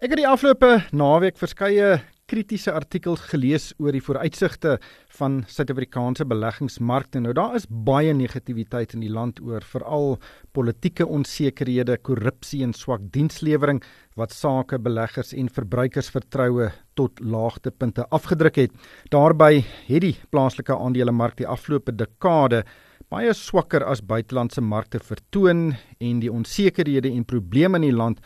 Ek 0.00 0.14
het 0.14 0.22
die 0.22 0.24
afgelope 0.24 0.70
naweek 0.96 1.36
verskeie 1.36 1.98
kritiese 2.32 2.72
artikels 2.72 3.26
gelees 3.28 3.66
oor 3.76 3.92
die 3.92 4.00
vooruitsigte 4.00 4.78
van 5.18 5.42
Suid-Afrikaanse 5.52 6.24
beleggingsmarkte. 6.32 7.20
Nou 7.20 7.36
daar 7.36 7.58
is 7.60 7.68
baie 7.68 8.16
negativiteit 8.16 8.96
in 8.96 9.04
die 9.04 9.12
land 9.12 9.44
oor 9.44 9.60
veral 9.68 10.16
politieke 10.56 11.04
onsekerhede, 11.04 12.00
korrupsie 12.00 12.64
en 12.64 12.72
swak 12.72 13.04
dienslewering 13.12 13.84
wat 14.16 14.32
sake 14.32 14.80
beleggers 14.80 15.36
en 15.36 15.52
verbruikersvertroue 15.52 16.72
tot 16.96 17.20
laagtepunte 17.20 18.08
afgedruk 18.08 18.64
het. 18.64 18.84
Daarby 19.12 19.58
het 19.92 20.08
die 20.08 20.16
plaaslike 20.32 20.72
aandelemark 20.72 21.36
die 21.36 21.52
afgelope 21.52 21.92
dekade 21.92 22.64
baie 23.08 23.32
swakker 23.32 23.84
as 23.88 24.02
buitelandse 24.04 24.60
markte 24.60 24.98
vertoon 25.00 25.72
en 26.04 26.20
die 26.20 26.28
onsekerhede 26.32 27.08
en 27.08 27.24
probleme 27.24 27.80
in 27.80 27.86
die 27.86 27.96
land 27.96 28.20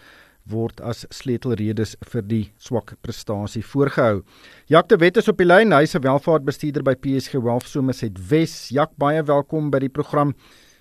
word 0.50 0.80
as 0.82 1.04
sleutelredes 1.14 1.94
vir 2.10 2.24
die 2.26 2.42
swak 2.58 2.96
prestasie 3.06 3.62
voorgehou. 3.62 4.24
Jak 4.66 4.88
de 4.90 4.98
Wet 4.98 5.20
is 5.22 5.30
op 5.30 5.38
die 5.38 5.46
lyn, 5.46 5.70
hy 5.70 5.84
is 5.86 5.94
'n 5.94 6.02
welvaartbestuurder 6.02 6.82
by 6.82 6.94
PSG 6.94 7.38
Wealth 7.38 7.68
Somerset 7.68 8.18
Wes. 8.28 8.70
Jak, 8.70 8.90
baie 8.98 9.22
welkom 9.22 9.70
by 9.70 9.78
die 9.78 9.88
program. 9.88 10.34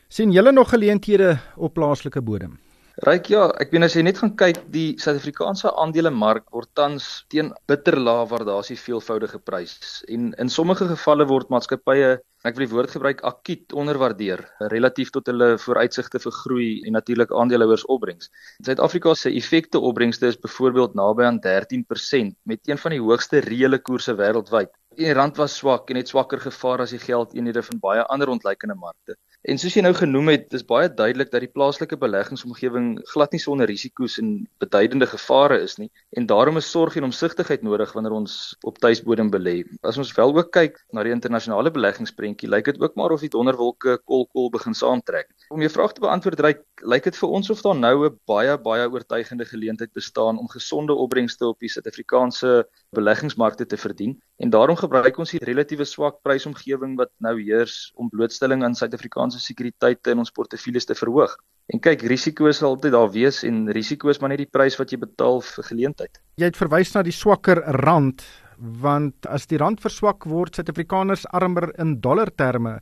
sien 0.10 0.32
julle 0.32 0.52
nog 0.52 0.70
geleenthede 0.70 1.40
op 1.56 1.74
plaaslike 1.74 2.22
bodem? 2.22 2.60
Ryk 3.00 3.30
ja, 3.32 3.46
ek 3.64 3.70
weet 3.72 3.86
as 3.88 3.94
jy 3.96 4.02
net 4.04 4.18
gaan 4.20 4.34
kyk, 4.36 4.58
die 4.74 4.98
Suid-Afrikaanse 5.00 5.72
aandelemark 5.80 6.50
word 6.52 6.68
tans 6.76 7.06
teen 7.32 7.54
bitter 7.72 7.96
lae 7.96 8.26
waardasie 8.28 8.76
veelvoudige 8.76 9.40
prys 9.40 9.78
en 10.12 10.34
in 10.44 10.52
sommige 10.52 10.90
gevalle 10.90 11.26
word 11.30 11.48
maatskappye 11.54 12.18
ek 12.44 12.58
wil 12.58 12.66
die 12.66 12.72
woord 12.74 12.92
gebruik 12.92 13.24
akuut 13.30 13.74
onderwaardeer 13.78 14.44
relatief 14.74 15.12
tot 15.16 15.32
hulle 15.32 15.54
vooruitsigte 15.62 16.20
vir 16.24 16.36
groei 16.42 16.70
en 16.90 16.98
natuurlik 16.98 17.32
aandeelhouers 17.32 17.88
opbrengs. 17.96 18.32
Suid-Afrika 18.66 19.16
se 19.16 19.32
effekte 19.40 19.80
opbrengste 19.80 20.28
is 20.34 20.40
byvoorbeeld 20.42 20.98
naby 21.00 21.30
aan 21.30 21.40
13% 21.46 22.36
met 22.50 22.68
een 22.68 22.82
van 22.82 22.98
die 22.98 23.02
hoogste 23.02 23.44
reële 23.46 23.80
koerse 23.80 24.18
wêreldwyd. 24.20 24.74
Die 25.00 25.14
rand 25.16 25.38
was 25.40 25.56
swak 25.62 25.90
en 25.94 26.02
het 26.02 26.10
swakker 26.12 26.42
gevaar 26.44 26.84
as 26.84 26.92
die 26.92 27.00
geldeenhede 27.00 27.64
van 27.64 27.80
baie 27.80 28.04
ander 28.12 28.34
ontleikende 28.34 28.76
markte. 28.76 29.16
En 29.42 29.58
soos 29.58 29.74
jy 29.74 29.82
nou 29.82 29.94
genoem 29.98 30.28
het, 30.30 30.44
dis 30.54 30.62
baie 30.70 30.86
duidelik 30.86 31.32
dat 31.34 31.42
die 31.42 31.50
plaaslike 31.50 31.98
beleggingsomgewing 31.98 32.92
glad 33.10 33.32
nie 33.34 33.40
sonder 33.42 33.66
risiko's 33.66 34.20
en 34.22 34.44
beduidende 34.62 35.08
gevare 35.10 35.58
is 35.66 35.80
nie 35.82 35.88
en 36.14 36.28
daarom 36.30 36.62
is 36.62 36.70
sorg 36.70 37.00
en 37.00 37.08
omsigtigheid 37.08 37.64
nodig 37.66 37.90
wanneer 37.96 38.14
ons 38.20 38.36
op 38.70 38.78
tuisbodem 38.84 39.32
belê. 39.34 39.64
As 39.82 39.98
ons 39.98 40.14
wel 40.14 40.36
ook 40.38 40.52
kyk 40.54 40.78
na 40.94 41.02
die 41.08 41.14
internasionale 41.16 41.74
beleggingsprentjie, 41.74 42.52
lyk 42.54 42.70
dit 42.70 42.78
ook 42.84 42.94
maar 43.00 43.16
of 43.16 43.26
die 43.26 43.32
donderwolke 43.34 43.98
kolkol 44.06 44.52
begin 44.54 44.78
saamtrek. 44.78 45.32
Om 45.50 45.66
jou 45.66 45.72
vraag 45.74 45.98
te 45.98 46.06
beantwoord, 46.06 46.46
ryk, 46.46 46.62
lyk 46.86 47.10
dit 47.10 47.18
vir 47.18 47.34
ons 47.40 47.50
of 47.50 47.66
daar 47.66 47.80
nou 47.82 47.96
'n 48.12 48.20
baie 48.30 48.58
baie 48.62 48.86
oortuigende 48.90 49.46
geleentheid 49.46 49.94
bestaan 49.94 50.38
om 50.38 50.48
gesonde 50.54 50.94
opbrengste 50.94 51.48
op 51.48 51.58
die 51.60 51.70
Suid-Afrikaanse 51.70 52.68
beleggingsmarkte 52.94 53.66
te 53.66 53.78
verdien 53.78 54.20
en 54.38 54.50
daarom 54.50 54.76
gebruik 54.76 55.18
ons 55.18 55.32
die 55.32 55.44
relatiewe 55.46 55.86
swak 55.86 56.22
prysomgewing 56.26 56.96
wat 56.98 57.12
nou 57.18 57.36
heers 57.42 57.92
om 57.96 58.10
blootstelling 58.10 58.64
aan 58.64 58.76
Suid-Afrikaanse 58.76 59.31
Suid-Afrikaanse 59.32 59.40
sekuriteite 59.40 60.12
in 60.12 60.20
ons 60.20 60.32
portefeuilles 60.32 60.86
te 60.86 60.96
verhoog. 60.96 61.36
En 61.72 61.80
kyk, 61.80 62.04
risiko's 62.10 62.60
sal 62.60 62.76
altyd 62.76 62.94
daar 62.94 63.12
wees 63.12 63.44
en 63.44 63.70
risiko's 63.72 64.20
maar 64.20 64.32
net 64.34 64.44
die 64.44 64.50
prys 64.52 64.78
wat 64.80 64.92
jy 64.92 65.00
betaal 65.00 65.42
vir 65.42 65.64
geleentheid. 65.64 66.20
Jy 66.38 66.50
het 66.50 66.58
verwys 66.60 66.94
na 66.96 67.04
die 67.04 67.16
swakker 67.16 67.62
rand 67.86 68.24
want 68.58 69.26
as 69.26 69.48
die 69.48 69.58
rand 69.58 69.82
verswak 69.82 70.26
word 70.26 70.56
Suid-Afrikaners 70.56 71.26
armer 71.34 71.72
in 71.80 72.00
dollar 72.02 72.30
terme 72.30 72.80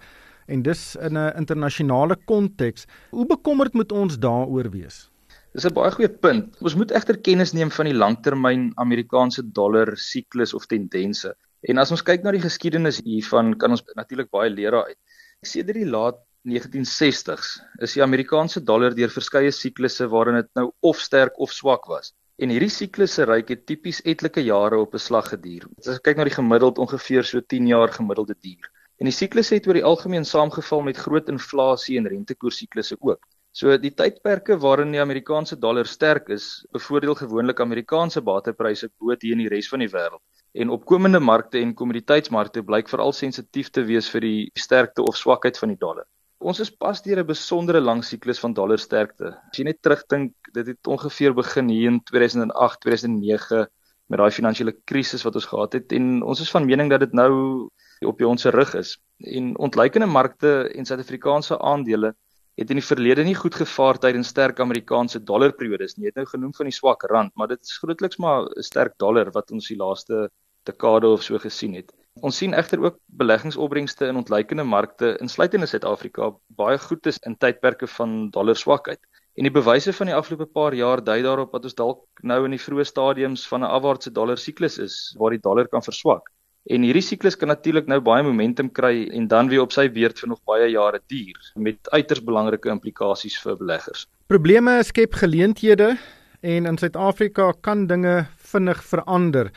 en 0.50 0.64
dis 0.64 0.96
in 0.96 1.18
'n 1.18 1.38
internasionale 1.38 2.18
konteks. 2.26 2.86
Hoe 3.12 3.26
bekommerd 3.26 3.74
moet 3.74 3.92
ons 3.92 4.18
daaroor 4.18 4.70
wees? 4.72 5.10
Dis 5.54 5.66
'n 5.66 5.74
baie 5.74 5.92
goeie 5.92 6.10
punt. 6.10 6.58
Ons 6.62 6.76
moet 6.76 6.92
egter 6.92 7.18
kennis 7.18 7.54
neem 7.54 7.70
van 7.72 7.86
die 7.86 7.94
langtermyn 7.94 8.72
Amerikaanse 8.76 9.44
dollar 9.54 9.96
siklus 9.98 10.54
of 10.54 10.66
tendense. 10.66 11.34
En 11.62 11.78
as 11.78 11.92
ons 11.92 12.02
kyk 12.02 12.24
na 12.24 12.32
die 12.32 12.42
geskiedenis 12.42 13.02
hiervan, 13.04 13.58
kan 13.58 13.72
ons 13.72 13.84
natuurlik 13.96 14.30
baie 14.32 14.50
leer 14.50 14.72
daaruit. 14.72 14.98
Sedert 15.44 15.76
die 15.76 15.86
laat 15.86 16.20
1960s 16.48 17.60
is 17.84 17.94
die 17.98 18.02
Amerikaanse 18.04 18.62
dollar 18.64 18.94
deur 18.96 19.12
verskeie 19.12 19.52
siklusse 19.52 20.06
waarin 20.08 20.38
dit 20.40 20.48
nou 20.56 20.70
of 20.80 21.00
sterk 21.04 21.40
of 21.40 21.52
swak 21.52 21.90
was. 21.92 22.14
En 22.40 22.54
hierdie 22.54 22.72
siklusse 22.72 23.26
reik 23.28 23.50
het 23.52 23.66
tipies 23.68 24.00
etlike 24.08 24.40
jare 24.46 24.78
op 24.80 24.94
'n 24.96 25.04
slag 25.04 25.28
geduur. 25.34 25.68
As 25.80 25.98
ek 25.98 26.04
kyk 26.04 26.18
na 26.18 26.24
die 26.24 26.38
gemiddeld 26.38 26.78
ongeveer 26.80 27.26
so 27.28 27.42
10 27.42 27.68
jaar 27.68 27.92
gemiddelde 27.92 28.36
duur. 28.40 28.72
En 29.00 29.06
die 29.06 29.12
siklusse 29.12 29.56
het 29.56 29.68
oor 29.68 29.74
die 29.74 29.84
algemeen 29.84 30.26
saamgeval 30.26 30.82
met 30.82 30.98
groot 30.98 31.28
inflasie 31.28 31.98
en 31.98 32.08
rentekoersiklusse 32.08 32.96
ook. 33.00 33.20
So 33.52 33.78
die 33.78 33.92
tydperke 33.92 34.58
waarin 34.58 34.92
die 34.92 35.02
Amerikaanse 35.02 35.60
dollar 35.60 35.86
sterk 35.86 36.30
is, 36.30 36.66
bevoordeel 36.72 37.16
gewoonlik 37.16 37.60
Amerikaanse 37.60 38.22
batepryse 38.22 38.90
bo 38.98 39.16
teen 39.16 39.40
die 39.40 39.50
res 39.50 39.68
van 39.68 39.80
die 39.80 39.90
wêreld. 39.90 40.24
En 40.54 40.70
opkomende 40.70 41.20
markte 41.20 41.60
en 41.60 41.74
kommoditeitsmarkte 41.74 42.64
blyk 42.64 42.88
veral 42.88 43.12
sensitief 43.12 43.70
te 43.70 43.84
wees 43.84 44.08
vir 44.10 44.22
die 44.22 44.52
sterkte 44.56 45.04
of 45.04 45.18
swakheid 45.18 45.58
van 45.58 45.70
die 45.70 45.78
dollar. 45.78 46.08
Ons 46.40 46.62
is 46.64 46.70
pas 46.72 47.02
deur 47.04 47.20
'n 47.20 47.28
besondere 47.28 47.82
lang 47.82 48.02
siklus 48.04 48.40
van 48.40 48.54
dollarsterkte. 48.54 49.28
As 49.52 49.58
jy 49.60 49.66
net 49.68 49.82
terugdink, 49.84 50.32
dit 50.54 50.68
het 50.72 50.88
ongeveer 50.88 51.34
begin 51.36 51.68
hier 51.68 51.92
in 51.92 52.00
2008, 52.04 52.80
2009 52.86 53.68
met 54.10 54.20
daai 54.20 54.32
finansiële 54.32 54.74
krisis 54.86 55.26
wat 55.28 55.36
ons 55.36 55.50
gehad 55.52 55.74
het 55.74 55.92
en 55.92 56.24
ons 56.24 56.40
is 56.40 56.52
van 56.52 56.66
mening 56.66 56.90
dat 56.90 57.04
dit 57.04 57.14
nou 57.14 57.68
op 58.08 58.22
ons 58.22 58.46
rug 58.46 58.74
is. 58.80 58.98
En 59.20 59.52
ontleikende 59.58 60.08
markte 60.08 60.72
en 60.72 60.86
Suid-Afrikaanse 60.86 61.60
aandele 61.60 62.16
het 62.56 62.72
in 62.72 62.80
die 62.80 62.88
verlede 62.88 63.24
nie 63.24 63.36
goed 63.36 63.56
gevaar 63.56 64.00
tydens 64.00 64.32
sterk 64.32 64.60
Amerikaanse 64.60 65.20
dollarperiodes 65.20 65.98
nie. 65.98 66.08
Jy 66.08 66.14
het 66.14 66.22
nou 66.24 66.26
genoem 66.26 66.54
van 66.56 66.72
die 66.72 66.76
swak 66.76 67.04
rand, 67.12 67.36
maar 67.36 67.52
dit 67.52 67.62
is 67.62 67.78
grootliks 67.84 68.18
maar 68.18 68.48
'n 68.48 68.64
sterk 68.64 68.96
dollar 68.98 69.32
wat 69.32 69.52
ons 69.52 69.68
die 69.68 69.78
laaste 69.78 70.30
dekade 70.64 71.08
of 71.08 71.22
so 71.24 71.38
gesien 71.38 71.76
het. 71.76 71.92
Ons 72.22 72.38
sien 72.42 72.54
egter 72.54 72.82
ook 72.84 72.98
beleggingsopbrengste 73.22 74.10
in 74.12 74.18
ontleikende 74.20 74.64
markte 74.64 75.14
insluitende 75.24 75.68
Suid-Afrika 75.70 76.34
baie 76.60 76.78
goed 76.78 77.08
is 77.08 77.20
in 77.28 77.38
tydperke 77.38 77.88
van 77.88 78.30
dollar 78.36 78.58
swakheid. 78.60 79.00
En 79.40 79.48
die 79.48 79.54
bewyse 79.56 79.94
van 79.96 80.10
die 80.10 80.16
afgelope 80.16 80.50
paar 80.52 80.76
jaar 80.76 81.04
dui 81.04 81.22
daarop 81.24 81.54
dat 81.56 81.64
ons 81.70 81.78
dalk 81.78 82.02
nou 82.28 82.42
in 82.46 82.56
die 82.58 82.60
vroeë 82.60 82.86
stadiums 82.90 83.46
van 83.48 83.64
'n 83.64 83.72
afwaartse 83.72 84.12
dollar 84.12 84.38
siklus 84.38 84.78
is 84.80 85.16
waar 85.20 85.32
die 85.32 85.40
dollar 85.40 85.68
kan 85.68 85.82
verswak. 85.82 86.28
En 86.70 86.84
hierdie 86.84 87.02
siklus 87.02 87.38
kan 87.38 87.48
natuurlik 87.48 87.88
nou 87.88 88.02
baie 88.02 88.24
momentum 88.24 88.70
kry 88.70 89.08
en 89.16 89.28
dan 89.28 89.48
weer 89.48 89.62
op 89.62 89.72
sy 89.72 89.88
beurt 89.90 90.20
vir 90.20 90.30
nog 90.30 90.42
baie 90.46 90.70
jare 90.70 91.00
duur 91.08 91.52
met 91.56 91.90
uiters 91.92 92.24
belangrike 92.24 92.70
implikasies 92.70 93.40
vir 93.40 93.56
beleggers. 93.58 94.08
Probleme 94.28 94.84
skep 94.84 95.14
geleenthede 95.14 95.98
en 96.42 96.66
in 96.66 96.78
Suid-Afrika 96.78 97.54
kan 97.62 97.88
dinge 97.88 98.28
vinnig 98.38 98.84
verander. 98.84 99.52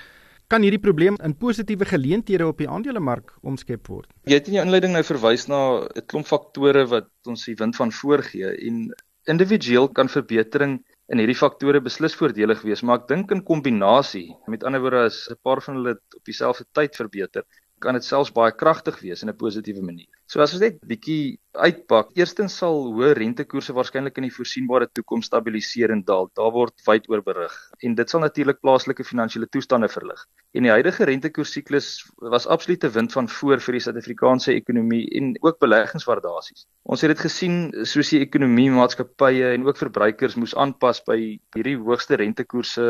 Kan 0.53 0.65
hierdie 0.67 0.83
probleem 0.83 1.17
in 1.25 1.33
positiewe 1.41 1.87
geleenthede 1.89 2.45
op 2.45 2.59
die 2.61 2.69
aandelemark 2.69 3.33
omskep 3.41 3.89
word. 3.89 4.11
Jy 4.29 4.37
het 4.37 4.51
in 4.51 4.59
jou 4.59 4.65
inleiding 4.67 4.93
nou 4.93 5.05
verwys 5.07 5.47
na 5.49 5.61
'n 5.81 6.05
klomp 6.13 6.29
faktore 6.29 6.85
wat 6.91 7.09
ons 7.27 7.47
die 7.49 7.57
wind 7.57 7.77
van 7.77 7.93
voorgee 8.01 8.53
en 8.69 8.93
individueel 9.33 9.89
kan 9.89 10.09
verbetering 10.13 10.83
in 11.09 11.19
hierdie 11.19 11.39
faktore 11.39 11.81
beslis 11.81 12.15
voordelig 12.15 12.63
wees, 12.69 12.83
maar 12.83 13.01
ek 13.01 13.09
dink 13.09 13.33
in 13.33 13.43
kombinasie, 13.43 14.37
met 14.49 14.65
ander 14.65 14.81
woorde 14.81 15.05
as 15.09 15.29
'n 15.31 15.41
paar 15.43 15.61
van 15.61 15.77
hulle 15.77 15.97
op 15.97 16.25
dieselfde 16.25 16.65
tyd 16.73 16.97
verbeter, 16.97 17.45
kan 17.81 17.95
dit 17.95 18.05
selfs 18.05 18.33
baie 18.33 18.53
kragtig 18.53 19.01
wees 19.01 19.23
in 19.23 19.29
'n 19.29 19.37
positiewe 19.37 19.83
manier. 19.83 20.13
So 20.33 20.41
as 20.41 20.55
ons 20.57 20.63
net 20.65 20.79
bietjie 20.89 21.37
uitpak, 21.61 22.15
eerstens 22.17 22.55
sal 22.57 22.79
hoë 22.97 23.11
rentekoerse 23.19 23.75
waarskynlik 23.77 24.17
in 24.17 24.25
die 24.25 24.33
voorsienbare 24.33 24.87
toekoms 24.97 25.29
stabiliseer 25.29 25.93
en 25.93 26.01
dalk. 26.09 26.31
Daar 26.39 26.55
word 26.55 26.73
wyd 26.87 27.09
oor 27.13 27.21
berig 27.27 27.57
en 27.85 27.97
dit 27.99 28.09
sal 28.09 28.25
natuurlik 28.25 28.63
plaaslike 28.65 29.05
finansiële 29.05 29.51
toestande 29.53 29.91
verlig. 29.93 30.23
En 30.57 30.65
die 30.65 30.73
huidige 30.73 31.05
rentekoersiklus 31.09 31.89
was 32.33 32.47
absolute 32.49 32.89
wind 32.93 33.13
van 33.13 33.29
voor 33.29 33.61
vir 33.65 33.77
die 33.77 33.83
Suid-Afrikaanse 33.85 34.55
ekonomie 34.55 35.03
en 35.19 35.35
ook 35.41 35.59
beleggingswaardasies. 35.61 36.65
Ons 36.89 37.05
het 37.05 37.13
dit 37.13 37.25
gesien 37.27 37.59
soos 37.89 38.13
die 38.13 38.23
ekonomie, 38.25 38.71
maatskappye 38.73 39.53
en 39.53 39.69
ook 39.69 39.81
verbruikers 39.81 40.39
moes 40.41 40.57
aanpas 40.57 41.01
by 41.09 41.19
hierdie 41.57 41.77
hoogste 41.81 42.21
rentekoerse, 42.21 42.87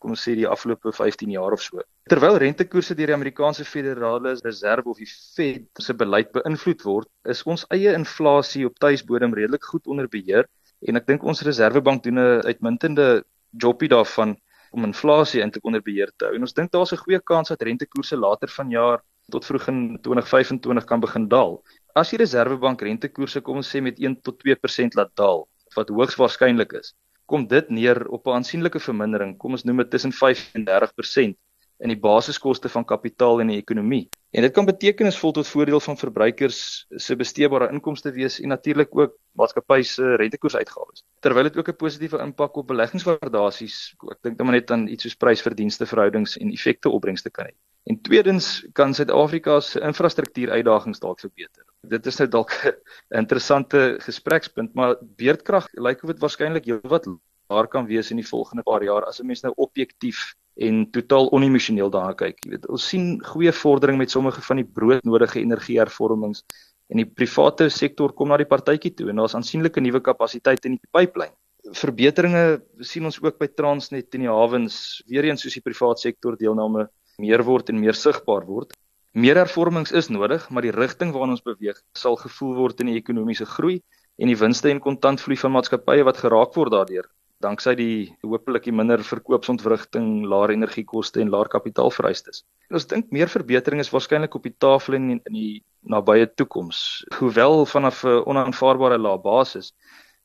kom 0.00 0.16
ons 0.16 0.24
sê 0.24 0.36
die 0.36 0.48
afgelope 0.48 0.92
15 0.96 1.36
jaar 1.36 1.56
of 1.56 1.64
so. 1.64 1.84
Terwyl 2.06 2.36
rentekoerse 2.38 2.94
deur 2.94 3.10
die 3.10 3.16
Amerikaanse 3.16 3.64
Federale 3.66 4.36
Reserve 4.44 4.92
of 4.92 5.00
die 5.00 5.08
Fed 5.10 5.82
se 5.82 5.96
beleid 5.96 6.28
beïnvloed 6.36 6.84
word, 6.86 7.08
is 7.28 7.42
ons 7.44 7.66
eie 7.74 7.92
inflasie 7.98 8.64
op 8.68 8.78
tuisbodem 8.82 9.34
redelik 9.34 9.64
goed 9.72 9.86
onder 9.90 10.08
beheer 10.08 10.46
en 10.86 11.00
ek 11.00 11.06
dink 11.10 11.24
ons 11.24 11.42
Reservebank 11.46 12.04
doen 12.04 12.18
'n 12.18 12.46
uitmuntende 12.46 13.24
jobie 13.52 13.88
daarvan 13.88 14.36
om 14.72 14.84
inflasie 14.84 15.42
in 15.42 15.50
te 15.50 15.60
onder 15.62 15.82
beheer 15.82 16.12
te 16.16 16.26
hou. 16.26 16.34
En 16.36 16.44
ons 16.46 16.54
dink 16.54 16.72
daar's 16.72 16.92
'n 16.92 17.02
goeie 17.04 17.20
kans 17.20 17.48
dat 17.48 17.62
rentekoerse 17.62 18.16
later 18.16 18.48
vanjaar 18.48 19.02
tot 19.30 19.44
vroeg 19.44 19.68
in 19.68 19.98
2025 20.02 20.84
kan 20.84 21.00
begin 21.00 21.28
daal. 21.28 21.62
As 21.94 22.10
die 22.10 22.18
Reservebank 22.18 22.82
rentekoerse 22.82 23.40
kom 23.40 23.56
ons 23.56 23.70
sê 23.74 23.82
met 23.82 23.98
1 23.98 24.20
tot 24.22 24.38
2% 24.38 24.94
laat 24.94 25.12
daal, 25.16 25.48
wat 25.74 25.88
hoogs 25.88 26.16
waarskynlik 26.16 26.72
is, 26.72 26.94
kom 27.26 27.46
dit 27.46 27.70
neer 27.70 28.08
op 28.08 28.26
'n 28.26 28.38
aansienlike 28.38 28.80
vermindering, 28.80 29.38
kom 29.38 29.52
ons 29.52 29.64
noem 29.64 29.76
dit 29.76 29.90
tussen 29.90 30.12
5 30.12 30.54
en 30.54 30.64
30% 30.64 31.36
in 31.78 31.92
die 31.92 31.98
basiskoste 32.00 32.70
van 32.72 32.84
kapitaal 32.84 33.42
in 33.42 33.50
die 33.52 33.58
ekonomie. 33.60 34.06
En 34.36 34.44
dit 34.44 34.52
kan 34.52 34.66
betekenisvol 34.68 35.32
tot 35.36 35.48
voordeel 35.48 35.80
van 35.80 35.96
verbruikers 35.96 36.58
se 36.88 37.16
besteedbare 37.16 37.68
inkomste 37.72 38.12
wees 38.12 38.38
en 38.40 38.52
natuurlik 38.52 38.92
ook 38.96 39.14
maatskappye 39.36 39.84
se 39.84 40.16
rentekoersuitgawes. 40.20 41.04
Terwyl 41.24 41.48
dit 41.48 41.56
ook 41.56 41.68
'n 41.68 41.76
positiewe 41.76 42.22
impak 42.22 42.56
op 42.56 42.66
beleggingswaardasies, 42.66 43.94
ek 44.10 44.22
dink 44.22 44.38
dan 44.38 44.50
net 44.50 44.70
aan 44.70 44.88
iets 44.88 45.02
soos 45.02 45.16
prys-verdienste 45.16 45.86
verhoudings 45.86 46.36
en 46.36 46.52
effekte 46.52 46.88
opbrengste 46.88 47.30
kan 47.30 47.46
hê. 47.46 47.54
En 47.86 48.00
tweedens 48.00 48.66
kan 48.72 48.94
Suid-Afrika 48.94 49.60
se 49.60 49.80
infrastruktuur 49.80 50.50
uitdagings 50.50 50.98
dalk 50.98 51.20
verbeter. 51.20 51.64
Dit 51.80 52.06
is 52.06 52.18
nou 52.18 52.28
dalk 52.28 52.50
'n 53.10 53.18
interessante 53.18 53.96
gesprekspunt, 53.98 54.74
maar 54.74 54.96
beerdkrag 55.00 55.68
lyk 55.72 56.02
of 56.02 56.10
dit 56.10 56.20
waarskynlik 56.20 56.64
heelwat 56.64 57.06
laer 57.48 57.68
kan 57.68 57.86
wees 57.86 58.10
in 58.10 58.16
die 58.16 58.28
volgende 58.28 58.62
paar 58.62 58.82
jaar 58.82 59.04
as 59.04 59.20
'n 59.20 59.26
mens 59.26 59.42
nou 59.42 59.52
objektief 59.56 60.34
en 60.56 60.86
totaal 60.90 61.28
onemosioneel 61.36 61.90
daarna 61.92 62.14
kyk. 62.16 62.38
Jy 62.44 62.54
weet, 62.54 62.68
ons 62.72 62.84
sien 62.88 63.16
goeie 63.24 63.52
vordering 63.52 63.98
met 64.00 64.12
sommige 64.12 64.40
van 64.46 64.62
die 64.62 64.68
broodnodige 64.78 65.42
energiehervormings 65.42 66.44
en 66.92 67.02
die 67.02 67.08
private 67.08 67.68
sektor 67.72 68.14
kom 68.16 68.30
na 68.32 68.38
die 68.40 68.48
partytjie 68.48 68.94
toe 68.96 69.10
en 69.10 69.20
daar's 69.20 69.36
aansienlike 69.36 69.82
nuwe 69.82 70.00
kapasiteite 70.00 70.70
in 70.70 70.78
die 70.78 70.92
pipeline. 70.94 71.34
Verbeteringe 71.76 72.62
sien 72.86 73.04
ons 73.08 73.18
ook 73.20 73.40
by 73.40 73.48
Transnet 73.58 74.14
in 74.14 74.24
die 74.24 74.30
hawens, 74.30 75.02
weer 75.10 75.26
eens 75.26 75.42
soos 75.42 75.56
die 75.58 75.64
private 75.64 76.06
sektor 76.06 76.38
deelname 76.38 76.86
meer 77.20 77.42
word 77.44 77.72
en 77.72 77.80
meer 77.82 77.96
sigbaar 77.98 78.46
word. 78.46 78.72
Meer 79.16 79.40
hervormings 79.40 79.92
is 79.96 80.08
nodig, 80.12 80.44
maar 80.52 80.64
die 80.64 80.74
rigting 80.76 81.12
waarna 81.12 81.34
ons 81.36 81.44
beweeg 81.44 81.80
sal 81.96 82.16
gevoel 82.20 82.54
word 82.62 82.80
in 82.84 82.92
die 82.92 82.98
ekonomiese 83.00 83.48
groei 83.48 83.80
en 84.16 84.30
die 84.30 84.38
winste 84.38 84.70
en 84.70 84.80
kontantvloei 84.80 85.36
van 85.40 85.56
maatskappye 85.56 86.04
wat 86.06 86.20
geraak 86.22 86.56
word 86.56 86.72
daardeur 86.72 87.08
danksy 87.44 87.74
die 87.76 88.16
hopelik 88.24 88.64
die 88.64 88.72
minder 88.74 89.02
verkoopsontwrigting, 89.04 90.24
laer 90.28 90.54
energiekoste 90.54 91.20
en 91.20 91.30
laer 91.34 91.50
kapitaalvereistes. 91.52 92.44
Ons 92.72 92.88
dink 92.90 93.12
meer 93.14 93.28
verbetering 93.28 93.82
is 93.82 93.92
waarskynlik 93.92 94.34
op 94.34 94.46
die 94.46 94.54
tafel 94.58 94.96
in 94.98 95.10
in 95.16 95.32
die 95.32 95.62
nabye 95.86 96.26
toekoms, 96.34 97.04
hoewel 97.18 97.66
vanaf 97.66 98.04
'n 98.04 98.22
onaanvaarbare 98.26 98.98
lae 98.98 99.18
basis. 99.18 99.72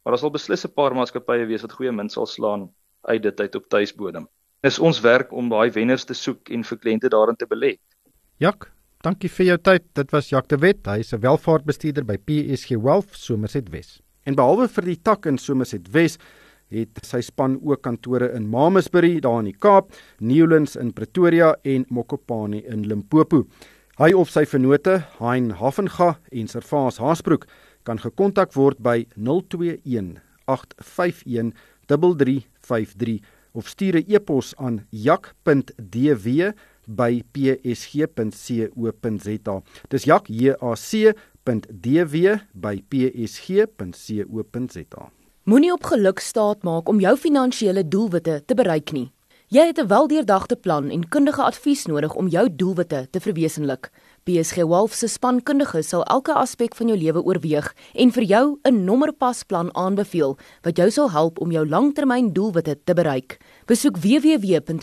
Maar 0.03 0.13
daar 0.13 0.19
sal 0.19 0.31
beslis 0.31 0.65
'n 0.65 0.73
paar 0.73 0.95
maatskappye 0.95 1.45
wees 1.45 1.61
wat 1.61 1.77
goeie 1.77 1.91
munt 1.91 2.11
sal 2.11 2.25
slaan 2.25 2.69
uit 3.01 3.21
dit 3.21 3.39
uit 3.39 3.55
op 3.55 3.69
tuisbodem. 3.69 4.27
Dis 4.61 4.79
ons 4.79 4.99
werk 5.01 5.31
om 5.31 5.49
daai 5.49 5.71
wenners 5.71 6.05
te 6.05 6.13
soek 6.13 6.49
en 6.49 6.63
vir 6.63 6.77
kliënte 6.77 7.09
daarin 7.09 7.35
te 7.35 7.45
belê. 7.45 7.77
Jak, 8.37 8.71
dankie 9.03 9.29
vir 9.29 9.45
jou 9.45 9.57
tyd. 9.57 9.83
Dit 9.93 10.11
was 10.11 10.29
Jak 10.29 10.47
de 10.47 10.57
Wet. 10.57 10.85
Hy 10.85 10.99
is 10.99 11.13
'n 11.13 11.19
welvaartbestuurder 11.19 12.05
by 12.05 12.17
PSG 12.17 12.69
Wealth 12.69 13.15
Somerset 13.15 13.69
Wes. 13.69 14.01
En 14.25 14.35
behalwe 14.35 14.67
vir 14.67 14.85
die 14.85 15.01
tak 15.01 15.25
in 15.25 15.37
Somerset 15.37 15.91
Wes 15.91 16.17
het 16.71 16.99
sy 17.05 17.21
span 17.21 17.59
ook 17.61 17.83
kantore 17.85 18.31
in 18.35 18.49
Mamasbury 18.49 19.19
daar 19.23 19.39
in 19.43 19.51
die 19.51 19.59
Kaap, 19.59 19.91
Newlands 20.19 20.75
in 20.79 20.93
Pretoria 20.95 21.55
en 21.63 21.85
Mokopane 21.89 22.63
in 22.63 22.87
Limpopo. 22.87 23.45
Hy 23.99 24.13
of 24.17 24.31
sy 24.31 24.45
vennote, 24.49 25.03
Hein 25.19 25.51
Havenga 25.59 26.15
en 26.31 26.47
Servaas 26.47 26.97
Haasbroek, 27.03 27.45
kan 27.83 27.99
gekontak 27.99 28.55
word 28.55 28.79
by 28.81 29.05
021 29.15 30.19
851 30.47 31.53
3353 31.91 33.21
of 33.51 33.67
stuur 33.67 33.95
'n 33.99 34.05
e-pos 34.07 34.55
aan 34.55 34.87
jak.dw 34.89 36.51
by 36.87 37.23
psg.co.za. 37.33 38.75
Dis 39.89 40.03
jak 40.03 40.27
j 40.27 40.55
a 40.59 40.75
c.dw 40.75 42.35
by 42.53 42.83
psg.co.za. 42.89 43.61
Moenie 45.43 45.71
op 45.73 45.83
geluk 45.83 46.19
staat 46.19 46.61
maak 46.63 46.89
om 46.89 46.99
jou 47.01 47.17
finansiële 47.17 47.87
doelwitte 47.87 48.43
te 48.45 48.53
bereik 48.53 48.91
nie. 48.93 49.11
Jy 49.47 49.65
het 49.65 49.79
'n 49.79 49.87
weldeurdagte 49.87 50.55
plan 50.55 50.89
en 50.89 51.09
kundige 51.09 51.43
advies 51.43 51.85
nodig 51.85 52.13
om 52.13 52.27
jou 52.27 52.55
doelwitte 52.55 53.07
te 53.11 53.19
verwesenlik. 53.19 53.89
PSG 54.23 54.55
Wolf 54.55 54.93
se 54.93 55.07
spankundiges 55.07 55.87
sal 55.87 56.03
elke 56.03 56.33
aspek 56.33 56.75
van 56.75 56.87
jou 56.87 56.97
lewe 56.99 57.23
oorweeg 57.23 57.73
en 57.93 58.11
vir 58.11 58.23
jou 58.23 58.59
'n 58.63 58.83
nommerpasplan 58.83 59.75
aanbeveel 59.75 60.37
wat 60.61 60.77
jou 60.77 60.89
sal 60.91 61.11
help 61.11 61.39
om 61.39 61.51
jou 61.51 61.67
langtermyn 61.67 62.33
doelwitte 62.33 62.79
te 62.83 62.93
bereik. 62.93 63.37
Besoek 63.65 63.97
www.psg.co.za 63.97 64.79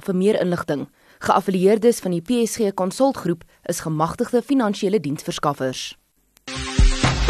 vir 0.00 0.16
meer 0.16 0.40
inligting. 0.40 0.88
Geaffilieerdes 1.18 1.98
van 2.00 2.10
die 2.10 2.22
PSG 2.22 2.74
Konsultgroep 2.74 3.44
is 3.62 3.80
gemagtigde 3.80 4.42
finansiële 4.42 5.00
diensverskaffers. 5.00 5.99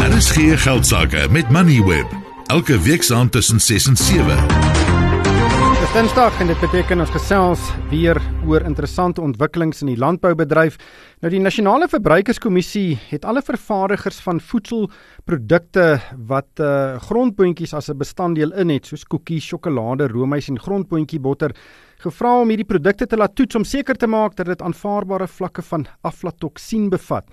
Daar 0.01 0.17
is 0.17 0.31
geen 0.31 0.57
geldsaake 0.57 1.27
met 1.31 1.49
Moneyweb. 1.49 2.07
Elke 2.45 2.79
week 2.79 3.03
saand 3.03 3.31
tussen 3.31 3.59
6 3.59 3.87
en 3.87 3.97
7. 3.97 4.47
Dis 5.79 5.91
Dinsdag 5.93 6.39
en 6.39 6.47
dit 6.47 6.59
beteken 6.59 6.99
ons 6.99 7.09
gesels 7.13 7.67
weer 7.91 8.17
oor 8.47 8.65
interessante 8.65 9.21
ontwikkelings 9.21 9.83
in 9.85 9.91
die 9.91 9.97
landboubedryf. 10.01 10.79
Nou 11.21 11.29
die 11.29 11.43
Nasionale 11.43 11.85
Verbruikerskommissie 11.87 12.97
het 13.11 13.25
alle 13.29 13.43
vervaardigers 13.45 14.17
van 14.25 14.41
voedselprodukte 14.41 15.99
wat 16.17 16.49
uh 16.57 16.97
grondboontjies 16.97 17.73
as 17.73 17.89
'n 17.93 17.97
bestanddeel 17.97 18.57
in 18.57 18.69
het, 18.69 18.85
soos 18.85 19.05
koekies, 19.05 19.45
sjokolade, 19.45 20.07
roomys 20.07 20.49
en 20.49 20.59
grondboontjie 20.59 21.19
botter 21.19 21.53
gevra 22.01 22.33
om 22.41 22.49
hierdie 22.49 22.67
produkte 22.67 23.05
te 23.07 23.17
laat 23.19 23.35
toets 23.37 23.57
om 23.59 23.65
seker 23.67 23.97
te 23.97 24.09
maak 24.09 24.35
dat 24.39 24.49
dit 24.49 24.61
aanvaarbare 24.61 25.27
vlakke 25.29 25.63
van 25.69 25.85
aflatoksien 26.07 26.89
bevat. 26.89 27.27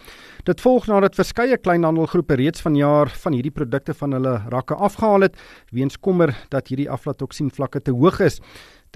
Dit 0.45 0.61
volg 0.65 0.89
nadat 0.91 1.17
verskeie 1.19 1.57
kleinhandelgroepe 1.57 2.37
reeds 2.41 2.65
vanjaar 2.65 3.13
van 3.25 3.37
hierdie 3.37 3.55
produkte 3.55 3.95
van 3.97 4.17
hulle 4.17 4.35
rakke 4.53 4.77
afgehaal 4.77 5.29
het 5.29 5.39
weens 5.73 5.97
kommer 5.97 6.35
dat 6.53 6.69
hierdie 6.69 6.91
aflatoksien 6.91 7.51
vlakke 7.51 7.81
te 7.81 7.95
hoog 7.97 8.21
is. 8.25 8.43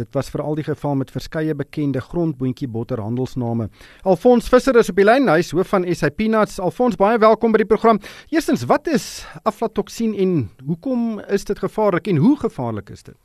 Dit 0.00 0.08
was 0.16 0.30
veral 0.32 0.56
die 0.56 0.64
geval 0.64 0.94
met 0.96 1.10
verskeie 1.12 1.54
bekende 1.54 2.00
grondboontjie 2.00 2.68
botterhandelsname. 2.68 3.68
Alfons 4.08 4.48
Visser 4.48 4.78
is 4.80 4.88
op 4.88 4.96
die 4.96 5.04
lyn, 5.04 5.28
hy 5.28 5.42
is 5.44 5.52
hoof 5.52 5.74
van 5.74 5.84
SA 5.92 6.08
Peanuts. 6.16 6.56
Alfons, 6.60 6.96
baie 7.00 7.20
welkom 7.20 7.52
by 7.52 7.60
die 7.60 7.68
program. 7.68 8.00
Eerstens, 8.32 8.64
wat 8.70 8.88
is 8.88 9.26
aflatoksien 9.44 10.16
en 10.16 10.38
hoekom 10.64 11.20
is 11.28 11.44
dit 11.44 11.60
gevaarlik 11.60 12.08
en 12.08 12.24
hoe 12.24 12.38
gevaarlik 12.40 12.94
is 12.96 13.04
dit? 13.04 13.18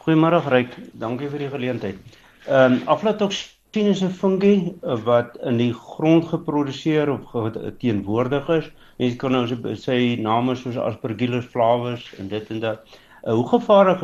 Goeiemôre 0.00 0.38
Ryk, 0.48 0.70
dankie 0.96 1.26
vir 1.28 1.42
die 1.42 1.48
geleentheid. 1.52 1.96
Ehm 2.48 2.76
um, 2.76 2.76
aflatoksien 2.88 3.88
is 3.90 4.00
'n 4.02 4.08
fungie 4.20 4.72
eh, 4.82 4.94
wat 5.04 5.36
in 5.50 5.58
die 5.60 5.74
grond 5.76 6.24
geproduseer 6.24 7.10
of 7.12 7.34
teenwoordig 7.82 8.48
is. 8.54 8.70
Mense 8.96 9.18
kan 9.20 9.36
nou 9.36 9.74
sê 9.82 9.98
name 10.16 10.54
soos 10.56 10.78
Aspergillus 10.80 11.44
flavus 11.52 12.06
en 12.18 12.32
dit 12.32 12.50
en 12.50 12.60
dat. 12.60 12.96
Uh, 13.26 13.34
hoe 13.34 13.46
gevaarlik 13.48 14.00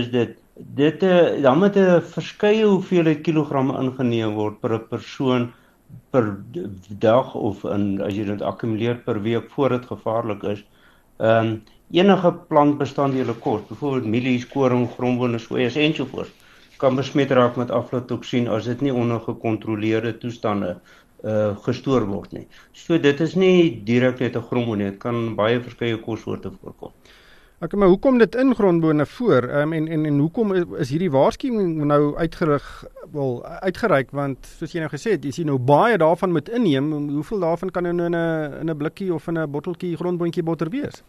is 0.00 0.10
dit? 0.10 0.34
Dit 0.82 1.02
uh, 1.02 1.40
dan 1.42 1.58
moet 1.58 1.76
'n 1.76 2.02
verskeie 2.02 2.66
hoeveelheid 2.66 3.22
kilogramme 3.22 3.78
ingeneem 3.78 4.34
word 4.34 4.60
per 4.60 4.78
persoon 4.80 5.52
per 6.10 6.42
dag 6.98 7.34
of 7.34 7.64
in 7.64 8.02
as 8.02 8.18
jy 8.18 8.24
dit 8.24 8.42
akkumuleer 8.42 8.98
per 9.06 9.22
week 9.22 9.50
voor 9.50 9.78
dit 9.78 9.86
gevaarlik 9.86 10.42
is. 10.42 10.66
Ehm 11.18 11.46
um, 11.46 11.62
enige 11.90 12.32
plantbestanddele 12.48 13.34
kos, 13.34 13.62
byvoorbeeld 13.68 14.10
mielies, 14.10 14.46
koring, 14.48 14.88
grondbone, 14.96 15.38
soja 15.38 15.70
ensovoorts, 15.70 16.32
kan 16.80 16.96
besmet 16.96 17.30
raak 17.30 17.56
met 17.56 17.70
aflatoksien 17.70 18.48
as 18.48 18.66
dit 18.68 18.80
nie 18.80 18.94
onder 18.94 19.20
gekontroleerde 19.20 20.16
toestande 20.18 20.76
uh 21.24 21.54
gestoor 21.64 22.04
word 22.06 22.32
nie. 22.32 22.44
So 22.72 22.98
dit 23.00 23.20
is 23.20 23.34
nie 23.34 23.82
direk 23.84 24.20
net 24.20 24.36
'n 24.36 24.42
grommonie, 24.42 24.90
dit 24.90 24.98
kan 24.98 25.34
baie 25.34 25.60
verskeie 25.60 25.96
kossoorte 25.96 26.50
voorkom. 26.50 26.92
Ek 27.58 27.72
maar 27.72 27.88
hoekom 27.88 28.18
dit 28.18 28.34
in 28.34 28.54
grondbone 28.54 29.06
voor 29.06 29.48
um, 29.48 29.72
en 29.72 29.88
en 29.88 30.04
en 30.04 30.18
hoekom 30.18 30.52
is 30.76 30.90
hierdie 30.90 31.10
waarskuwing 31.10 31.84
nou 31.88 32.16
uitgerig 32.16 32.84
wel 33.12 33.44
uitgereik 33.44 34.10
want 34.10 34.46
soos 34.58 34.72
jy 34.72 34.80
nou 34.80 34.90
gesê 34.92 35.10
het, 35.16 35.24
jy 35.24 35.44
nou 35.44 35.58
baie 35.58 35.96
daarvan 35.96 36.32
moet 36.32 36.48
inneem, 36.48 36.92
hoeveel 37.08 37.40
daarvan 37.40 37.70
kan 37.70 37.82
nou 37.82 38.06
in 38.06 38.14
'n 38.14 38.60
in 38.60 38.70
'n 38.70 38.76
blikkie 38.76 39.14
of 39.14 39.28
in 39.28 39.38
'n 39.38 39.50
botteltjie 39.50 39.96
grondboontjie 39.96 40.42
botter 40.42 40.68
wees? 40.68 41.02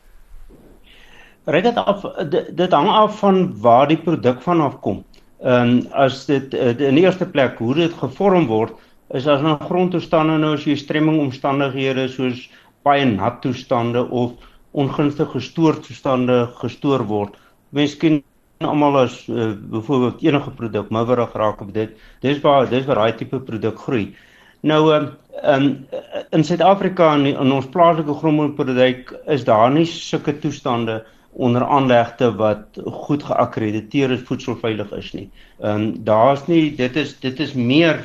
Ry 1.47 1.61
dit 1.63 1.77
af 1.79 2.01
dit, 2.27 2.49
dit 2.59 2.73
hang 2.75 2.89
af 2.91 3.19
van 3.21 3.37
waar 3.63 3.87
die 3.87 3.99
produk 4.03 4.41
vanaf 4.43 4.79
kom. 4.83 5.03
Ehm 5.39 5.77
um, 5.77 5.87
as 5.95 6.25
dit 6.27 6.53
in 6.53 6.97
die 6.97 7.05
eerste 7.05 7.25
plek 7.25 7.61
hoe 7.63 7.75
dit 7.77 7.93
gevorm 8.01 8.49
word 8.49 8.73
is 9.15 9.27
as 9.27 9.41
'n 9.41 9.55
grondtoestande 9.69 10.37
nou 10.37 10.53
as 10.57 10.65
jy 10.65 10.75
stremming 10.75 11.19
omstandighede 11.23 12.07
soos 12.09 12.49
baie 12.83 13.05
nat 13.05 13.41
toestande 13.41 14.03
of 14.09 14.31
ongunstige 14.71 15.39
stoortoestande 15.39 16.49
gestoor 16.59 17.07
word. 17.07 17.37
Mens 17.69 17.95
ken 17.95 18.23
almal 18.59 18.97
as 19.05 19.27
uh, 19.27 19.53
byvoorbeeld 19.55 20.23
enige 20.23 20.51
produk 20.51 20.89
miwerig 20.89 21.33
raak 21.33 21.61
op 21.61 21.73
dit. 21.73 21.95
Dis 22.21 22.41
waar 22.41 22.69
dis 22.69 22.85
waar 22.85 22.95
daai 22.95 23.15
tipe 23.15 23.39
produk 23.39 23.79
groei. 23.79 24.15
Nou 24.61 24.91
ehm 24.91 25.11
um, 25.43 25.85
in 26.31 26.43
Suid-Afrika 26.43 27.13
in, 27.15 27.25
in 27.25 27.51
ons 27.51 27.69
plaaslike 27.69 28.13
grondproduk 28.13 29.13
is 29.27 29.43
daar 29.43 29.71
nie 29.71 29.85
sulke 29.85 30.39
toestande 30.39 31.05
onder 31.37 31.65
aanlegte 31.65 32.31
wat 32.35 32.79
goed 33.05 33.23
geakkrediteer 33.23 34.11
is 34.11 34.25
voedselveilig 34.25 34.91
is 34.97 35.11
nie. 35.13 35.29
Ehm 35.61 35.81
um, 35.81 36.03
daar's 36.03 36.47
nie 36.47 36.75
dit 36.75 36.95
is 36.95 37.19
dit 37.21 37.39
is 37.39 37.53
meer 37.53 38.01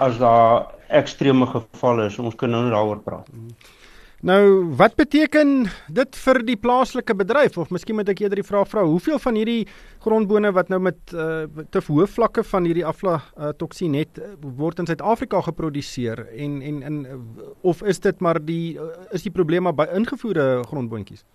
as 0.00 0.18
daar 0.18 0.70
ekstreme 0.88 1.46
gevalle 1.46 2.06
is. 2.06 2.18
Ons 2.18 2.34
kan 2.34 2.50
nou 2.50 2.68
daaroor 2.70 3.02
praat. 3.04 3.28
Nou, 4.24 4.72
wat 4.78 4.94
beteken 4.96 5.66
dit 5.92 6.16
vir 6.16 6.38
die 6.48 6.56
plaaslike 6.56 7.12
bedryf 7.14 7.58
of 7.60 7.72
miskien 7.74 7.98
moet 7.98 8.08
ek 8.08 8.22
eerder 8.22 8.40
die 8.40 8.46
vraag 8.46 8.70
vra, 8.70 8.86
hoeveel 8.88 9.18
van 9.20 9.36
hierdie 9.36 9.66
grondbone 10.00 10.52
wat 10.56 10.72
nou 10.72 10.78
met 10.80 11.12
uh, 11.12 11.44
te 11.68 11.82
hoë 11.84 12.06
vlakke 12.08 12.44
van 12.48 12.64
hierdie 12.64 12.86
aflatoksien 12.88 13.92
het 13.98 14.22
word 14.40 14.80
in 14.80 14.88
Suid-Afrika 14.88 15.42
geproduseer 15.44 16.24
en 16.32 16.56
en 16.64 16.80
in 16.88 16.98
of 17.60 17.84
is 17.84 18.00
dit 18.00 18.24
maar 18.24 18.40
die 18.40 18.78
is 19.12 19.28
die 19.28 19.34
probleme 19.34 19.76
by 19.76 19.90
ingevoerde 19.92 20.64
grondboontjies? 20.72 21.26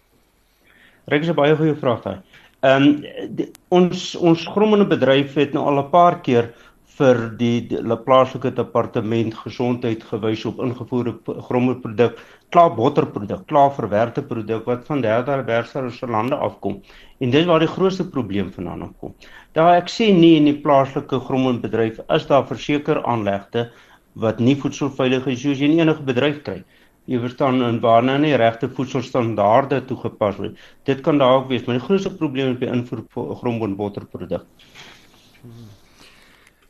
Ryk 1.09 1.23
is 1.25 1.29
'n 1.29 1.35
baie 1.35 1.55
goeie 1.55 1.75
vraag 1.75 2.01
daai. 2.03 2.19
Ehm 2.61 2.83
um, 2.87 3.45
ons 3.69 4.15
ons 4.15 4.47
grommende 4.53 4.85
bedryf 4.85 5.33
het 5.35 5.53
nou 5.53 5.63
al 5.65 5.79
'n 5.81 5.89
paar 5.89 6.19
keer 6.21 6.53
vir 6.99 7.19
die, 7.39 7.61
die 7.71 7.97
plaaslike 8.05 8.51
departement 8.57 9.35
gesondheid 9.43 10.03
gewys 10.03 10.43
op 10.49 10.59
ingevoerde 10.65 11.13
grommeproduk, 11.47 12.17
klaar 12.51 12.73
botterproduk, 12.75 13.45
klaar 13.51 13.71
verwerkte 13.77 14.23
produk 14.31 14.65
wat 14.67 14.83
van 14.89 15.03
derde 15.05 15.37
wêreldse 15.47 16.09
lande 16.15 16.35
afkom. 16.35 16.81
En 17.23 17.31
dis 17.31 17.47
waar 17.47 17.63
die 17.63 17.71
grootste 17.71 18.07
probleem 18.15 18.51
vandaan 18.51 18.91
kom. 18.99 19.15
Daar 19.55 19.77
ek 19.77 19.87
sê 19.93 20.09
nie 20.13 20.35
in 20.41 20.49
die 20.51 20.59
plaaslike 20.65 21.21
grommebedryf 21.29 22.01
is 22.17 22.27
daar 22.27 22.47
verseker 22.51 22.99
aanlegte 23.05 23.69
wat 24.19 24.43
nie 24.43 24.57
voedselveilig 24.59 25.31
is 25.31 25.41
soos 25.45 25.59
jy 25.61 25.71
in 25.71 25.79
enige 25.79 26.03
bedryf 26.03 26.43
kry. 26.43 26.59
Jy 27.05 27.19
verstaan 27.19 27.63
en 27.63 27.79
waarna 27.79 28.17
nie 28.17 28.35
regte 28.35 28.69
voedselstandaarde 28.69 29.85
toegepas 29.85 30.35
word. 30.37 30.57
Dit 30.83 31.01
kan 31.01 31.17
daar 31.17 31.39
ook 31.39 31.47
wees, 31.47 31.65
maar 31.65 31.79
die 31.79 31.85
grootste 31.85 32.15
probleem 32.15 32.51
is 32.51 32.59
by 32.59 32.65
invoer 32.65 33.05
grombotterproduk. 33.39 34.45
Hmm. 35.41 35.69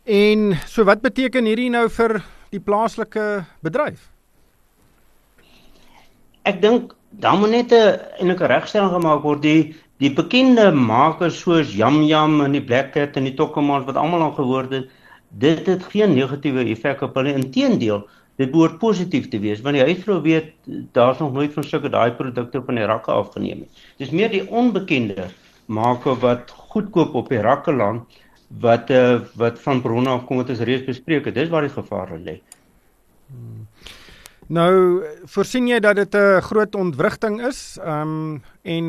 En 0.10 0.58
so 0.66 0.84
wat 0.90 1.04
beteken 1.06 1.46
hierdie 1.46 1.70
nou 1.70 1.84
vir 1.94 2.24
die 2.50 2.62
plaaslike 2.64 3.44
bedryf? 3.62 4.08
Ek 6.50 6.58
dink 6.64 6.96
dan 7.22 7.38
moet 7.40 7.54
net 7.54 7.74
'n 7.74 8.00
enige 8.18 8.46
regstelling 8.50 8.90
gemaak 8.90 9.22
word 9.22 9.42
die 9.42 9.76
die 10.00 10.10
bekende 10.10 10.72
makers 10.72 11.42
soos 11.44 11.76
Yum 11.76 12.02
Yum 12.02 12.42
en 12.42 12.52
die 12.52 12.64
Black 12.64 12.94
Cat 12.94 13.18
en 13.18 13.24
die 13.24 13.36
Tokkemans 13.36 13.86
wat 13.86 13.96
almal 13.96 14.22
al 14.22 14.34
gehoor 14.34 14.66
het, 14.72 14.90
dit 15.30 15.66
het 15.68 15.84
geen 15.84 16.16
negatiewe 16.16 16.66
effek 16.66 17.02
op 17.02 17.16
hulle 17.16 17.34
inteendeel 17.34 18.08
dit 18.40 18.52
behoort 18.52 18.80
positief 18.80 19.28
te 19.32 19.40
wees 19.44 19.62
want 19.66 19.76
die 19.76 19.84
huisvrou 19.84 20.22
weet 20.24 20.54
daar's 20.96 21.20
nog 21.20 21.34
nooit 21.36 21.54
van 21.54 21.68
sulke 21.68 21.92
daai 21.92 22.12
produkte 22.16 22.62
van 22.66 22.80
die 22.80 22.88
rakke 22.88 23.12
afgeneem 23.12 23.66
nie. 23.66 23.86
Dis 24.00 24.16
meer 24.16 24.32
die 24.32 24.46
onbekende 24.48 25.30
maker 25.68 26.18
wat 26.24 26.54
goedkoop 26.72 27.16
op 27.20 27.30
die 27.30 27.42
rakke 27.44 27.74
land 27.76 28.20
wat 28.64 28.90
uh, 28.90 29.20
wat 29.38 29.60
van 29.62 29.82
bronne 29.82 30.10
afkom 30.10 30.42
wat 30.42 30.50
ons 30.50 30.64
reeds 30.66 30.88
bespreek 30.88 31.28
het. 31.30 31.36
Dis 31.38 31.52
waar 31.54 31.68
die 31.68 31.74
gevaar 31.74 32.16
lê. 32.18 32.40
Hmm. 33.30 33.68
Nou, 34.50 35.04
voorsien 35.30 35.68
jy 35.70 35.78
dat 35.80 35.96
dit 35.96 36.16
'n 36.16 36.42
groot 36.42 36.76
ontwrigting 36.76 37.42
is? 37.46 37.78
Ehm 37.78 38.02
um, 38.02 38.42
en 38.64 38.86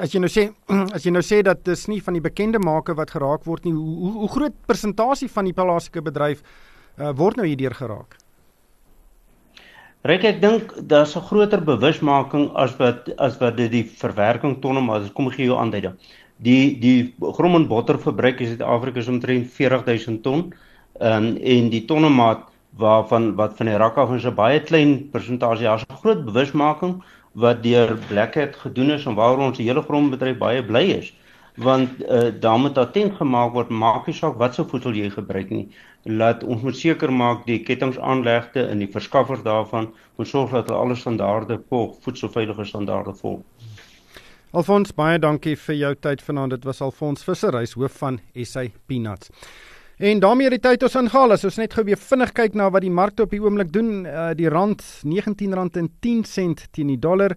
as 0.00 0.12
jy 0.12 0.18
nou 0.18 0.30
sê 0.30 0.50
as 0.96 1.04
jy 1.04 1.12
nou 1.12 1.22
sê 1.22 1.42
dat 1.42 1.64
dis 1.64 1.86
nie 1.86 2.02
van 2.02 2.14
die 2.14 2.22
bekende 2.22 2.58
make 2.58 2.94
wat 2.94 3.10
geraak 3.10 3.44
word 3.44 3.64
nie, 3.64 3.72
hoe 3.72 4.12
hoe 4.12 4.28
groot 4.28 4.54
persentasie 4.66 5.30
van 5.30 5.44
die 5.44 5.52
plaaslike 5.54 6.02
bedryf 6.02 6.42
uh, 6.98 7.12
word 7.14 7.36
nou 7.36 7.46
hierdeur 7.46 7.74
geraak? 7.74 8.16
Ryk 10.02 10.24
ek 10.26 10.38
dink 10.42 10.72
daar's 10.90 11.12
'n 11.16 11.22
groter 11.26 11.60
bewusmaking 11.62 12.46
as 12.62 12.72
wat 12.78 13.10
as 13.26 13.36
wat 13.38 13.56
dit 13.56 13.70
die 13.70 13.84
verwerking 13.84 14.56
tonne 14.62 14.80
maar 14.82 15.04
kom 15.14 15.30
gee 15.30 15.46
jou 15.46 15.58
aanduiding. 15.62 15.94
Die 16.42 16.74
die 16.84 17.14
grom 17.38 17.54
en 17.54 17.68
botter 17.68 17.98
verbruik 17.98 18.40
in 18.40 18.48
Suid-Afrika 18.50 18.98
is 18.98 19.08
omtrent 19.12 19.46
40000 19.46 20.22
ton. 20.24 20.52
Ehm 21.00 21.28
um, 21.28 21.36
en 21.36 21.70
die 21.70 21.84
tonnemaat 21.84 22.42
waarvan 22.82 23.34
wat 23.36 23.56
van 23.56 23.66
die 23.66 23.76
rak 23.76 23.96
af 23.96 24.10
is 24.16 24.26
'n 24.26 24.34
baie 24.34 24.60
klein 24.60 25.08
persentasie. 25.12 25.66
Daar's 25.70 25.86
'n 25.86 26.00
groot 26.02 26.24
bewusmaking 26.24 27.02
wat 27.34 27.62
deur 27.62 27.96
Blackhead 28.08 28.56
gedoen 28.56 28.90
is 28.90 29.06
en 29.06 29.14
waaroor 29.14 29.46
ons 29.46 29.58
hele 29.58 29.82
grondbedryf 29.82 30.38
baie 30.38 30.64
bly 30.64 30.84
is. 30.98 31.12
Want 31.60 32.00
uh, 32.00 32.30
daar 32.40 32.58
moet 32.58 32.78
attent 32.78 33.16
gemaak 33.16 33.52
word, 33.52 33.68
maak 33.68 34.06
nie 34.06 34.14
saak 34.16 34.38
wat 34.40 34.54
se 34.54 34.64
voedsel 34.64 34.96
jy 34.96 35.10
gebruik 35.12 35.50
nie. 35.52 35.66
Laat 36.08 36.44
ons 36.44 36.62
moet 36.64 36.76
seker 36.76 37.12
maak 37.12 37.44
die 37.46 37.60
kettingsaanlegte 37.62 38.64
en 38.66 38.80
die 38.80 38.88
verskaffers 38.90 39.44
daarvan 39.44 39.90
moet 40.16 40.28
sorg 40.28 40.54
dat 40.56 40.70
hulle 40.70 40.80
alle 40.80 40.96
standaarde 40.96 41.60
volg, 41.68 41.98
voedselveilige 42.02 42.64
standaarde 42.64 43.12
volg. 43.20 43.44
Alfons, 44.52 44.92
baie 44.92 45.20
dankie 45.20 45.54
vir 45.56 45.76
jou 45.76 45.92
tyd 45.96 46.24
vanaand. 46.24 46.56
Dit 46.56 46.64
was 46.68 46.80
Alfons 46.84 47.24
Visser, 47.24 47.56
hy's 47.56 47.76
hoof 47.76 47.94
van 48.00 48.18
SA 48.36 48.66
Peanuts. 48.86 49.30
En 50.02 50.18
daarmee 50.20 50.48
het 50.48 50.56
die 50.56 50.64
tyd 50.66 50.82
ons 50.82 50.96
ingehaal. 50.98 51.32
As 51.36 51.44
ons 51.46 51.56
net 51.60 51.72
gou 51.76 51.84
weer 51.86 52.00
vinnig 52.00 52.32
kyk 52.34 52.56
na 52.58 52.66
wat 52.74 52.82
die 52.84 52.92
markte 52.92 53.22
op 53.22 53.32
die 53.32 53.40
oomblik 53.40 53.70
doen, 53.72 54.02
uh, 54.04 54.32
die 54.36 54.48
rand 54.50 54.82
R19.10 55.06 56.66
teen 56.74 56.90
die 56.90 56.98
dollar, 56.98 57.36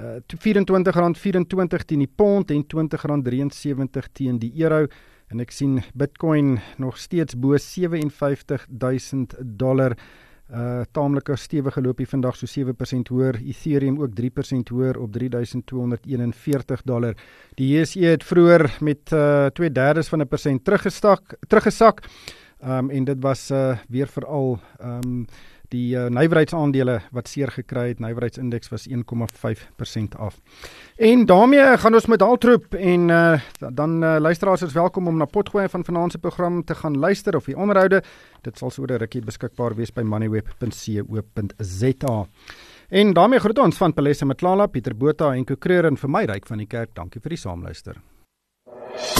uh, 0.00 0.18
R24.24 0.34 1.84
teen 1.86 1.98
die 1.98 2.12
pond 2.16 2.50
en 2.50 2.64
R20.73 2.64 4.12
teen 4.12 4.38
die 4.38 4.52
euro. 4.62 4.86
En 5.28 5.40
ek 5.40 5.52
sien 5.52 5.82
Bitcoin 5.94 6.58
nog 6.78 6.96
steeds 6.98 7.36
bo 7.36 7.56
57000 7.58 9.34
dollar 9.40 9.96
uh 10.48 10.80
taamlike 10.96 11.36
stewige 11.36 11.80
loopie 11.84 12.06
vandag 12.08 12.36
so 12.36 12.46
7% 12.48 13.10
hoër, 13.12 13.36
Ethereum 13.44 13.98
ook 14.00 14.14
3% 14.16 14.70
hoër 14.72 14.96
op 14.98 15.12
3241 15.12 16.82
dollar. 16.88 17.14
Die 17.60 17.68
JSE 17.74 18.06
het 18.14 18.24
vroeër 18.24 18.78
met 18.80 19.12
uh 19.12 19.46
2/3 19.52 20.08
van 20.08 20.20
'n 20.20 20.28
persent 20.28 20.64
teruggestak, 20.64 21.36
teruggesak. 21.48 22.00
Um 22.64 22.90
en 22.90 23.04
dit 23.04 23.16
was 23.20 23.50
uh 23.50 23.76
weer 23.88 24.08
veral 24.08 24.58
um 24.80 25.26
die 25.72 25.96
uh, 25.96 26.06
nywerheidsaandele 26.12 27.00
wat 27.14 27.28
seer 27.28 27.50
gekry 27.52 27.88
het. 27.88 28.00
Nywerheidsindeks 28.00 28.68
was 28.72 28.88
1,5% 28.88 28.94
af. 30.18 30.40
En 30.96 31.26
daarmee 31.26 31.78
gaan 31.78 31.94
ons 31.94 32.06
met 32.06 32.22
Altroep 32.22 32.74
en 32.74 33.08
uh, 33.08 33.40
dan 33.58 34.04
uh, 34.04 34.16
luisteraars 34.18 34.62
is 34.62 34.72
welkom 34.72 35.06
om 35.06 35.16
na 35.16 35.24
Potgoe 35.24 35.68
van 35.68 35.84
vanaand 35.84 36.12
se 36.12 36.18
program 36.18 36.64
te 36.64 36.74
gaan 36.74 36.98
luister 36.98 37.36
of 37.36 37.44
die 37.44 37.56
onderhoude. 37.56 38.02
Dit 38.42 38.58
sal 38.58 38.70
so 38.70 38.82
'n 38.82 38.96
rukkie 38.96 39.22
beskikbaar 39.22 39.74
wees 39.74 39.92
by 39.92 40.02
moneyweb.co.za. 40.02 42.26
En 42.88 43.12
daarmee 43.12 43.38
groet 43.38 43.58
ons 43.58 43.76
van 43.76 43.94
Palesa 43.94 44.24
Matlala, 44.24 44.66
Pieter 44.66 44.96
Botha 44.96 45.34
en 45.34 45.44
Kokreur 45.44 45.84
en 45.84 45.96
vir 45.96 46.10
my 46.10 46.24
ryk 46.24 46.46
van 46.46 46.58
die 46.58 46.66
kerk. 46.66 46.94
Dankie 46.94 47.20
vir 47.20 47.28
die 47.28 47.38
saamluister. 47.38 47.96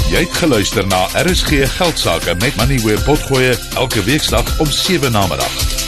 Jy 0.09 0.23
het 0.25 0.37
geluister 0.41 0.87
na 0.87 1.05
RSG 1.21 1.69
Geldsaake 1.77 2.35
met 2.41 2.57
Moneyweb 2.57 3.05
Potgoe 3.05 3.53
elke 3.77 4.05
weeksdag 4.05 4.61
om 4.61 4.67
7 4.67 5.13
na 5.13 5.27
middag. 5.27 5.88